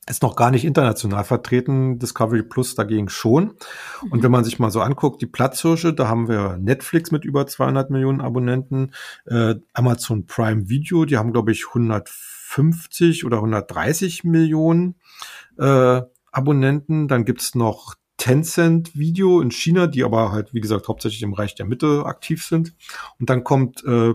ist 0.09 0.23
noch 0.23 0.37
gar 0.37 0.51
nicht 0.51 0.65
international 0.65 1.25
vertreten, 1.25 1.99
Discovery 1.99 2.43
Plus 2.43 2.75
dagegen 2.75 3.09
schon. 3.09 3.57
Und 4.11 4.19
mhm. 4.19 4.23
wenn 4.23 4.31
man 4.31 4.45
sich 4.45 4.59
mal 4.59 4.71
so 4.71 4.81
anguckt, 4.81 5.23
die 5.23 5.27
Platzhirsche, 5.27 5.95
da 5.95 6.09
haben 6.09 6.29
wir 6.29 6.59
Netflix 6.59 7.11
mit 7.11 7.25
über 7.25 7.47
200 7.47 7.91
Millionen 7.91 8.21
Abonnenten, 8.21 8.93
äh, 9.27 9.55
Amazon 9.73 10.27
Prime 10.27 10.69
Video, 10.69 11.05
die 11.05 11.17
haben 11.17 11.33
glaube 11.33 11.53
ich 11.53 11.75
150 12.51 13.25
oder 13.25 13.39
130 13.39 14.25
Millionen 14.25 14.97
äh, 15.59 16.03
Abonnenten. 16.33 17.09
Dann 17.09 17.25
gibt's 17.25 17.55
noch 17.55 17.95
Tencent 18.17 18.97
Video 18.97 19.41
in 19.41 19.51
China, 19.51 19.87
die 19.87 20.05
aber 20.05 20.31
halt, 20.33 20.53
wie 20.53 20.61
gesagt, 20.61 20.89
hauptsächlich 20.89 21.23
im 21.23 21.33
Reich 21.33 21.55
der 21.55 21.67
Mitte 21.67 22.05
aktiv 22.05 22.45
sind. 22.45 22.75
Und 23.19 23.31
dann 23.31 23.45
kommt 23.45 23.83
äh, 23.85 24.15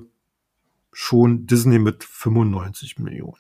schon 0.92 1.48
Disney 1.48 1.80
mit 1.80 2.04
95 2.04 3.00
Millionen. 3.00 3.40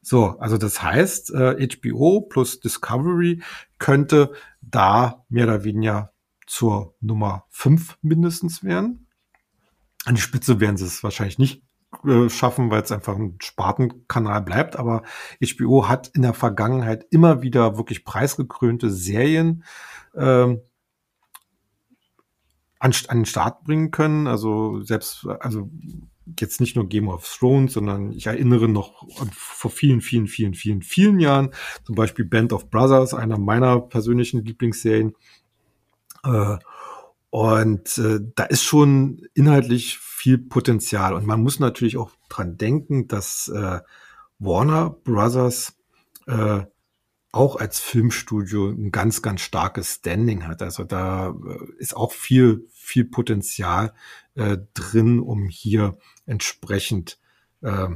So, 0.00 0.38
also 0.38 0.58
das 0.58 0.82
heißt, 0.82 1.32
äh, 1.32 1.66
HBO 1.66 2.20
plus 2.20 2.60
Discovery 2.60 3.42
könnte 3.78 4.32
da 4.60 5.24
mehr 5.28 5.44
oder 5.46 5.64
weniger 5.64 6.12
zur 6.46 6.94
Nummer 7.00 7.46
5 7.48 7.98
mindestens 8.02 8.62
werden. 8.62 9.06
An 10.04 10.14
die 10.14 10.20
Spitze 10.20 10.60
werden 10.60 10.76
sie 10.76 10.84
es 10.84 11.02
wahrscheinlich 11.02 11.38
nicht 11.38 11.62
äh, 12.04 12.28
schaffen, 12.28 12.70
weil 12.70 12.82
es 12.82 12.92
einfach 12.92 13.16
ein 13.16 13.36
Spartenkanal 13.40 14.42
bleibt. 14.42 14.76
Aber 14.76 15.02
HBO 15.42 15.88
hat 15.88 16.08
in 16.08 16.22
der 16.22 16.34
Vergangenheit 16.34 17.06
immer 17.10 17.42
wieder 17.42 17.76
wirklich 17.76 18.04
preisgekrönte 18.04 18.90
Serien 18.90 19.64
ähm, 20.14 20.60
an, 22.78 22.92
an 23.08 23.18
den 23.18 23.24
Start 23.24 23.64
bringen 23.64 23.90
können. 23.90 24.26
Also 24.26 24.82
selbst, 24.82 25.26
also 25.40 25.70
jetzt 26.38 26.60
nicht 26.60 26.76
nur 26.76 26.88
Game 26.88 27.08
of 27.08 27.26
Thrones, 27.38 27.74
sondern 27.74 28.12
ich 28.12 28.26
erinnere 28.26 28.68
noch 28.68 29.06
vor 29.32 29.70
vielen, 29.70 30.00
vielen, 30.00 30.26
vielen, 30.26 30.54
vielen, 30.54 30.82
vielen 30.82 31.20
Jahren, 31.20 31.50
zum 31.84 31.94
Beispiel 31.94 32.24
Band 32.24 32.52
of 32.52 32.70
Brothers, 32.70 33.14
einer 33.14 33.38
meiner 33.38 33.80
persönlichen 33.80 34.44
Lieblingsserien. 34.44 35.14
Äh, 36.24 36.56
und 37.30 37.98
äh, 37.98 38.20
da 38.36 38.44
ist 38.44 38.62
schon 38.62 39.26
inhaltlich 39.34 39.98
viel 40.24 40.38
Potenzial. 40.38 41.12
Und 41.12 41.26
man 41.26 41.42
muss 41.42 41.60
natürlich 41.60 41.98
auch 41.98 42.10
dran 42.30 42.56
denken, 42.56 43.08
dass 43.08 43.48
äh, 43.48 43.80
Warner 44.38 44.88
Brothers 44.88 45.76
äh, 46.26 46.62
auch 47.30 47.56
als 47.56 47.78
Filmstudio 47.78 48.70
ein 48.70 48.90
ganz, 48.90 49.20
ganz 49.20 49.42
starkes 49.42 49.96
Standing 49.96 50.46
hat. 50.46 50.62
Also 50.62 50.84
da 50.84 51.28
äh, 51.28 51.58
ist 51.76 51.94
auch 51.94 52.10
viel, 52.10 52.66
viel 52.72 53.04
Potenzial 53.04 53.92
äh, 54.34 54.56
drin, 54.72 55.20
um 55.20 55.50
hier 55.50 55.98
entsprechend 56.24 57.18
äh, 57.60 57.88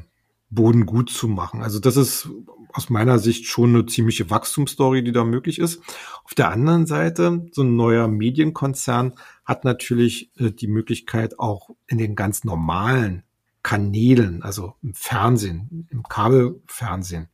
Boden 0.50 0.84
gut 0.84 1.08
zu 1.08 1.28
machen. 1.28 1.62
Also 1.62 1.78
das 1.78 1.96
ist 1.96 2.28
aus 2.74 2.90
meiner 2.90 3.18
Sicht 3.18 3.46
schon 3.46 3.70
eine 3.70 3.86
ziemliche 3.86 4.28
Wachstumsstory, 4.28 5.02
die 5.02 5.12
da 5.12 5.24
möglich 5.24 5.58
ist. 5.58 5.80
Auf 6.24 6.34
der 6.34 6.50
anderen 6.50 6.84
Seite, 6.84 7.46
so 7.52 7.62
ein 7.62 7.74
neuer 7.74 8.06
Medienkonzern 8.06 9.14
hat 9.48 9.64
natürlich 9.64 10.30
äh, 10.38 10.52
die 10.52 10.68
Möglichkeit 10.68 11.38
auch 11.38 11.70
in 11.86 11.96
den 11.96 12.14
ganz 12.14 12.44
normalen 12.44 13.24
Kanälen, 13.62 14.42
also 14.42 14.74
im 14.82 14.94
Fernsehen, 14.94 15.88
im 15.90 16.02
Kabelfernsehen, 16.02 17.28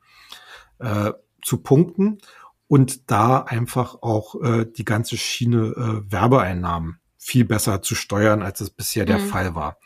äh, 0.78 1.12
zu 1.42 1.58
punkten 1.58 2.18
und 2.68 3.10
da 3.10 3.40
einfach 3.40 4.00
auch 4.00 4.40
äh, 4.40 4.64
die 4.64 4.84
ganze 4.84 5.16
Schiene 5.16 5.74
äh, 5.76 6.10
Werbeeinnahmen 6.10 7.00
viel 7.18 7.44
besser 7.44 7.82
zu 7.82 7.94
steuern, 7.94 8.42
als 8.42 8.60
es 8.60 8.70
bisher 8.70 9.04
der 9.04 9.18
mhm. 9.18 9.28
Fall 9.28 9.54
war. 9.54 9.78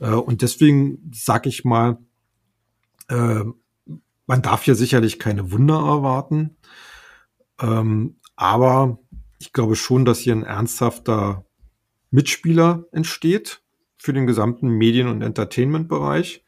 Äh, 0.00 0.10
und 0.10 0.40
deswegen 0.40 1.10
sage 1.12 1.50
ich 1.50 1.64
mal, 1.64 1.98
äh, 3.08 3.44
man 4.26 4.42
darf 4.42 4.62
hier 4.62 4.74
sicherlich 4.74 5.18
keine 5.18 5.52
Wunder 5.52 5.76
erwarten. 5.76 6.56
Ähm, 7.60 8.16
aber 8.36 8.98
ich 9.38 9.52
glaube 9.52 9.76
schon, 9.76 10.06
dass 10.06 10.20
hier 10.20 10.34
ein 10.34 10.44
ernsthafter 10.44 11.43
Mitspieler 12.14 12.84
entsteht 12.92 13.60
für 13.98 14.12
den 14.12 14.28
gesamten 14.28 14.68
Medien- 14.68 15.08
und 15.08 15.20
Entertainment-Bereich. 15.20 16.44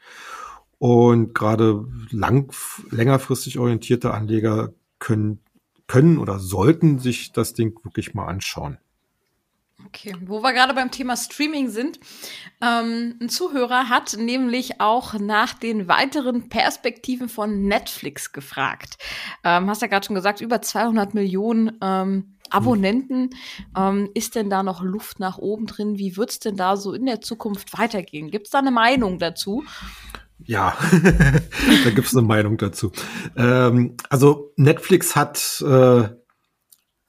Und 0.79 1.35
gerade 1.35 1.87
lang, 2.11 2.53
längerfristig 2.91 3.59
orientierte 3.59 4.15
Anleger 4.15 4.75
können, 5.01 5.41
können 5.89 6.19
oder 6.19 6.39
sollten 6.39 7.01
sich 7.01 7.33
das 7.33 7.53
Ding 7.53 7.77
wirklich 7.83 8.15
mal 8.15 8.27
anschauen. 8.27 8.79
Okay, 9.97 10.15
wo 10.27 10.43
wir 10.43 10.53
gerade 10.53 10.75
beim 10.75 10.91
Thema 10.91 11.17
Streaming 11.17 11.71
sind, 11.71 11.99
ähm, 12.61 13.15
ein 13.19 13.31
Zuhörer 13.31 13.89
hat 13.89 14.15
nämlich 14.19 14.79
auch 14.79 15.15
nach 15.15 15.55
den 15.55 15.89
weiteren 15.89 16.51
Perspektiven 16.51 17.31
von 17.31 17.63
Netflix 17.63 18.33
gefragt. 18.33 18.99
Ähm, 19.43 19.71
hast 19.71 19.81
ja 19.81 19.89
gerade 19.89 20.05
schon 20.05 20.15
gesagt, 20.15 20.43
über 20.43 20.61
200 20.61 21.15
Millionen 21.15 21.79
ähm, 21.81 22.37
Abonnenten. 22.51 23.31
Ähm, 23.75 24.11
ist 24.13 24.35
denn 24.35 24.51
da 24.51 24.63
noch 24.63 24.83
Luft 24.83 25.19
nach 25.19 25.39
oben 25.39 25.65
drin? 25.65 25.97
Wie 25.97 26.19
wird's 26.19 26.41
denn 26.41 26.57
da 26.57 26.77
so 26.77 26.93
in 26.93 27.07
der 27.07 27.23
Zukunft 27.23 27.79
weitergehen? 27.79 28.31
Gibt's 28.31 28.51
da 28.51 28.59
eine 28.59 28.71
Meinung 28.71 29.19
dazu? 29.19 29.65
Ja, 30.45 30.77
da 31.85 31.91
gibt's 31.91 32.15
eine 32.15 32.27
Meinung 32.27 32.59
dazu. 32.59 32.93
Ähm, 33.35 33.97
also 34.11 34.53
Netflix 34.57 35.17
hat 35.17 35.65
äh, 35.67 36.09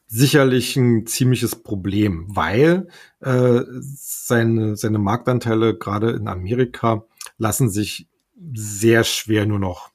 sicherlich 0.08 0.76
ein 0.78 1.06
ziemliches 1.06 1.56
Problem, 1.56 2.26
weil 2.30 2.88
äh, 3.20 3.62
seine, 3.80 4.76
seine 4.78 5.00
Marktanteile 5.00 5.78
gerade 5.78 6.12
in 6.12 6.28
Amerika 6.28 7.04
lassen 7.38 7.70
sich 7.70 8.08
sehr 8.54 9.04
schwer 9.04 9.46
nur 9.46 9.60
noch 9.60 9.92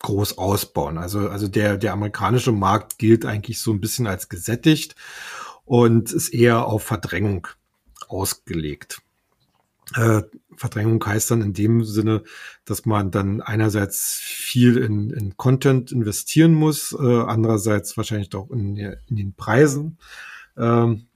groß 0.00 0.38
ausbauen. 0.38 0.98
Also, 0.98 1.28
also 1.28 1.48
der, 1.48 1.76
der 1.76 1.92
amerikanische 1.92 2.52
Markt 2.52 2.98
gilt 2.98 3.24
eigentlich 3.24 3.60
so 3.60 3.72
ein 3.72 3.80
bisschen 3.80 4.06
als 4.06 4.28
gesättigt 4.28 4.94
und 5.64 6.12
ist 6.12 6.28
eher 6.30 6.66
auf 6.66 6.82
Verdrängung 6.82 7.48
ausgelegt. 8.08 9.02
Äh, 9.94 10.22
Verdrängung 10.58 11.04
heißt 11.04 11.30
dann 11.30 11.42
in 11.42 11.52
dem 11.52 11.84
Sinne, 11.84 12.22
dass 12.64 12.84
man 12.84 13.10
dann 13.10 13.40
einerseits 13.40 14.14
viel 14.20 14.76
in, 14.76 15.10
in 15.10 15.36
Content 15.36 15.92
investieren 15.92 16.54
muss, 16.54 16.92
äh, 16.92 17.20
andererseits 17.22 17.96
wahrscheinlich 17.96 18.34
auch 18.34 18.50
in, 18.50 18.76
in 18.76 19.16
den 19.16 19.34
Preisen 19.34 19.98
ähm, 20.56 21.06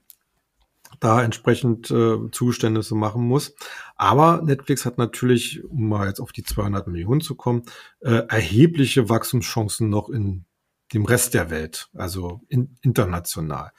da 0.99 1.21
entsprechend 1.21 1.91
äh, 1.91 2.17
Zugeständnisse 2.31 2.95
machen 2.95 3.23
muss. 3.23 3.53
Aber 3.95 4.41
Netflix 4.41 4.85
hat 4.85 4.97
natürlich, 4.97 5.63
um 5.65 5.89
mal 5.89 6.07
jetzt 6.07 6.21
auf 6.21 6.31
die 6.31 6.43
200 6.43 6.87
Millionen 6.87 7.21
zu 7.21 7.35
kommen, 7.35 7.63
äh, 7.99 8.21
erhebliche 8.29 9.09
Wachstumschancen 9.09 9.89
noch 9.89 10.09
in 10.09 10.45
dem 10.93 11.05
Rest 11.05 11.33
der 11.33 11.49
Welt, 11.49 11.89
also 11.93 12.41
in, 12.47 12.77
international. 12.81 13.71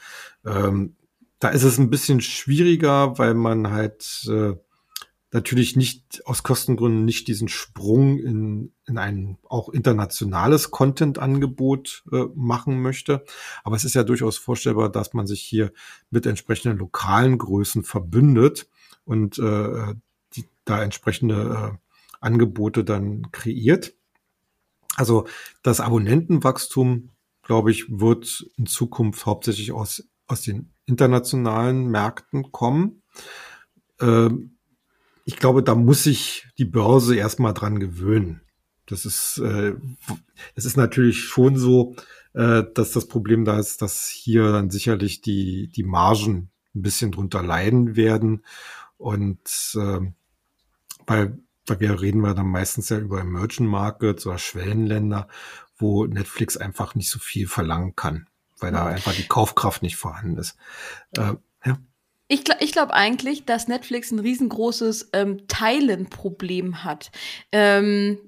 Ähm, 0.45 0.97
da 1.39 1.49
ist 1.49 1.63
es 1.63 1.79
ein 1.79 1.91
bisschen 1.91 2.21
schwieriger, 2.21 3.19
weil 3.19 3.35
man 3.35 3.71
halt 3.71 4.27
äh, 4.29 4.55
natürlich 5.35 5.75
nicht 5.75 6.23
aus 6.27 6.45
Kostengründen 6.45 7.05
nicht 7.05 7.27
diesen 7.27 7.49
Sprung 7.49 8.19
in, 8.19 8.73
in 8.87 8.99
ein 8.99 9.37
auch 9.43 9.69
internationales 9.69 10.71
Content-Angebot 10.71 12.05
äh, 12.13 12.27
machen 12.37 12.81
möchte. 12.81 13.25
Aber 13.65 13.75
es 13.75 13.85
ist 13.85 13.95
ja 13.95 14.05
durchaus 14.05 14.39
vorstellbar, 14.39 14.91
dass 14.91 15.13
man 15.13 15.27
sich 15.27 15.43
hier 15.43 15.73
mit 16.09 16.25
entsprechenden 16.25 16.79
lokalen 16.79 17.37
Größen 17.37 17.83
verbündet 17.83 18.69
und 19.05 19.39
äh, 19.41 19.95
die, 20.35 20.45
da 20.65 20.83
entsprechende 20.83 21.73
äh, 21.75 21.79
Angebote 22.21 22.85
dann 22.85 23.33
kreiert. 23.33 23.93
Also 24.95 25.27
das 25.65 25.81
Abonnentenwachstum, 25.81 27.11
glaube 27.43 27.73
ich, 27.73 27.91
wird 27.91 28.47
in 28.57 28.67
Zukunft 28.67 29.27
hauptsächlich 29.27 29.73
aus, 29.73 30.09
aus 30.29 30.43
den 30.43 30.71
internationalen 30.87 31.89
Märkten 31.89 32.53
kommen. 32.53 33.03
Ähm, 34.01 34.54
ich 35.25 35.37
glaube, 35.37 35.63
da 35.63 35.75
muss 35.75 36.05
sich 36.05 36.47
die 36.59 36.65
Börse 36.65 37.17
erstmal 37.17 37.55
dran 37.55 37.81
gewöhnen. 37.81 38.43
Das 38.87 39.07
ist, 39.07 39.39
äh, 39.39 39.75
es 40.55 40.67
ist 40.67 40.77
natürlich 40.77 41.25
schon 41.25 41.57
so, 41.57 41.97
äh, 42.35 42.65
dass 42.75 42.93
das 42.93 43.09
Problem 43.09 43.45
da 43.45 43.59
ist, 43.59 43.81
dass 43.81 44.09
hier 44.09 44.53
dann 44.53 44.71
sicherlich 44.71 45.23
die, 45.23 45.69
die 45.69 45.85
Margen 45.85 46.51
ein 46.75 46.83
bisschen 46.83 47.13
drunter 47.13 47.43
leiden 47.43 47.97
werden. 47.97 48.45
Und 48.99 49.75
äh, 49.77 50.01
weil, 51.07 51.39
weil 51.67 51.81
wir 51.81 52.01
reden 52.01 52.21
wir 52.21 52.35
dann 52.35 52.49
meistens 52.49 52.91
ja 52.91 52.99
über 52.99 53.21
Emerging 53.21 53.67
Markets 53.67 54.27
oder 54.27 54.39
Schwellenländer, 54.39 55.29
wo 55.77 56.05
Netflix 56.07 56.57
einfach 56.57 56.95
nicht 56.95 57.11
so 57.11 57.19
viel 57.19 57.47
verlangen 57.47 57.97
kann, 57.97 58.29
weil 58.59 58.73
da 58.73 58.87
einfach 58.87 59.15
die 59.15 59.27
Kaufkraft 59.27 59.83
nicht 59.83 59.97
vorhanden 59.97 60.37
ist. 60.37 60.57
Äh, 61.17 61.35
ja. 61.65 61.79
Ich, 62.29 62.45
ich 62.61 62.73
glaube 62.73 62.95
eigentlich, 62.95 63.45
dass 63.45 63.69
Netflix 63.69 64.11
ein 64.11 64.19
riesengroßes 64.19 65.11
ähm, 65.13 65.47
Teilenproblem 65.47 66.83
hat. 66.83 67.11
Ähm, 67.53 68.19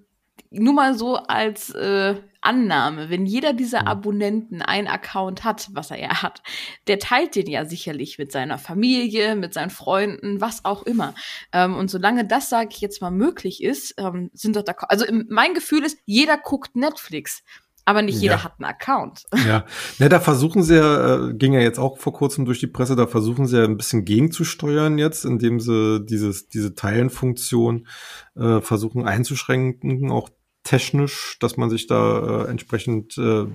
nur 0.51 0.75
mal 0.75 0.97
so 0.97 1.17
als 1.17 1.71
äh, 1.71 2.17
Annahme, 2.41 3.11
wenn 3.11 3.27
jeder 3.27 3.53
dieser 3.53 3.83
mhm. 3.83 3.89
Abonnenten 3.89 4.63
einen 4.63 4.87
Account 4.87 5.45
hat, 5.45 5.69
was 5.73 5.91
er 5.91 5.99
ja 5.99 6.23
hat, 6.23 6.43
der 6.87 6.99
teilt 6.99 7.35
den 7.35 7.49
ja 7.49 7.65
sicherlich 7.65 8.19
mit 8.19 8.33
seiner 8.33 8.59
Familie, 8.59 9.35
mit 9.35 9.53
seinen 9.53 9.71
Freunden, 9.71 10.41
was 10.41 10.65
auch 10.65 10.85
immer. 10.85 11.15
Ähm, 11.53 11.75
und 11.75 11.91
solange 11.91 12.27
das, 12.27 12.49
sage 12.49 12.69
ich 12.73 12.81
jetzt 12.81 13.01
mal, 13.01 13.11
möglich 13.11 13.63
ist, 13.63 13.95
ähm, 13.99 14.31
sind 14.33 14.57
doch 14.57 14.63
da. 14.63 14.75
Also 14.89 15.05
mein 15.29 15.55
Gefühl 15.55 15.85
ist, 15.85 15.99
jeder 16.05 16.39
guckt 16.39 16.77
Netflix. 16.77 17.43
Aber 17.87 18.03
nicht 18.03 18.21
jeder 18.21 18.35
ja. 18.35 18.45
hat 18.45 18.55
einen 18.59 18.69
Account. 18.69 19.25
Ja, 19.47 19.65
ne, 19.99 20.09
da 20.09 20.19
versuchen 20.19 20.63
sie 20.65 20.75
ja, 20.77 21.29
äh, 21.29 21.35
ging 21.35 21.53
ja 21.53 21.61
jetzt 21.61 21.79
auch 21.79 21.99
vor 21.99 22.13
kurzem 22.13 22.45
durch 22.45 22.59
die 22.59 22.67
Presse, 22.67 22.97
da 22.97 23.07
versuchen 23.07 23.47
sie 23.47 23.59
ja 23.59 23.65
ein 23.65 23.77
bisschen 23.77 24.05
gegenzusteuern 24.05 24.99
jetzt, 24.99 25.25
indem 25.25 25.61
sie 25.61 26.05
dieses, 26.05 26.49
diese 26.49 26.75
Teilenfunktion 26.75 27.87
äh, 28.35 28.61
versuchen 28.61 29.07
einzuschränken, 29.07 30.11
auch 30.11 30.31
technisch, 30.65 31.39
dass 31.41 31.57
man 31.57 31.71
sich 31.71 31.87
da 31.87 32.45
äh, 32.45 32.51
entsprechend 32.51 33.17
äh, 33.19 33.47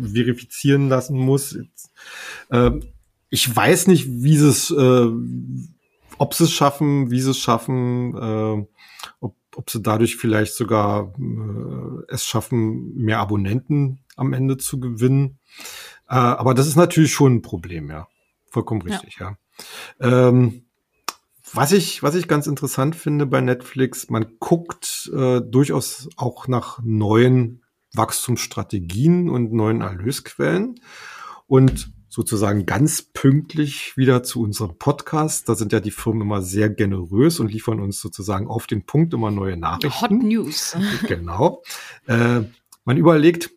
verifizieren 0.00 0.88
lassen 0.88 1.18
muss. 1.18 1.58
Äh, 2.50 2.70
ich 3.28 3.54
weiß 3.54 3.88
nicht, 3.88 4.06
wie 4.08 4.36
sie 4.36 4.48
es, 4.48 4.70
äh, 4.70 5.06
ob 6.18 6.34
sie 6.34 6.44
es 6.44 6.52
schaffen, 6.52 7.10
wie 7.10 7.20
sie 7.20 7.30
es 7.30 7.38
schaffen, 7.38 8.14
äh, 8.16 8.66
ob, 9.20 9.36
ob 9.60 9.68
sie 9.68 9.82
dadurch 9.82 10.16
vielleicht 10.16 10.54
sogar 10.54 11.12
äh, 11.18 12.02
es 12.08 12.24
schaffen, 12.24 12.94
mehr 12.94 13.18
Abonnenten 13.18 14.00
am 14.16 14.32
Ende 14.32 14.56
zu 14.56 14.80
gewinnen. 14.80 15.38
Äh, 16.08 16.14
aber 16.14 16.54
das 16.54 16.66
ist 16.66 16.76
natürlich 16.76 17.12
schon 17.12 17.36
ein 17.36 17.42
Problem, 17.42 17.90
ja. 17.90 18.08
Vollkommen 18.48 18.80
richtig, 18.80 19.18
ja. 19.20 19.36
ja. 20.00 20.28
Ähm, 20.28 20.64
was 21.52 21.72
ich, 21.72 22.02
was 22.02 22.14
ich 22.14 22.26
ganz 22.26 22.46
interessant 22.46 22.96
finde 22.96 23.26
bei 23.26 23.42
Netflix, 23.42 24.08
man 24.08 24.38
guckt 24.38 25.10
äh, 25.14 25.42
durchaus 25.42 26.08
auch 26.16 26.48
nach 26.48 26.80
neuen 26.82 27.62
Wachstumsstrategien 27.92 29.28
und 29.28 29.52
neuen 29.52 29.82
Erlösquellen 29.82 30.80
und 31.46 31.92
sozusagen 32.10 32.66
ganz 32.66 33.02
pünktlich 33.02 33.96
wieder 33.96 34.22
zu 34.24 34.42
unserem 34.42 34.76
Podcast. 34.76 35.48
Da 35.48 35.54
sind 35.54 35.72
ja 35.72 35.78
die 35.78 35.92
Firmen 35.92 36.22
immer 36.22 36.42
sehr 36.42 36.68
generös 36.68 37.38
und 37.38 37.50
liefern 37.50 37.78
uns 37.80 38.00
sozusagen 38.00 38.48
auf 38.48 38.66
den 38.66 38.84
Punkt 38.84 39.14
immer 39.14 39.30
neue 39.30 39.56
Nachrichten. 39.56 40.00
Hot 40.00 40.10
News. 40.10 40.76
Genau. 41.06 41.62
Äh, 42.06 42.42
man 42.84 42.96
überlegt, 42.96 43.50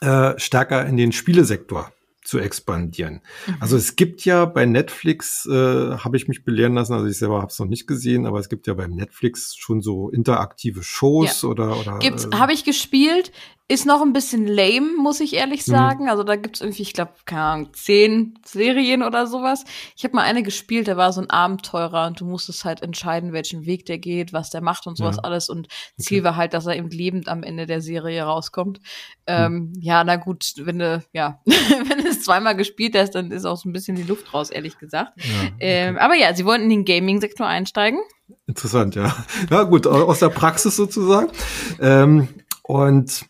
äh, 0.00 0.38
stärker 0.38 0.86
in 0.86 0.96
den 0.96 1.12
Spielesektor 1.12 1.90
zu 2.22 2.38
expandieren. 2.38 3.20
Mhm. 3.46 3.56
Also 3.60 3.76
es 3.76 3.96
gibt 3.96 4.24
ja 4.24 4.44
bei 4.44 4.66
Netflix, 4.66 5.46
äh, 5.46 5.52
habe 5.52 6.16
ich 6.16 6.26
mich 6.26 6.44
belehren 6.44 6.74
lassen, 6.74 6.94
also 6.94 7.06
ich 7.06 7.18
selber 7.18 7.38
habe 7.38 7.48
es 7.48 7.58
noch 7.58 7.66
nicht 7.66 7.86
gesehen, 7.86 8.26
aber 8.26 8.38
es 8.38 8.48
gibt 8.48 8.66
ja 8.66 8.74
beim 8.74 8.92
Netflix 8.92 9.54
schon 9.56 9.82
so 9.82 10.10
interaktive 10.10 10.82
Shows 10.82 11.42
ja. 11.42 11.48
oder 11.48 11.78
oder. 11.78 11.98
Gibt's, 11.98 12.24
äh, 12.24 12.30
habe 12.34 12.54
ich 12.54 12.64
gespielt, 12.64 13.30
ist 13.66 13.86
noch 13.86 14.02
ein 14.02 14.12
bisschen 14.12 14.46
lame, 14.46 14.94
muss 14.98 15.20
ich 15.20 15.34
ehrlich 15.34 15.66
mhm. 15.66 15.72
sagen. 15.72 16.04
Mhm. 16.04 16.10
Also 16.10 16.22
da 16.22 16.36
gibt's 16.36 16.60
irgendwie, 16.60 16.82
ich 16.82 16.92
glaube, 16.92 17.12
keine 17.24 17.42
Ahnung, 17.42 17.68
zehn 17.72 18.38
Serien 18.44 19.02
oder 19.02 19.26
sowas. 19.26 19.64
Ich 19.96 20.04
habe 20.04 20.14
mal 20.16 20.22
eine 20.22 20.42
gespielt, 20.42 20.86
da 20.86 20.98
war 20.98 21.12
so 21.14 21.22
ein 21.22 21.30
Abenteurer 21.30 22.06
und 22.06 22.20
du 22.20 22.26
musstest 22.26 22.66
halt 22.66 22.82
entscheiden, 22.82 23.32
welchen 23.32 23.64
Weg 23.64 23.86
der 23.86 23.98
geht, 23.98 24.34
was 24.34 24.50
der 24.50 24.60
macht 24.60 24.86
und 24.86 24.98
sowas 24.98 25.16
ja. 25.16 25.22
alles. 25.22 25.48
Und 25.48 25.68
Ziel 25.98 26.18
okay. 26.18 26.24
war 26.24 26.36
halt, 26.36 26.52
dass 26.52 26.66
er 26.66 26.76
eben 26.76 26.90
lebend 26.90 27.28
am 27.28 27.42
Ende 27.42 27.64
der 27.64 27.80
Serie 27.80 28.24
rauskommt. 28.24 28.80
Ähm, 29.26 29.54
mhm. 29.54 29.72
Ja, 29.80 30.04
na 30.04 30.16
gut, 30.16 30.52
wenn 30.58 30.78
du, 30.78 31.02
ja, 31.12 31.40
wenn 31.46 32.02
du 32.02 32.08
es 32.08 32.22
zweimal 32.22 32.56
gespielt 32.56 32.94
hast, 32.94 33.14
dann 33.14 33.30
ist 33.30 33.46
auch 33.46 33.56
so 33.56 33.66
ein 33.66 33.72
bisschen 33.72 33.96
die 33.96 34.02
Luft 34.02 34.34
raus, 34.34 34.50
ehrlich 34.50 34.78
gesagt. 34.78 35.12
Ja, 35.16 35.24
okay. 35.42 35.54
ähm, 35.60 35.98
aber 35.98 36.16
ja, 36.16 36.34
sie 36.34 36.44
wollen 36.44 36.62
in 36.62 36.70
den 36.70 36.84
Gaming-Sektor 36.84 37.46
einsteigen. 37.46 38.00
Interessant, 38.46 38.94
ja. 38.94 39.16
Na 39.48 39.62
gut, 39.62 39.86
aus 39.86 40.18
der 40.18 40.28
Praxis 40.28 40.76
sozusagen. 40.76 41.30
Ähm, 41.80 42.28
und 42.62 43.26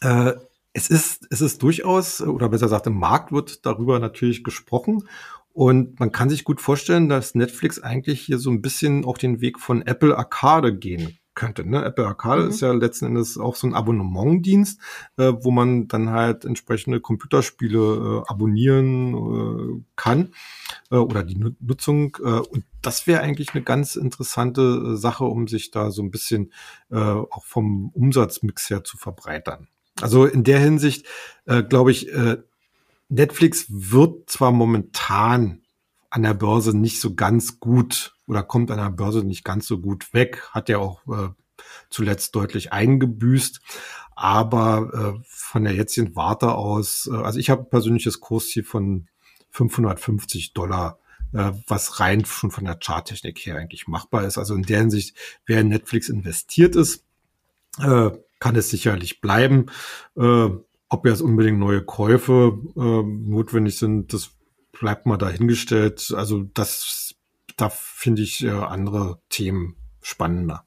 äh, 0.00 0.32
es 0.72 0.88
ist, 0.88 1.26
es 1.30 1.40
ist 1.40 1.62
durchaus, 1.62 2.20
oder 2.20 2.48
besser 2.48 2.66
gesagt, 2.66 2.86
im 2.86 2.98
Markt 2.98 3.32
wird 3.32 3.66
darüber 3.66 3.98
natürlich 3.98 4.44
gesprochen. 4.44 5.04
Und 5.52 5.98
man 5.98 6.12
kann 6.12 6.30
sich 6.30 6.44
gut 6.44 6.60
vorstellen, 6.60 7.08
dass 7.08 7.34
Netflix 7.34 7.80
eigentlich 7.80 8.20
hier 8.20 8.38
so 8.38 8.50
ein 8.50 8.62
bisschen 8.62 9.04
auch 9.04 9.18
den 9.18 9.40
Weg 9.40 9.58
von 9.58 9.82
Apple 9.82 10.16
Arcade 10.16 10.76
gehen 10.76 11.18
könnte. 11.34 11.68
Ne? 11.68 11.84
Apple 11.84 12.06
Arcade 12.06 12.44
mhm. 12.44 12.50
ist 12.50 12.60
ja 12.60 12.72
letzten 12.72 13.06
Endes 13.06 13.36
auch 13.36 13.56
so 13.56 13.66
ein 13.66 13.74
Abonnementdienst, 13.74 14.80
äh, 15.16 15.32
wo 15.40 15.50
man 15.50 15.88
dann 15.88 16.10
halt 16.10 16.44
entsprechende 16.44 17.00
Computerspiele 17.00 17.78
äh, 17.78 18.30
abonnieren 18.30 19.14
äh, 19.14 19.82
kann 19.96 20.34
äh, 20.90 20.96
oder 20.96 21.24
die 21.24 21.36
Nutzung. 21.60 22.16
Äh, 22.22 22.40
und 22.40 22.64
das 22.82 23.06
wäre 23.06 23.22
eigentlich 23.22 23.54
eine 23.54 23.62
ganz 23.62 23.96
interessante 23.96 24.62
äh, 24.92 24.96
Sache, 24.96 25.24
um 25.24 25.48
sich 25.48 25.70
da 25.70 25.90
so 25.90 26.02
ein 26.02 26.10
bisschen 26.10 26.52
äh, 26.90 26.96
auch 26.96 27.44
vom 27.44 27.90
Umsatzmix 27.90 28.70
her 28.70 28.84
zu 28.84 28.96
verbreitern. 28.98 29.68
Also 30.00 30.24
in 30.24 30.44
der 30.44 30.58
Hinsicht 30.60 31.06
äh, 31.46 31.62
glaube 31.62 31.90
ich, 31.90 32.12
äh, 32.12 32.38
Netflix 33.08 33.66
wird 33.68 34.30
zwar 34.30 34.52
momentan 34.52 35.62
an 36.10 36.22
der 36.22 36.34
Börse 36.34 36.76
nicht 36.76 37.00
so 37.00 37.14
ganz 37.14 37.60
gut 37.60 38.14
oder 38.26 38.42
kommt 38.42 38.70
an 38.70 38.78
der 38.78 38.90
Börse 38.90 39.24
nicht 39.24 39.44
ganz 39.44 39.66
so 39.66 39.78
gut 39.78 40.12
weg, 40.14 40.48
hat 40.52 40.68
ja 40.68 40.78
auch 40.78 41.06
äh, 41.08 41.28
zuletzt 41.88 42.34
deutlich 42.34 42.72
eingebüßt. 42.72 43.60
Aber 44.14 45.16
äh, 45.18 45.22
von 45.26 45.64
der 45.64 45.74
jetzigen 45.74 46.14
Warte 46.14 46.52
aus, 46.54 47.08
äh, 47.12 47.16
also 47.16 47.38
ich 47.38 47.50
habe 47.50 47.64
persönliches 47.64 48.20
Kursziel 48.20 48.64
von 48.64 49.08
550 49.50 50.52
Dollar, 50.52 50.98
äh, 51.32 51.52
was 51.66 52.00
rein 52.00 52.24
schon 52.24 52.50
von 52.50 52.64
der 52.64 52.78
Charttechnik 52.78 53.38
her 53.40 53.56
eigentlich 53.56 53.88
machbar 53.88 54.24
ist. 54.24 54.38
Also 54.38 54.54
in 54.54 54.62
der 54.62 54.78
Hinsicht, 54.80 55.16
wer 55.46 55.60
in 55.60 55.68
Netflix 55.68 56.08
investiert 56.08 56.76
ist, 56.76 57.04
äh, 57.80 58.10
kann 58.40 58.56
es 58.56 58.70
sicherlich 58.70 59.20
bleiben. 59.20 59.66
Äh, 60.16 60.48
ob 60.88 61.06
jetzt 61.06 61.20
unbedingt 61.20 61.60
neue 61.60 61.84
Käufe 61.84 62.58
äh, 62.76 62.80
notwendig 62.80 63.78
sind, 63.78 64.12
das 64.12 64.32
bleibt 64.72 65.06
mal 65.06 65.16
dahingestellt. 65.16 66.12
Also 66.16 66.42
das, 66.54 67.14
da 67.56 67.68
finde 67.68 68.22
ich 68.22 68.42
äh, 68.42 68.50
andere 68.50 69.22
Themen 69.28 69.76
spannender. 70.02 70.64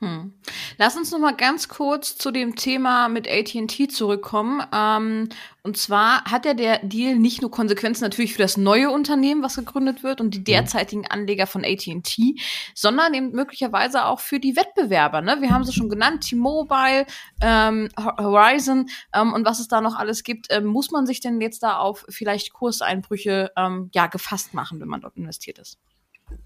Hm. 0.00 0.32
Lass 0.76 0.96
uns 0.96 1.10
noch 1.10 1.18
mal 1.18 1.34
ganz 1.34 1.66
kurz 1.66 2.16
zu 2.16 2.30
dem 2.30 2.54
Thema 2.54 3.08
mit 3.08 3.28
AT&T 3.28 3.88
zurückkommen. 3.88 4.62
Ähm, 4.72 5.28
und 5.64 5.76
zwar 5.76 6.24
hat 6.24 6.46
ja 6.46 6.54
der 6.54 6.78
Deal 6.84 7.16
nicht 7.16 7.42
nur 7.42 7.50
Konsequenzen 7.50 8.04
natürlich 8.04 8.32
für 8.32 8.42
das 8.42 8.56
neue 8.56 8.90
Unternehmen, 8.90 9.42
was 9.42 9.56
gegründet 9.56 10.04
wird 10.04 10.20
und 10.20 10.34
die 10.34 10.38
mhm. 10.38 10.44
derzeitigen 10.44 11.06
Anleger 11.08 11.48
von 11.48 11.64
AT&T, 11.64 12.36
sondern 12.76 13.12
eben 13.12 13.32
möglicherweise 13.32 14.04
auch 14.04 14.20
für 14.20 14.38
die 14.38 14.54
Wettbewerber. 14.54 15.20
Ne? 15.20 15.38
Wir 15.40 15.50
haben 15.50 15.64
sie 15.64 15.72
schon 15.72 15.88
genannt, 15.88 16.28
T-Mobile, 16.28 17.04
ähm, 17.42 17.88
Horizon 17.98 18.88
ähm, 19.12 19.32
und 19.32 19.44
was 19.44 19.58
es 19.58 19.66
da 19.66 19.80
noch 19.80 19.96
alles 19.96 20.22
gibt. 20.22 20.46
Ähm, 20.50 20.66
muss 20.66 20.92
man 20.92 21.06
sich 21.06 21.18
denn 21.18 21.40
jetzt 21.40 21.64
da 21.64 21.76
auf 21.76 22.06
vielleicht 22.08 22.52
Kurseinbrüche 22.52 23.50
ähm, 23.56 23.90
ja 23.92 24.06
gefasst 24.06 24.54
machen, 24.54 24.78
wenn 24.80 24.88
man 24.88 25.00
dort 25.00 25.16
investiert 25.16 25.58
ist? 25.58 25.76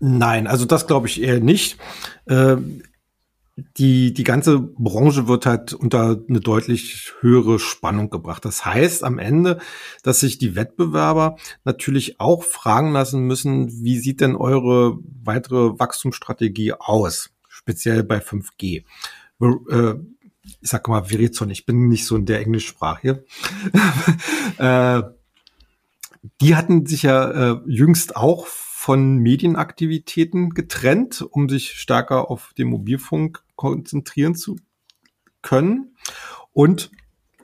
Nein, 0.00 0.46
also 0.46 0.64
das 0.64 0.86
glaube 0.86 1.08
ich 1.08 1.20
eher 1.20 1.40
nicht. 1.40 1.76
Äh, 2.26 2.56
die, 3.56 4.14
die 4.14 4.24
ganze 4.24 4.58
Branche 4.60 5.28
wird 5.28 5.44
halt 5.44 5.74
unter 5.74 6.18
eine 6.26 6.40
deutlich 6.40 7.12
höhere 7.20 7.58
Spannung 7.58 8.08
gebracht. 8.08 8.44
Das 8.44 8.64
heißt 8.64 9.04
am 9.04 9.18
Ende, 9.18 9.58
dass 10.02 10.20
sich 10.20 10.38
die 10.38 10.56
Wettbewerber 10.56 11.36
natürlich 11.64 12.18
auch 12.18 12.44
fragen 12.44 12.92
lassen 12.92 13.26
müssen, 13.26 13.70
wie 13.82 13.98
sieht 13.98 14.20
denn 14.20 14.36
eure 14.36 14.98
weitere 15.22 15.78
Wachstumsstrategie 15.78 16.72
aus? 16.72 17.30
Speziell 17.48 18.04
bei 18.04 18.18
5G. 18.18 18.84
Äh, 19.40 19.94
ich 20.60 20.70
sag 20.70 20.88
mal 20.88 21.04
Verizon, 21.04 21.50
ich 21.50 21.66
bin 21.66 21.88
nicht 21.88 22.06
so 22.06 22.16
in 22.16 22.26
der 22.26 22.40
Englischsprache. 22.40 23.24
äh, 24.58 25.02
die 26.40 26.56
hatten 26.56 26.86
sich 26.86 27.02
ja 27.02 27.52
äh, 27.52 27.60
jüngst 27.66 28.16
auch 28.16 28.46
von 28.82 29.18
Medienaktivitäten 29.18 30.54
getrennt, 30.54 31.22
um 31.22 31.48
sich 31.48 31.74
stärker 31.74 32.28
auf 32.32 32.52
den 32.58 32.66
Mobilfunk 32.66 33.44
konzentrieren 33.54 34.34
zu 34.34 34.56
können. 35.40 35.94
Und 36.52 36.90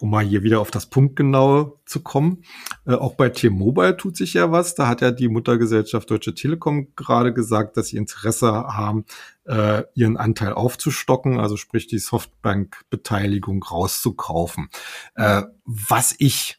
um 0.00 0.10
mal 0.10 0.24
hier 0.24 0.42
wieder 0.42 0.58
auf 0.58 0.72
das 0.72 0.90
Punktgenaue 0.90 1.78
zu 1.86 2.02
kommen. 2.02 2.42
Äh, 2.86 2.94
auch 2.94 3.14
bei 3.14 3.28
T-Mobile 3.28 3.96
tut 3.96 4.16
sich 4.16 4.34
ja 4.34 4.50
was. 4.50 4.74
Da 4.74 4.88
hat 4.88 5.00
ja 5.00 5.12
die 5.12 5.28
Muttergesellschaft 5.28 6.10
Deutsche 6.10 6.34
Telekom 6.34 6.88
gerade 6.96 7.32
gesagt, 7.32 7.76
dass 7.76 7.88
sie 7.88 7.98
Interesse 7.98 8.50
haben, 8.52 9.04
äh, 9.44 9.84
ihren 9.94 10.16
Anteil 10.16 10.54
aufzustocken, 10.54 11.38
also 11.38 11.56
sprich 11.56 11.86
die 11.86 12.00
Softbank-Beteiligung 12.00 13.62
rauszukaufen. 13.62 14.70
Äh, 15.14 15.42
was 15.64 16.16
ich 16.18 16.58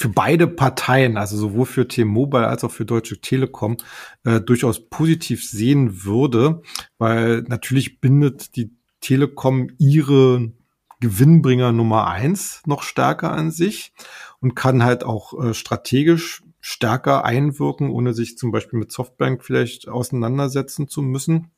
für 0.00 0.08
beide 0.08 0.46
Parteien, 0.46 1.18
also 1.18 1.36
sowohl 1.36 1.66
für 1.66 1.86
T-Mobile 1.86 2.46
als 2.46 2.64
auch 2.64 2.70
für 2.70 2.86
Deutsche 2.86 3.20
Telekom, 3.20 3.76
äh, 4.24 4.40
durchaus 4.40 4.88
positiv 4.88 5.44
sehen 5.44 6.04
würde, 6.04 6.62
weil 6.96 7.42
natürlich 7.42 8.00
bindet 8.00 8.56
die 8.56 8.74
Telekom 9.02 9.68
ihre 9.76 10.52
Gewinnbringer 11.00 11.72
Nummer 11.72 12.06
eins 12.06 12.62
noch 12.64 12.82
stärker 12.82 13.32
an 13.32 13.50
sich 13.50 13.92
und 14.40 14.54
kann 14.54 14.82
halt 14.82 15.04
auch 15.04 15.38
äh, 15.38 15.52
strategisch 15.52 16.42
stärker 16.60 17.26
einwirken, 17.26 17.90
ohne 17.90 18.14
sich 18.14 18.38
zum 18.38 18.52
Beispiel 18.52 18.78
mit 18.78 18.92
Softbank 18.92 19.44
vielleicht 19.44 19.86
auseinandersetzen 19.86 20.88
zu 20.88 21.02
müssen. 21.02 21.50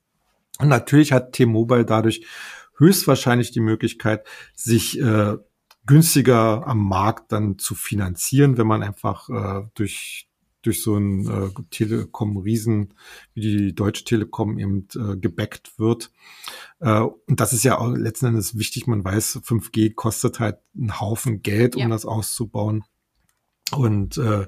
Und 0.59 0.67
natürlich 0.67 1.13
hat 1.13 1.33
T-Mobile 1.33 1.85
dadurch 1.85 2.27
höchstwahrscheinlich 2.77 3.53
die 3.53 3.61
Möglichkeit, 3.61 4.27
sich 4.53 5.01
äh, 5.01 5.37
günstiger 5.87 6.67
am 6.67 6.87
Markt 6.87 7.33
dann 7.33 7.59
zu 7.59 7.75
finanzieren, 7.75 8.57
wenn 8.57 8.67
man 8.67 8.83
einfach 8.83 9.29
äh, 9.29 9.67
durch 9.75 10.29
durch 10.63 10.81
so 10.81 10.97
ein 10.97 11.27
äh, 11.27 11.51
Telekom-Riesen 11.71 12.95
wie 13.35 13.41
die 13.41 13.75
Deutsche 13.75 14.05
Telekom 14.05 14.59
eben 14.59 14.87
äh, 14.95 15.17
gebackt 15.17 15.79
wird. 15.79 16.13
Äh, 16.79 17.01
und 17.01 17.41
das 17.41 17.53
ist 17.53 17.65
ja 17.65 17.79
auch 17.79 17.89
letzten 17.89 18.27
Endes 18.27 18.57
wichtig. 18.57 18.87
Man 18.87 19.05
weiß, 19.05 19.41
5G 19.45 19.95
kostet 19.95 20.39
halt 20.39 20.59
einen 20.77 21.01
Haufen 21.01 21.43
Geld, 21.43 21.75
um 21.75 21.83
ja. 21.83 21.89
das 21.89 22.07
auszubauen. 22.07 22.85
Und 23.73 24.19
äh, 24.19 24.47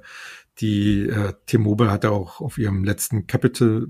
die 0.58 1.00
äh, 1.08 1.32
T-Mobile 1.46 1.90
hat 1.90 2.04
ja 2.04 2.10
auch 2.10 2.40
auf 2.40 2.58
ihrem 2.58 2.84
letzten 2.84 3.26
Capital 3.26 3.88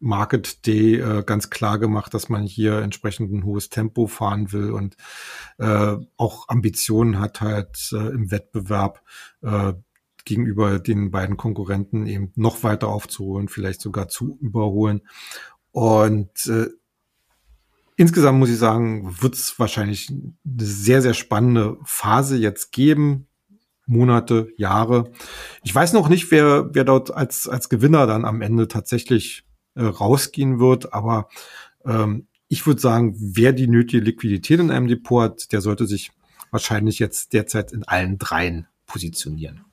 Market 0.00 0.66
Day 0.66 0.96
äh, 0.96 1.22
ganz 1.24 1.50
klar 1.50 1.78
gemacht, 1.78 2.12
dass 2.14 2.28
man 2.28 2.42
hier 2.42 2.78
entsprechend 2.78 3.32
ein 3.32 3.44
hohes 3.44 3.68
Tempo 3.70 4.06
fahren 4.06 4.52
will 4.52 4.70
und 4.70 4.96
äh, 5.58 5.96
auch 6.16 6.48
Ambitionen 6.48 7.20
hat 7.20 7.40
halt 7.40 7.90
äh, 7.92 8.08
im 8.08 8.30
Wettbewerb 8.30 9.02
äh, 9.42 9.74
gegenüber 10.24 10.78
den 10.78 11.10
beiden 11.10 11.36
Konkurrenten 11.36 12.06
eben 12.06 12.32
noch 12.34 12.62
weiter 12.62 12.88
aufzuholen, 12.88 13.48
vielleicht 13.48 13.80
sogar 13.80 14.08
zu 14.08 14.38
überholen. 14.40 15.02
Und 15.70 16.46
äh, 16.46 16.68
insgesamt 17.96 18.38
muss 18.38 18.50
ich 18.50 18.58
sagen, 18.58 19.16
wird 19.20 19.34
es 19.34 19.58
wahrscheinlich 19.58 20.08
eine 20.10 20.32
sehr, 20.58 21.02
sehr 21.02 21.14
spannende 21.14 21.78
Phase 21.84 22.36
jetzt 22.36 22.72
geben. 22.72 23.26
Monate, 23.86 24.48
Jahre. 24.56 25.12
Ich 25.62 25.74
weiß 25.74 25.92
noch 25.92 26.08
nicht, 26.08 26.30
wer, 26.30 26.74
wer 26.74 26.84
dort 26.84 27.12
als, 27.12 27.46
als 27.46 27.68
Gewinner 27.68 28.06
dann 28.06 28.24
am 28.24 28.40
Ende 28.40 28.66
tatsächlich 28.66 29.43
äh, 29.74 29.84
rausgehen 29.84 30.58
wird, 30.58 30.92
aber 30.92 31.28
ähm, 31.84 32.26
ich 32.48 32.66
würde 32.66 32.80
sagen, 32.80 33.14
wer 33.18 33.52
die 33.52 33.66
nötige 33.66 34.04
Liquidität 34.04 34.60
in 34.60 34.70
einem 34.70 34.88
Depot 34.88 35.22
hat, 35.22 35.52
der 35.52 35.60
sollte 35.60 35.86
sich 35.86 36.12
wahrscheinlich 36.50 36.98
jetzt 36.98 37.32
derzeit 37.32 37.72
in 37.72 37.82
allen 37.84 38.18
dreien 38.18 38.68
positionieren. 38.86 39.64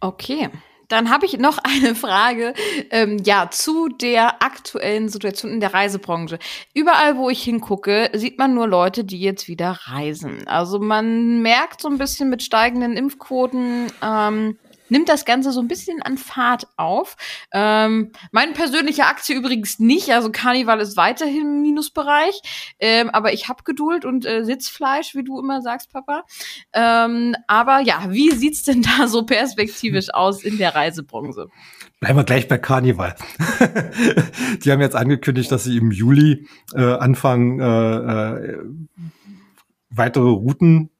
Okay. 0.00 0.50
Dann 0.88 1.10
habe 1.10 1.24
ich 1.24 1.38
noch 1.38 1.58
eine 1.62 1.94
Frage, 1.94 2.54
ähm, 2.90 3.18
ja, 3.24 3.48
zu 3.50 3.88
der 3.88 4.42
aktuellen 4.42 5.08
Situation 5.08 5.52
in 5.52 5.60
der 5.60 5.72
Reisebranche. 5.72 6.38
Überall, 6.74 7.16
wo 7.16 7.30
ich 7.30 7.42
hingucke, 7.42 8.10
sieht 8.12 8.38
man 8.38 8.54
nur 8.54 8.68
Leute, 8.68 9.04
die 9.04 9.20
jetzt 9.20 9.48
wieder 9.48 9.78
reisen. 9.84 10.46
Also 10.46 10.78
man 10.78 11.40
merkt 11.42 11.80
so 11.80 11.88
ein 11.88 11.98
bisschen 11.98 12.28
mit 12.28 12.42
steigenden 12.42 12.96
Impfquoten, 12.96 13.86
ähm, 14.02 14.58
nimmt 14.94 15.08
das 15.08 15.24
Ganze 15.24 15.50
so 15.50 15.60
ein 15.60 15.66
bisschen 15.66 16.00
an 16.02 16.16
Fahrt 16.16 16.68
auf. 16.76 17.16
Ähm, 17.52 18.12
meine 18.30 18.52
persönliche 18.52 19.06
Aktie 19.06 19.36
übrigens 19.36 19.80
nicht. 19.80 20.10
Also 20.12 20.30
Carnival 20.30 20.80
ist 20.80 20.96
weiterhin 20.96 21.56
im 21.56 21.62
Minusbereich. 21.62 22.40
Ähm, 22.78 23.10
aber 23.10 23.32
ich 23.32 23.48
habe 23.48 23.64
Geduld 23.64 24.04
und 24.04 24.24
äh, 24.24 24.44
Sitzfleisch, 24.44 25.16
wie 25.16 25.24
du 25.24 25.40
immer 25.40 25.62
sagst, 25.62 25.92
Papa. 25.92 26.22
Ähm, 26.72 27.34
aber 27.48 27.80
ja, 27.80 28.04
wie 28.10 28.30
sieht's 28.30 28.62
denn 28.62 28.82
da 28.82 29.08
so 29.08 29.26
perspektivisch 29.26 30.14
aus 30.14 30.44
in 30.44 30.58
der 30.58 30.76
Reisebranche? 30.76 31.48
Bleiben 31.98 32.18
wir 32.18 32.24
gleich 32.24 32.46
bei 32.46 32.58
Carnival. 32.58 33.16
Die 34.64 34.70
haben 34.70 34.80
jetzt 34.80 34.94
angekündigt, 34.94 35.50
dass 35.50 35.64
sie 35.64 35.76
im 35.76 35.90
Juli 35.90 36.46
äh, 36.72 36.82
anfangen, 36.82 37.58
äh, 37.58 37.96
äh, 37.96 38.58
weitere 39.90 40.28
Routen 40.28 40.90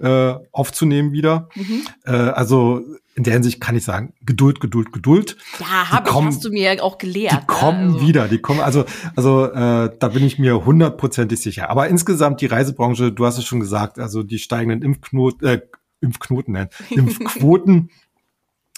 äh, 0.00 0.34
aufzunehmen 0.52 1.12
wieder. 1.12 1.48
Mhm. 1.54 1.82
Äh, 2.04 2.12
also 2.12 2.84
in 3.14 3.24
der 3.24 3.34
Hinsicht 3.34 3.60
kann 3.60 3.76
ich 3.76 3.84
sagen, 3.84 4.14
Geduld, 4.24 4.60
Geduld, 4.60 4.92
Geduld. 4.92 5.36
Ja, 5.58 5.90
hab 5.90 6.08
ich, 6.08 6.14
hast 6.14 6.44
du 6.44 6.50
mir 6.50 6.82
auch 6.82 6.98
gelehrt. 6.98 7.32
Die 7.32 7.36
ne? 7.36 7.44
kommen 7.46 7.94
also. 7.94 8.06
wieder, 8.06 8.28
die 8.28 8.38
kommen, 8.38 8.60
also, 8.60 8.84
also 9.14 9.44
äh, 9.46 9.90
da 9.98 10.08
bin 10.08 10.24
ich 10.24 10.38
mir 10.38 10.64
hundertprozentig 10.64 11.40
sicher. 11.40 11.68
Aber 11.70 11.88
insgesamt 11.88 12.40
die 12.40 12.46
Reisebranche, 12.46 13.12
du 13.12 13.26
hast 13.26 13.38
es 13.38 13.44
schon 13.44 13.60
gesagt, 13.60 13.98
also 13.98 14.22
die 14.22 14.38
steigenden 14.38 14.82
Impfknoten, 14.82 15.46
äh, 15.46 15.60
Impfknoten, 16.00 16.54
nein, 16.54 16.68
Impfquoten, 16.90 17.90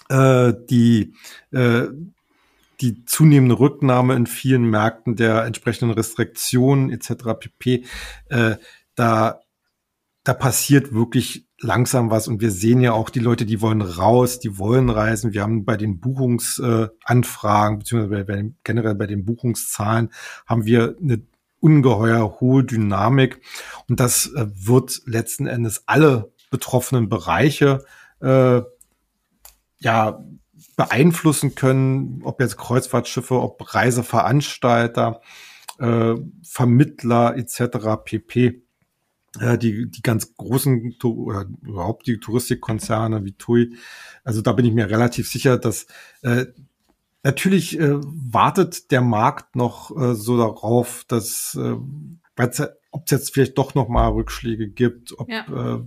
äh, 0.09 0.53
die 0.69 1.15
äh, 1.53 1.89
die 2.81 3.05
zunehmende 3.05 3.61
Rücknahme 3.61 4.17
in 4.17 4.27
vielen 4.27 4.65
Märkten 4.65 5.15
der 5.15 5.45
entsprechenden 5.45 5.95
Restriktionen 5.95 6.91
etc. 6.91 7.13
pp. 7.39 7.85
Äh, 8.29 8.57
da 8.97 9.42
da 10.25 10.35
passiert 10.35 10.93
wirklich 10.93 11.49
langsam 11.59 12.11
was 12.11 12.29
und 12.29 12.41
wir 12.41 12.51
sehen 12.51 12.81
ja 12.81 12.93
auch 12.93 13.11
die 13.11 13.21
Leute, 13.21 13.47
die 13.47 13.61
wollen 13.61 13.83
raus, 13.83 14.39
die 14.39 14.59
wollen 14.59 14.91
reisen. 14.91 15.33
Wir 15.33 15.43
haben 15.43 15.65
bei 15.65 15.77
den 15.77 16.01
Buchungsanfragen, 16.01 17.77
äh, 17.77 17.79
beziehungsweise 17.79 18.25
bei, 18.25 18.25
bei, 18.25 18.51
generell 18.65 18.95
bei 18.95 19.07
den 19.07 19.25
Buchungszahlen, 19.25 20.11
haben 20.47 20.65
wir 20.65 20.97
eine 21.01 21.23
ungeheuer 21.61 22.41
hohe 22.41 22.65
Dynamik 22.65 23.41
und 23.89 24.01
das 24.01 24.27
äh, 24.27 24.47
wird 24.55 25.03
letzten 25.07 25.47
Endes 25.47 25.85
alle 25.87 26.33
betroffenen 26.51 27.09
Bereiche 27.09 27.85
äh, 28.21 28.63
ja 29.79 30.25
beeinflussen 30.77 31.55
können, 31.55 32.23
ob 32.25 32.41
jetzt 32.41 32.57
Kreuzfahrtschiffe, 32.57 33.41
ob 33.41 33.75
Reiseveranstalter, 33.75 35.21
äh, 35.79 36.15
Vermittler 36.43 37.37
etc. 37.37 38.05
pp 38.05 38.62
die, 39.35 39.91
die 39.91 40.03
ganz 40.03 40.35
großen 40.37 40.97
oder 41.03 41.47
überhaupt 41.63 42.07
die 42.07 42.19
Touristikkonzerne 42.19 43.25
wie 43.25 43.33
TUI. 43.33 43.75
Also 44.25 44.43
da 44.43 44.53
bin 44.53 44.67
ich 44.67 44.73
mir 44.73 44.91
relativ 44.91 45.31
sicher, 45.31 45.57
dass 45.57 45.87
äh, 46.21 46.47
natürlich 47.23 47.79
äh, 47.79 47.99
wartet 48.03 48.91
der 48.91 49.01
Markt 49.01 49.57
noch 49.57 49.97
äh, 49.97 50.15
so 50.15 50.37
darauf, 50.37 51.05
dass 51.09 51.59
äh, 51.59 51.77
ob 52.93 53.05
es 53.05 53.11
jetzt 53.11 53.33
vielleicht 53.33 53.57
doch 53.59 53.75
noch 53.75 53.89
mal 53.89 54.09
Rückschläge 54.09 54.69
gibt, 54.69 55.19
ob 55.19 55.29
ja. 55.29 55.77
äh, 55.77 55.83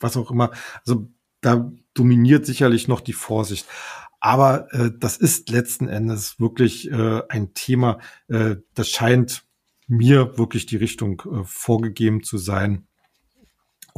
was 0.00 0.16
auch 0.16 0.30
immer. 0.30 0.50
Also 0.84 1.08
da 1.40 1.70
dominiert 1.94 2.46
sicherlich 2.46 2.88
noch 2.88 3.00
die 3.00 3.12
Vorsicht. 3.12 3.66
Aber 4.20 4.72
äh, 4.72 4.90
das 4.96 5.16
ist 5.16 5.50
letzten 5.50 5.88
Endes 5.88 6.40
wirklich 6.40 6.90
äh, 6.90 7.22
ein 7.28 7.54
Thema, 7.54 7.98
äh, 8.26 8.56
das 8.74 8.88
scheint 8.88 9.44
mir 9.86 10.36
wirklich 10.36 10.66
die 10.66 10.76
Richtung 10.76 11.22
äh, 11.22 11.44
vorgegeben 11.44 12.22
zu 12.22 12.38
sein. 12.38 12.87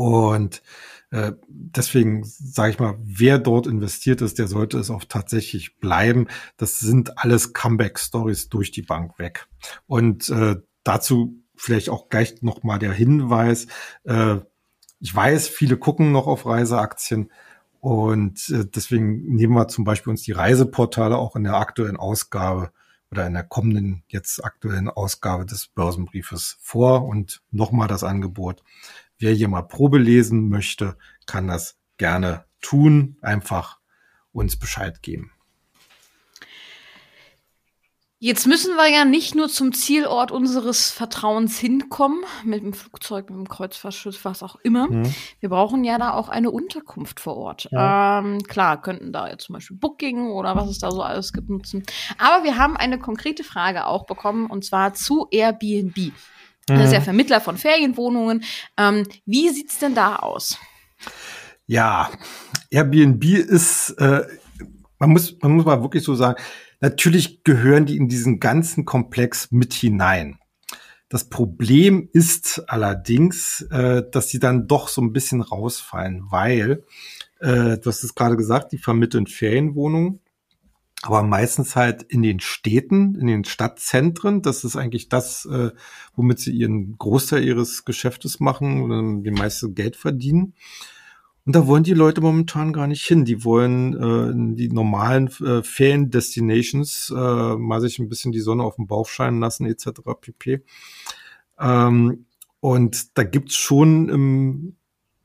Und 0.00 0.62
äh, 1.10 1.32
deswegen 1.46 2.24
sage 2.24 2.70
ich 2.70 2.78
mal, 2.78 2.98
wer 3.02 3.38
dort 3.38 3.66
investiert 3.66 4.22
ist, 4.22 4.38
der 4.38 4.48
sollte 4.48 4.78
es 4.78 4.88
auch 4.88 5.04
tatsächlich 5.04 5.76
bleiben. 5.76 6.26
Das 6.56 6.80
sind 6.80 7.18
alles 7.18 7.52
Comeback-Stories 7.52 8.48
durch 8.48 8.70
die 8.70 8.80
Bank 8.80 9.18
weg. 9.18 9.46
Und 9.86 10.30
äh, 10.30 10.56
dazu 10.84 11.34
vielleicht 11.54 11.90
auch 11.90 12.08
gleich 12.08 12.40
noch 12.40 12.62
mal 12.62 12.78
der 12.78 12.94
Hinweis. 12.94 13.66
Äh, 14.04 14.36
ich 15.00 15.14
weiß, 15.14 15.48
viele 15.48 15.76
gucken 15.76 16.12
noch 16.12 16.26
auf 16.26 16.46
Reiseaktien. 16.46 17.30
Und 17.80 18.48
äh, 18.48 18.64
deswegen 18.64 19.34
nehmen 19.34 19.52
wir 19.52 19.68
zum 19.68 19.84
Beispiel 19.84 20.12
uns 20.12 20.22
die 20.22 20.32
Reiseportale 20.32 21.18
auch 21.18 21.36
in 21.36 21.44
der 21.44 21.56
aktuellen 21.56 21.98
Ausgabe 21.98 22.72
oder 23.10 23.26
in 23.26 23.34
der 23.34 23.44
kommenden 23.44 24.02
jetzt 24.08 24.42
aktuellen 24.42 24.88
Ausgabe 24.88 25.44
des 25.44 25.66
Börsenbriefes 25.66 26.56
vor 26.62 27.04
und 27.04 27.42
nochmal 27.50 27.88
das 27.88 28.02
Angebot. 28.02 28.62
Wer 29.20 29.34
hier 29.34 29.48
mal 29.48 29.62
Probe 29.62 29.98
lesen 29.98 30.48
möchte, 30.48 30.96
kann 31.26 31.46
das 31.46 31.76
gerne 31.98 32.46
tun. 32.62 33.18
Einfach 33.20 33.78
uns 34.32 34.58
Bescheid 34.58 35.02
geben. 35.02 35.30
Jetzt 38.22 38.46
müssen 38.46 38.76
wir 38.76 38.86
ja 38.86 39.06
nicht 39.06 39.34
nur 39.34 39.48
zum 39.48 39.72
Zielort 39.72 40.30
unseres 40.30 40.90
Vertrauens 40.90 41.58
hinkommen, 41.58 42.22
mit 42.44 42.62
dem 42.62 42.74
Flugzeug, 42.74 43.30
mit 43.30 43.38
dem 43.38 43.48
Kreuzfahrtschiff, 43.48 44.24
was 44.24 44.42
auch 44.42 44.56
immer. 44.62 44.88
Mhm. 44.88 45.14
Wir 45.40 45.48
brauchen 45.48 45.84
ja 45.84 45.98
da 45.98 46.12
auch 46.12 46.28
eine 46.28 46.50
Unterkunft 46.50 47.20
vor 47.20 47.36
Ort. 47.36 47.68
Ja. 47.70 48.18
Ähm, 48.18 48.42
klar, 48.42 48.80
könnten 48.80 49.12
da 49.12 49.28
jetzt 49.28 49.44
zum 49.44 49.54
Beispiel 49.54 49.78
Booking 49.78 50.30
oder 50.32 50.54
was 50.54 50.68
es 50.68 50.78
da 50.78 50.90
so 50.90 51.02
alles 51.02 51.32
gibt 51.32 51.48
nutzen. 51.48 51.82
Aber 52.18 52.44
wir 52.44 52.58
haben 52.58 52.76
eine 52.76 52.98
konkrete 52.98 53.44
Frage 53.44 53.86
auch 53.86 54.04
bekommen 54.04 54.46
und 54.46 54.66
zwar 54.66 54.92
zu 54.92 55.26
Airbnb. 55.30 56.12
Das 56.76 56.86
ist 56.86 56.92
ja 56.92 57.00
mhm. 57.00 57.04
Vermittler 57.04 57.40
von 57.40 57.56
Ferienwohnungen. 57.56 58.44
Ähm, 58.76 59.06
wie 59.26 59.48
sieht's 59.50 59.78
denn 59.78 59.94
da 59.94 60.16
aus? 60.16 60.58
Ja, 61.66 62.10
Airbnb 62.70 63.24
ist, 63.24 63.90
äh, 63.98 64.22
man 64.98 65.10
muss, 65.10 65.36
man 65.40 65.52
muss 65.52 65.64
mal 65.64 65.82
wirklich 65.82 66.04
so 66.04 66.14
sagen, 66.14 66.40
natürlich 66.80 67.44
gehören 67.44 67.86
die 67.86 67.96
in 67.96 68.08
diesen 68.08 68.40
ganzen 68.40 68.84
Komplex 68.84 69.50
mit 69.50 69.72
hinein. 69.72 70.38
Das 71.08 71.28
Problem 71.28 72.08
ist 72.12 72.62
allerdings, 72.68 73.62
äh, 73.70 74.04
dass 74.10 74.28
sie 74.28 74.38
dann 74.38 74.68
doch 74.68 74.88
so 74.88 75.00
ein 75.00 75.12
bisschen 75.12 75.42
rausfallen, 75.42 76.24
weil, 76.30 76.84
äh, 77.40 77.78
du 77.78 77.82
hast 77.86 78.04
es 78.04 78.14
gerade 78.14 78.36
gesagt, 78.36 78.72
die 78.72 78.78
vermitteln 78.78 79.26
Ferienwohnungen 79.26 80.20
aber 81.02 81.22
meistens 81.22 81.76
halt 81.76 82.02
in 82.02 82.22
den 82.22 82.40
Städten, 82.40 83.14
in 83.14 83.26
den 83.26 83.44
Stadtzentren. 83.44 84.42
Das 84.42 84.64
ist 84.64 84.76
eigentlich 84.76 85.08
das, 85.08 85.46
äh, 85.46 85.70
womit 86.14 86.40
sie 86.40 86.52
ihren 86.52 86.96
Großteil 86.98 87.42
ihres 87.42 87.84
Geschäftes 87.84 88.38
machen 88.38 88.82
und 88.82 89.24
die 89.24 89.30
meiste 89.30 89.70
Geld 89.70 89.96
verdienen. 89.96 90.54
Und 91.46 91.56
da 91.56 91.66
wollen 91.66 91.84
die 91.84 91.94
Leute 91.94 92.20
momentan 92.20 92.72
gar 92.72 92.86
nicht 92.86 93.04
hin. 93.06 93.24
Die 93.24 93.44
wollen 93.44 93.94
äh, 93.94 94.30
in 94.30 94.56
die 94.56 94.68
normalen 94.68 95.28
äh, 95.40 95.62
Ferien-Destinations 95.62 97.12
äh, 97.16 97.56
mal 97.56 97.80
sich 97.80 97.98
ein 97.98 98.10
bisschen 98.10 98.30
die 98.30 98.40
Sonne 98.40 98.62
auf 98.62 98.76
den 98.76 98.86
Bauch 98.86 99.08
scheinen 99.08 99.40
lassen, 99.40 99.64
etc. 99.64 100.02
pp. 100.20 100.62
Ähm, 101.58 102.26
und 102.60 103.16
da 103.16 103.24
gibt's 103.24 103.56
schon 103.56 104.10
im 104.10 104.76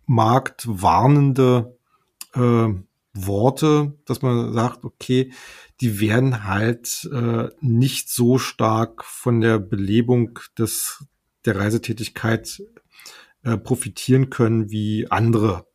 Markt 0.06 0.66
warnende 0.68 1.78
äh, 2.34 2.70
Worte, 3.14 3.94
dass 4.06 4.22
man 4.22 4.54
sagt, 4.54 4.84
okay, 4.84 5.32
die 5.82 6.00
werden 6.00 6.46
halt 6.46 7.10
äh, 7.12 7.50
nicht 7.60 8.10
so 8.10 8.38
stark 8.38 9.04
von 9.04 9.42
der 9.42 9.60
Belebung 9.60 10.40
des 10.58 11.06
der 11.46 11.58
Reisetätigkeit 11.58 12.64
äh, 13.44 13.58
profitieren 13.58 14.30
können 14.30 14.72
wie 14.72 15.12
andere 15.12 15.68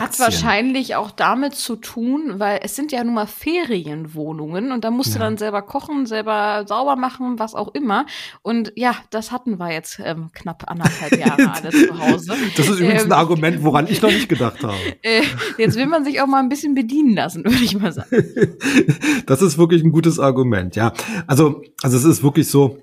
hat 0.00 0.18
wahrscheinlich 0.18 0.96
auch 0.96 1.10
damit 1.10 1.54
zu 1.54 1.76
tun, 1.76 2.34
weil 2.38 2.60
es 2.62 2.76
sind 2.76 2.92
ja 2.92 3.02
nun 3.04 3.14
mal 3.14 3.26
Ferienwohnungen 3.26 4.72
und 4.72 4.84
da 4.84 4.90
musst 4.90 5.10
ja. 5.10 5.14
du 5.14 5.18
dann 5.20 5.36
selber 5.36 5.62
kochen, 5.62 6.06
selber 6.06 6.64
sauber 6.66 6.96
machen, 6.96 7.38
was 7.38 7.54
auch 7.54 7.74
immer. 7.74 8.06
Und 8.42 8.72
ja, 8.76 8.94
das 9.10 9.32
hatten 9.32 9.58
wir 9.58 9.72
jetzt 9.72 10.00
ähm, 10.02 10.30
knapp 10.32 10.64
anderthalb 10.70 11.16
Jahre 11.18 11.52
alle 11.54 11.70
zu 11.70 11.98
Hause. 11.98 12.34
Das 12.56 12.68
ist 12.68 12.80
übrigens 12.80 13.04
ähm, 13.04 13.12
ein 13.12 13.18
Argument, 13.18 13.62
woran 13.62 13.86
ich 13.86 14.02
noch 14.02 14.10
nicht 14.10 14.28
gedacht 14.28 14.58
habe. 14.62 14.76
Äh, 15.02 15.22
jetzt 15.58 15.76
will 15.76 15.86
man 15.86 16.04
sich 16.04 16.20
auch 16.20 16.26
mal 16.26 16.40
ein 16.40 16.48
bisschen 16.48 16.74
bedienen 16.74 17.14
lassen, 17.14 17.44
würde 17.44 17.62
ich 17.62 17.78
mal 17.78 17.92
sagen. 17.92 18.08
das 19.26 19.42
ist 19.42 19.58
wirklich 19.58 19.82
ein 19.82 19.92
gutes 19.92 20.18
Argument, 20.18 20.76
ja. 20.76 20.92
Also, 21.26 21.62
also 21.82 21.96
es 21.96 22.04
ist 22.04 22.22
wirklich 22.22 22.48
so, 22.48 22.78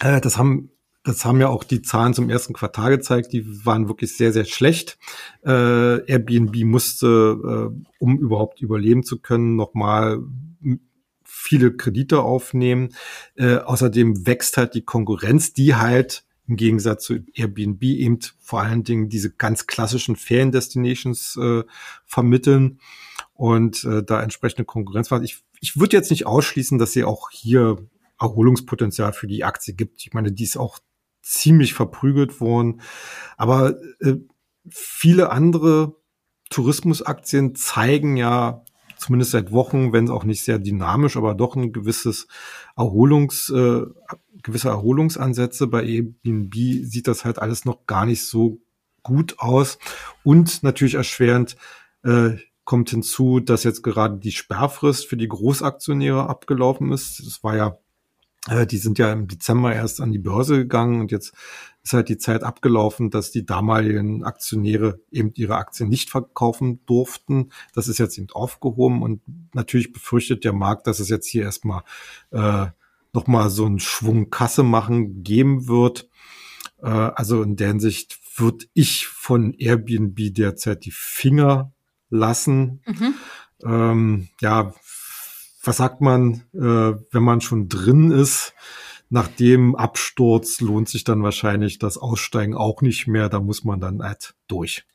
äh, 0.00 0.20
das 0.20 0.38
haben 0.38 0.70
das 1.04 1.24
haben 1.24 1.40
ja 1.40 1.48
auch 1.48 1.64
die 1.64 1.82
Zahlen 1.82 2.14
zum 2.14 2.30
ersten 2.30 2.54
Quartal 2.54 2.90
gezeigt, 2.96 3.32
die 3.32 3.64
waren 3.64 3.88
wirklich 3.88 4.16
sehr, 4.16 4.32
sehr 4.32 4.46
schlecht. 4.46 4.98
Äh, 5.44 5.50
Airbnb 5.50 6.64
musste, 6.64 7.70
äh, 7.76 7.92
um 7.98 8.18
überhaupt 8.18 8.62
überleben 8.62 9.02
zu 9.02 9.20
können, 9.20 9.54
nochmal 9.54 10.20
viele 11.22 11.76
Kredite 11.76 12.22
aufnehmen. 12.22 12.94
Äh, 13.34 13.56
außerdem 13.56 14.26
wächst 14.26 14.56
halt 14.56 14.74
die 14.74 14.84
Konkurrenz, 14.84 15.52
die 15.52 15.74
halt 15.74 16.24
im 16.46 16.56
Gegensatz 16.56 17.04
zu 17.04 17.18
Airbnb 17.34 17.82
eben 17.82 18.18
vor 18.40 18.62
allen 18.62 18.84
Dingen 18.84 19.08
diese 19.08 19.30
ganz 19.30 19.66
klassischen 19.66 20.16
Feriendestinations 20.16 21.36
äh, 21.36 21.64
vermitteln 22.06 22.80
und 23.34 23.84
äh, 23.84 24.02
da 24.02 24.22
entsprechende 24.22 24.64
Konkurrenz 24.64 25.10
war. 25.10 25.22
Ich, 25.22 25.42
ich 25.60 25.78
würde 25.78 25.96
jetzt 25.96 26.10
nicht 26.10 26.26
ausschließen, 26.26 26.78
dass 26.78 26.92
sie 26.92 27.04
auch 27.04 27.30
hier 27.30 27.76
Erholungspotenzial 28.18 29.12
für 29.12 29.26
die 29.26 29.44
Aktie 29.44 29.74
gibt. 29.74 30.00
Ich 30.06 30.12
meine, 30.12 30.32
die 30.32 30.44
ist 30.44 30.56
auch 30.56 30.78
ziemlich 31.24 31.74
verprügelt 31.74 32.40
worden. 32.40 32.82
Aber 33.36 33.76
äh, 34.00 34.16
viele 34.68 35.30
andere 35.30 35.96
Tourismusaktien 36.50 37.54
zeigen 37.54 38.16
ja 38.16 38.62
zumindest 38.98 39.32
seit 39.32 39.50
Wochen, 39.50 39.92
wenn 39.92 40.04
es 40.04 40.10
auch 40.10 40.24
nicht 40.24 40.42
sehr 40.42 40.58
dynamisch, 40.58 41.16
aber 41.16 41.34
doch 41.34 41.56
ein 41.56 41.72
gewisses 41.72 42.26
Erholungs, 42.76 43.50
äh, 43.50 43.82
gewisse 44.42 44.68
Erholungsansätze. 44.68 45.66
Bei 45.66 45.84
Airbnb 45.84 46.54
sieht 46.54 47.08
das 47.08 47.24
halt 47.24 47.38
alles 47.38 47.64
noch 47.64 47.86
gar 47.86 48.06
nicht 48.06 48.24
so 48.26 48.60
gut 49.02 49.38
aus. 49.38 49.78
Und 50.22 50.62
natürlich 50.62 50.94
erschwerend 50.94 51.56
äh, 52.02 52.36
kommt 52.64 52.90
hinzu, 52.90 53.40
dass 53.40 53.64
jetzt 53.64 53.82
gerade 53.82 54.18
die 54.18 54.32
Sperrfrist 54.32 55.06
für 55.06 55.16
die 55.16 55.28
Großaktionäre 55.28 56.28
abgelaufen 56.28 56.92
ist. 56.92 57.20
Das 57.26 57.42
war 57.42 57.56
ja 57.56 57.78
äh, 58.48 58.66
die 58.66 58.78
sind 58.78 58.98
ja 58.98 59.12
im 59.12 59.28
Dezember 59.28 59.74
erst 59.74 60.00
an 60.00 60.12
die 60.12 60.18
Börse 60.18 60.58
gegangen 60.58 61.00
und 61.00 61.10
jetzt 61.10 61.32
ist 61.82 61.92
halt 61.92 62.08
die 62.08 62.18
Zeit 62.18 62.42
abgelaufen, 62.42 63.10
dass 63.10 63.30
die 63.30 63.44
damaligen 63.44 64.24
Aktionäre 64.24 65.00
eben 65.10 65.32
ihre 65.34 65.56
Aktien 65.56 65.88
nicht 65.88 66.10
verkaufen 66.10 66.80
durften. 66.86 67.50
Das 67.74 67.88
ist 67.88 67.98
jetzt 67.98 68.16
eben 68.16 68.30
aufgehoben 68.32 69.02
und 69.02 69.20
natürlich 69.54 69.92
befürchtet 69.92 70.44
der 70.44 70.54
Markt, 70.54 70.86
dass 70.86 70.98
es 70.98 71.10
jetzt 71.10 71.26
hier 71.26 71.42
erstmal 71.42 71.82
äh, 72.30 72.66
nochmal 73.12 73.50
so 73.50 73.66
einen 73.66 73.80
Schwung 73.80 74.30
Kasse 74.30 74.62
machen 74.62 75.22
geben 75.22 75.68
wird. 75.68 76.08
Äh, 76.82 76.88
also 76.88 77.42
in 77.42 77.56
der 77.56 77.68
Hinsicht 77.68 78.18
würde 78.36 78.64
ich 78.72 79.06
von 79.06 79.54
Airbnb 79.54 80.34
derzeit 80.34 80.84
die 80.84 80.90
Finger 80.90 81.72
lassen. 82.08 82.80
Mhm. 82.86 83.14
Ähm, 83.64 84.28
ja, 84.40 84.74
was 85.66 85.78
sagt 85.78 86.00
man, 86.00 86.42
äh, 86.54 86.58
wenn 86.58 87.22
man 87.22 87.40
schon 87.40 87.68
drin 87.68 88.10
ist? 88.10 88.54
Nach 89.10 89.28
dem 89.28 89.76
Absturz 89.76 90.60
lohnt 90.60 90.88
sich 90.88 91.04
dann 91.04 91.22
wahrscheinlich 91.22 91.78
das 91.78 91.98
Aussteigen 91.98 92.54
auch 92.54 92.82
nicht 92.82 93.06
mehr. 93.06 93.28
Da 93.28 93.40
muss 93.40 93.64
man 93.64 93.80
dann 93.80 94.02
halt 94.02 94.34
durch. 94.48 94.86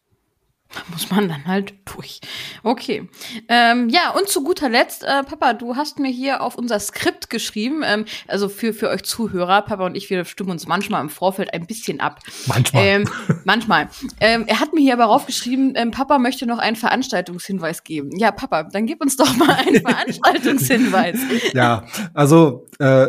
Da 0.73 0.81
muss 0.91 1.09
man 1.09 1.27
dann 1.27 1.47
halt 1.47 1.73
durch. 1.85 2.21
Okay. 2.61 3.09
Ähm, 3.47 3.89
ja, 3.89 4.11
und 4.11 4.29
zu 4.29 4.43
guter 4.43 4.69
Letzt, 4.69 5.03
äh, 5.03 5.23
Papa, 5.23 5.53
du 5.53 5.75
hast 5.75 5.97
mir 5.97 6.11
hier 6.11 6.43
auf 6.43 6.55
unser 6.55 6.79
Skript 6.79 7.31
geschrieben, 7.31 7.81
ähm, 7.83 8.05
also 8.27 8.49
für, 8.49 8.73
für 8.73 8.89
euch 8.89 9.03
Zuhörer, 9.03 9.63
Papa 9.63 9.85
und 9.85 9.95
ich, 9.95 10.11
wir 10.11 10.23
stimmen 10.25 10.51
uns 10.51 10.67
manchmal 10.67 11.01
im 11.01 11.09
Vorfeld 11.09 11.55
ein 11.55 11.65
bisschen 11.65 11.99
ab. 11.99 12.19
Manchmal. 12.45 12.85
Ähm, 12.85 13.09
manchmal. 13.45 13.89
Ähm, 14.19 14.45
er 14.45 14.59
hat 14.59 14.73
mir 14.73 14.81
hier 14.81 14.93
aber 14.93 15.05
raufgeschrieben, 15.05 15.73
ähm, 15.75 15.89
Papa 15.89 16.19
möchte 16.19 16.45
noch 16.45 16.59
einen 16.59 16.75
Veranstaltungshinweis 16.75 17.83
geben. 17.83 18.15
Ja, 18.17 18.31
Papa, 18.31 18.63
dann 18.63 18.85
gib 18.85 19.01
uns 19.01 19.15
doch 19.15 19.35
mal 19.37 19.55
einen 19.55 19.81
Veranstaltungshinweis. 19.85 21.17
ja, 21.53 21.83
also 22.13 22.67
äh, 22.77 23.07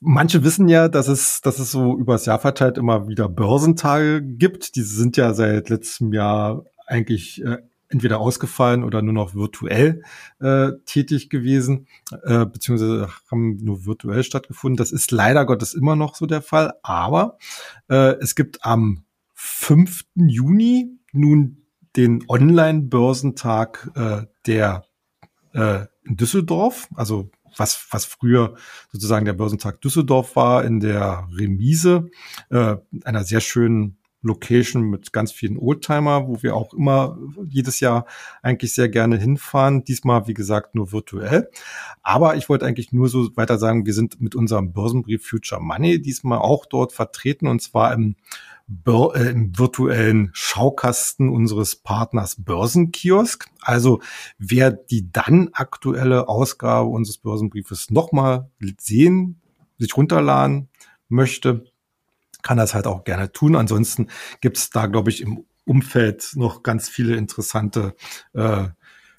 manche 0.00 0.42
wissen 0.42 0.68
ja, 0.68 0.88
dass 0.88 1.08
es, 1.08 1.40
dass 1.42 1.58
es 1.58 1.70
so 1.70 1.96
übers 1.96 2.26
Jahr 2.26 2.38
verteilt 2.38 2.78
immer 2.78 3.08
wieder 3.08 3.28
Börsentage 3.28 4.22
gibt. 4.22 4.76
Die 4.76 4.82
sind 4.82 5.16
ja 5.16 5.34
seit 5.34 5.68
letztem 5.68 6.12
Jahr 6.12 6.64
eigentlich 6.86 7.44
äh, 7.44 7.58
entweder 7.88 8.20
ausgefallen 8.20 8.84
oder 8.84 9.02
nur 9.02 9.12
noch 9.12 9.34
virtuell 9.34 10.02
äh, 10.40 10.72
tätig 10.86 11.28
gewesen, 11.28 11.86
äh, 12.22 12.46
beziehungsweise 12.46 13.08
haben 13.30 13.56
nur 13.62 13.84
virtuell 13.84 14.22
stattgefunden. 14.22 14.76
Das 14.76 14.92
ist 14.92 15.10
leider 15.10 15.44
Gottes 15.44 15.74
immer 15.74 15.96
noch 15.96 16.14
so 16.14 16.26
der 16.26 16.42
Fall. 16.42 16.72
Aber 16.82 17.36
äh, 17.88 18.14
es 18.20 18.34
gibt 18.34 18.64
am 18.64 19.04
5. 19.34 20.04
Juni 20.14 20.98
nun 21.12 21.58
den 21.96 22.24
Online-Börsentag 22.28 23.90
äh, 23.96 24.26
der 24.46 24.84
äh, 25.52 25.86
in 26.04 26.16
Düsseldorf, 26.16 26.88
also 26.94 27.30
was, 27.56 27.86
was 27.90 28.04
früher 28.04 28.54
sozusagen 28.92 29.24
der 29.24 29.32
Börsentag 29.32 29.80
Düsseldorf 29.80 30.36
war, 30.36 30.64
in 30.64 30.80
der 30.80 31.28
Remise, 31.32 32.10
äh, 32.50 32.76
einer 33.04 33.24
sehr 33.24 33.40
schönen 33.40 33.99
Location 34.22 34.82
mit 34.82 35.12
ganz 35.12 35.32
vielen 35.32 35.58
Oldtimer, 35.58 36.28
wo 36.28 36.42
wir 36.42 36.54
auch 36.54 36.74
immer 36.74 37.18
jedes 37.46 37.80
Jahr 37.80 38.06
eigentlich 38.42 38.74
sehr 38.74 38.88
gerne 38.88 39.16
hinfahren. 39.16 39.84
Diesmal, 39.84 40.26
wie 40.26 40.34
gesagt, 40.34 40.74
nur 40.74 40.92
virtuell. 40.92 41.50
Aber 42.02 42.36
ich 42.36 42.48
wollte 42.48 42.66
eigentlich 42.66 42.92
nur 42.92 43.08
so 43.08 43.34
weiter 43.36 43.58
sagen, 43.58 43.86
wir 43.86 43.94
sind 43.94 44.20
mit 44.20 44.34
unserem 44.34 44.72
Börsenbrief 44.72 45.26
Future 45.26 45.60
Money 45.60 46.00
diesmal 46.00 46.38
auch 46.38 46.66
dort 46.66 46.92
vertreten 46.92 47.46
und 47.46 47.62
zwar 47.62 47.92
im 47.92 48.16
äh, 48.86 49.30
im 49.30 49.58
virtuellen 49.58 50.30
Schaukasten 50.32 51.28
unseres 51.28 51.74
Partners 51.74 52.36
Börsenkiosk. 52.38 53.48
Also 53.60 54.00
wer 54.38 54.70
die 54.70 55.10
dann 55.10 55.50
aktuelle 55.52 56.28
Ausgabe 56.28 56.88
unseres 56.88 57.18
Börsenbriefes 57.18 57.90
nochmal 57.90 58.48
sehen, 58.78 59.40
sich 59.78 59.96
runterladen 59.96 60.68
möchte, 61.08 61.64
kann 62.42 62.58
das 62.58 62.74
halt 62.74 62.86
auch 62.86 63.04
gerne 63.04 63.32
tun. 63.32 63.56
Ansonsten 63.56 64.08
gibt 64.40 64.56
es 64.58 64.70
da, 64.70 64.86
glaube 64.86 65.10
ich, 65.10 65.20
im 65.20 65.44
Umfeld 65.64 66.32
noch 66.34 66.62
ganz 66.62 66.88
viele 66.88 67.16
interessante 67.16 67.94
äh, 68.32 68.68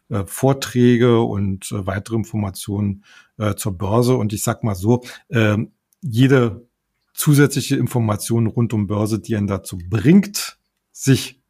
äh, 0.09 0.25
Vorträge 0.25 1.21
und 1.21 1.71
äh, 1.71 1.87
weitere 1.87 2.17
Informationen 2.17 3.05
äh, 3.37 3.55
zur 3.55 3.77
Börse. 3.77 4.15
Und 4.15 4.33
ich 4.33 4.43
sag 4.43 4.63
mal 4.63 4.75
so, 4.75 5.03
äh, 5.29 5.57
jede 6.01 6.67
zusätzliche 7.13 7.77
Informationen 7.77 8.47
rund 8.47 8.73
um 8.73 8.87
Börse, 8.87 9.19
die 9.19 9.35
einen 9.35 9.47
dazu 9.47 9.77
bringt, 9.77 10.57
sich 10.91 11.41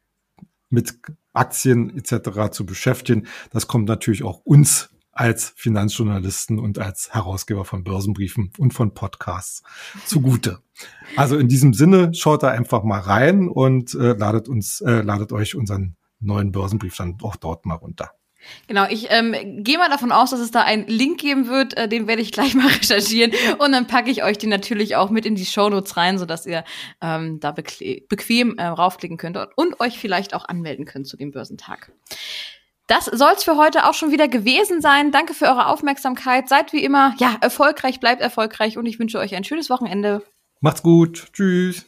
mit 0.70 0.94
Aktien 1.32 1.96
etc. 1.96 2.50
zu 2.52 2.64
beschäftigen. 2.66 3.26
Das 3.50 3.66
kommt 3.66 3.88
natürlich 3.88 4.22
auch 4.22 4.42
uns 4.44 4.91
als 5.12 5.52
Finanzjournalisten 5.56 6.58
und 6.58 6.78
als 6.78 7.12
Herausgeber 7.12 7.64
von 7.64 7.84
Börsenbriefen 7.84 8.52
und 8.58 8.72
von 8.72 8.94
Podcasts 8.94 9.62
zugute. 10.06 10.58
Also 11.16 11.38
in 11.38 11.48
diesem 11.48 11.74
Sinne, 11.74 12.14
schaut 12.14 12.42
da 12.42 12.48
einfach 12.48 12.82
mal 12.82 13.00
rein 13.00 13.48
und 13.48 13.94
äh, 13.94 14.14
ladet 14.14 14.48
uns, 14.48 14.80
äh, 14.80 15.02
ladet 15.02 15.32
euch 15.32 15.54
unseren 15.54 15.96
neuen 16.20 16.52
Börsenbrief 16.52 16.96
dann 16.96 17.18
auch 17.22 17.36
dort 17.36 17.66
mal 17.66 17.74
runter. 17.74 18.12
Genau, 18.66 18.86
ich 18.88 19.06
ähm, 19.10 19.62
gehe 19.62 19.78
mal 19.78 19.88
davon 19.88 20.12
aus, 20.12 20.30
dass 20.30 20.40
es 20.40 20.50
da 20.50 20.62
einen 20.62 20.86
Link 20.86 21.20
geben 21.20 21.46
wird, 21.46 21.76
äh, 21.76 21.88
den 21.88 22.06
werde 22.06 22.22
ich 22.22 22.32
gleich 22.32 22.54
mal 22.56 22.66
recherchieren 22.66 23.32
und 23.58 23.72
dann 23.72 23.86
packe 23.86 24.10
ich 24.10 24.24
euch 24.24 24.38
den 24.38 24.50
natürlich 24.50 24.96
auch 24.96 25.10
mit 25.10 25.26
in 25.26 25.34
die 25.34 25.46
Shownotes 25.46 25.96
rein, 25.96 26.18
sodass 26.18 26.46
ihr 26.46 26.64
ähm, 27.00 27.40
da 27.40 27.52
bequem 27.52 28.58
äh, 28.58 28.66
raufklicken 28.66 29.16
könnt 29.16 29.38
und 29.56 29.80
euch 29.80 29.98
vielleicht 29.98 30.34
auch 30.34 30.46
anmelden 30.46 30.84
könnt 30.84 31.06
zu 31.06 31.16
dem 31.16 31.30
Börsentag. 31.30 31.92
Das 32.92 33.06
soll's 33.06 33.42
für 33.42 33.56
heute 33.56 33.86
auch 33.86 33.94
schon 33.94 34.12
wieder 34.12 34.28
gewesen 34.28 34.82
sein. 34.82 35.12
Danke 35.12 35.32
für 35.32 35.46
eure 35.46 35.68
Aufmerksamkeit. 35.68 36.50
Seid 36.50 36.74
wie 36.74 36.84
immer, 36.84 37.14
ja, 37.16 37.38
erfolgreich, 37.40 38.00
bleibt 38.00 38.20
erfolgreich 38.20 38.76
und 38.76 38.84
ich 38.84 38.98
wünsche 38.98 39.18
euch 39.18 39.34
ein 39.34 39.44
schönes 39.44 39.70
Wochenende. 39.70 40.22
Macht's 40.60 40.82
gut. 40.82 41.28
Tschüss. 41.32 41.86